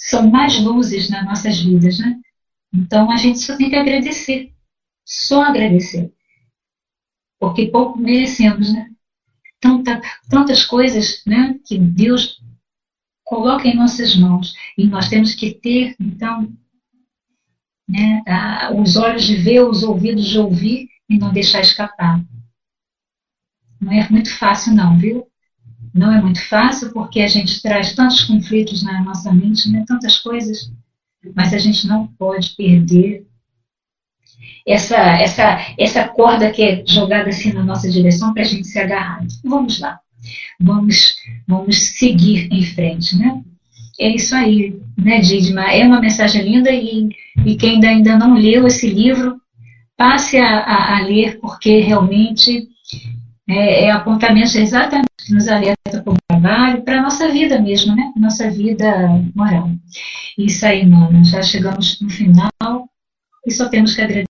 são 0.00 0.30
mais 0.30 0.58
luzes 0.58 1.10
nas 1.10 1.24
nossas 1.26 1.60
vidas, 1.60 1.98
né? 1.98 2.18
Então 2.72 3.10
a 3.10 3.16
gente 3.16 3.38
só 3.40 3.56
tem 3.56 3.68
que 3.68 3.76
agradecer, 3.76 4.52
só 5.04 5.42
agradecer. 5.44 6.10
porque 7.38 7.66
pouco 7.68 7.98
merecemos, 7.98 8.72
né? 8.72 8.90
Tanta, 9.60 10.00
tantas 10.28 10.64
coisas 10.64 11.22
né, 11.26 11.58
que 11.66 11.78
Deus 11.78 12.42
coloca 13.24 13.68
em 13.68 13.76
nossas 13.76 14.16
mãos 14.16 14.54
e 14.76 14.86
nós 14.86 15.08
temos 15.08 15.34
que 15.34 15.52
ter, 15.54 15.94
então, 16.00 16.50
né, 17.88 18.22
os 18.78 18.96
olhos 18.96 19.24
de 19.24 19.36
ver, 19.36 19.60
os 19.62 19.82
ouvidos 19.82 20.26
de 20.26 20.38
ouvir 20.38 20.88
e 21.08 21.18
não 21.18 21.32
deixar 21.32 21.60
escapar. 21.60 22.24
Não 23.80 23.92
é 23.92 24.08
muito 24.10 24.34
fácil, 24.36 24.74
não, 24.74 24.98
viu? 24.98 25.29
Não 25.92 26.12
é 26.12 26.20
muito 26.20 26.40
fácil 26.48 26.92
porque 26.92 27.20
a 27.20 27.28
gente 27.28 27.60
traz 27.60 27.94
tantos 27.94 28.24
conflitos 28.24 28.82
na 28.82 29.02
nossa 29.02 29.32
mente, 29.32 29.68
né, 29.70 29.84
tantas 29.86 30.18
coisas, 30.18 30.72
mas 31.34 31.52
a 31.52 31.58
gente 31.58 31.86
não 31.86 32.06
pode 32.06 32.50
perder 32.56 33.26
essa, 34.66 34.96
essa, 34.96 35.74
essa 35.78 36.08
corda 36.08 36.50
que 36.50 36.62
é 36.62 36.84
jogada 36.86 37.28
assim 37.30 37.52
na 37.52 37.64
nossa 37.64 37.90
direção 37.90 38.32
para 38.32 38.42
a 38.42 38.46
gente 38.46 38.66
se 38.66 38.78
agarrar. 38.78 39.24
Vamos 39.44 39.80
lá, 39.80 39.98
vamos, 40.60 41.16
vamos 41.46 41.76
seguir 41.98 42.48
em 42.52 42.62
frente, 42.62 43.16
né? 43.16 43.42
É 43.98 44.08
isso 44.08 44.34
aí, 44.34 44.80
né, 44.96 45.20
Didma? 45.20 45.72
É 45.72 45.84
uma 45.84 46.00
mensagem 46.00 46.42
linda 46.42 46.70
e, 46.70 47.08
e 47.44 47.56
quem 47.56 47.84
ainda 47.84 48.16
não 48.16 48.34
leu 48.34 48.66
esse 48.66 48.88
livro, 48.88 49.40
passe 49.96 50.38
a, 50.38 50.60
a, 50.60 50.98
a 50.98 51.02
ler, 51.02 51.38
porque 51.40 51.80
realmente 51.80 52.66
é, 53.50 53.84
é 53.84 53.90
apontamento 53.90 54.56
exatamente 54.56 55.08
que 55.18 55.34
nos 55.34 55.48
alerta 55.48 56.02
para 56.02 56.12
o 56.12 56.16
trabalho, 56.28 56.82
para 56.82 56.98
a 56.98 57.02
nossa 57.02 57.28
vida 57.28 57.60
mesmo, 57.60 57.94
né? 57.94 58.12
Nossa 58.16 58.50
vida 58.50 58.86
moral. 59.34 59.70
Isso 60.38 60.64
aí, 60.64 60.86
mano. 60.86 61.24
Já 61.24 61.42
chegamos 61.42 62.00
no 62.00 62.08
final 62.08 62.88
e 63.46 63.50
só 63.50 63.68
temos 63.68 63.94
que 63.94 64.00
agradecer. 64.00 64.18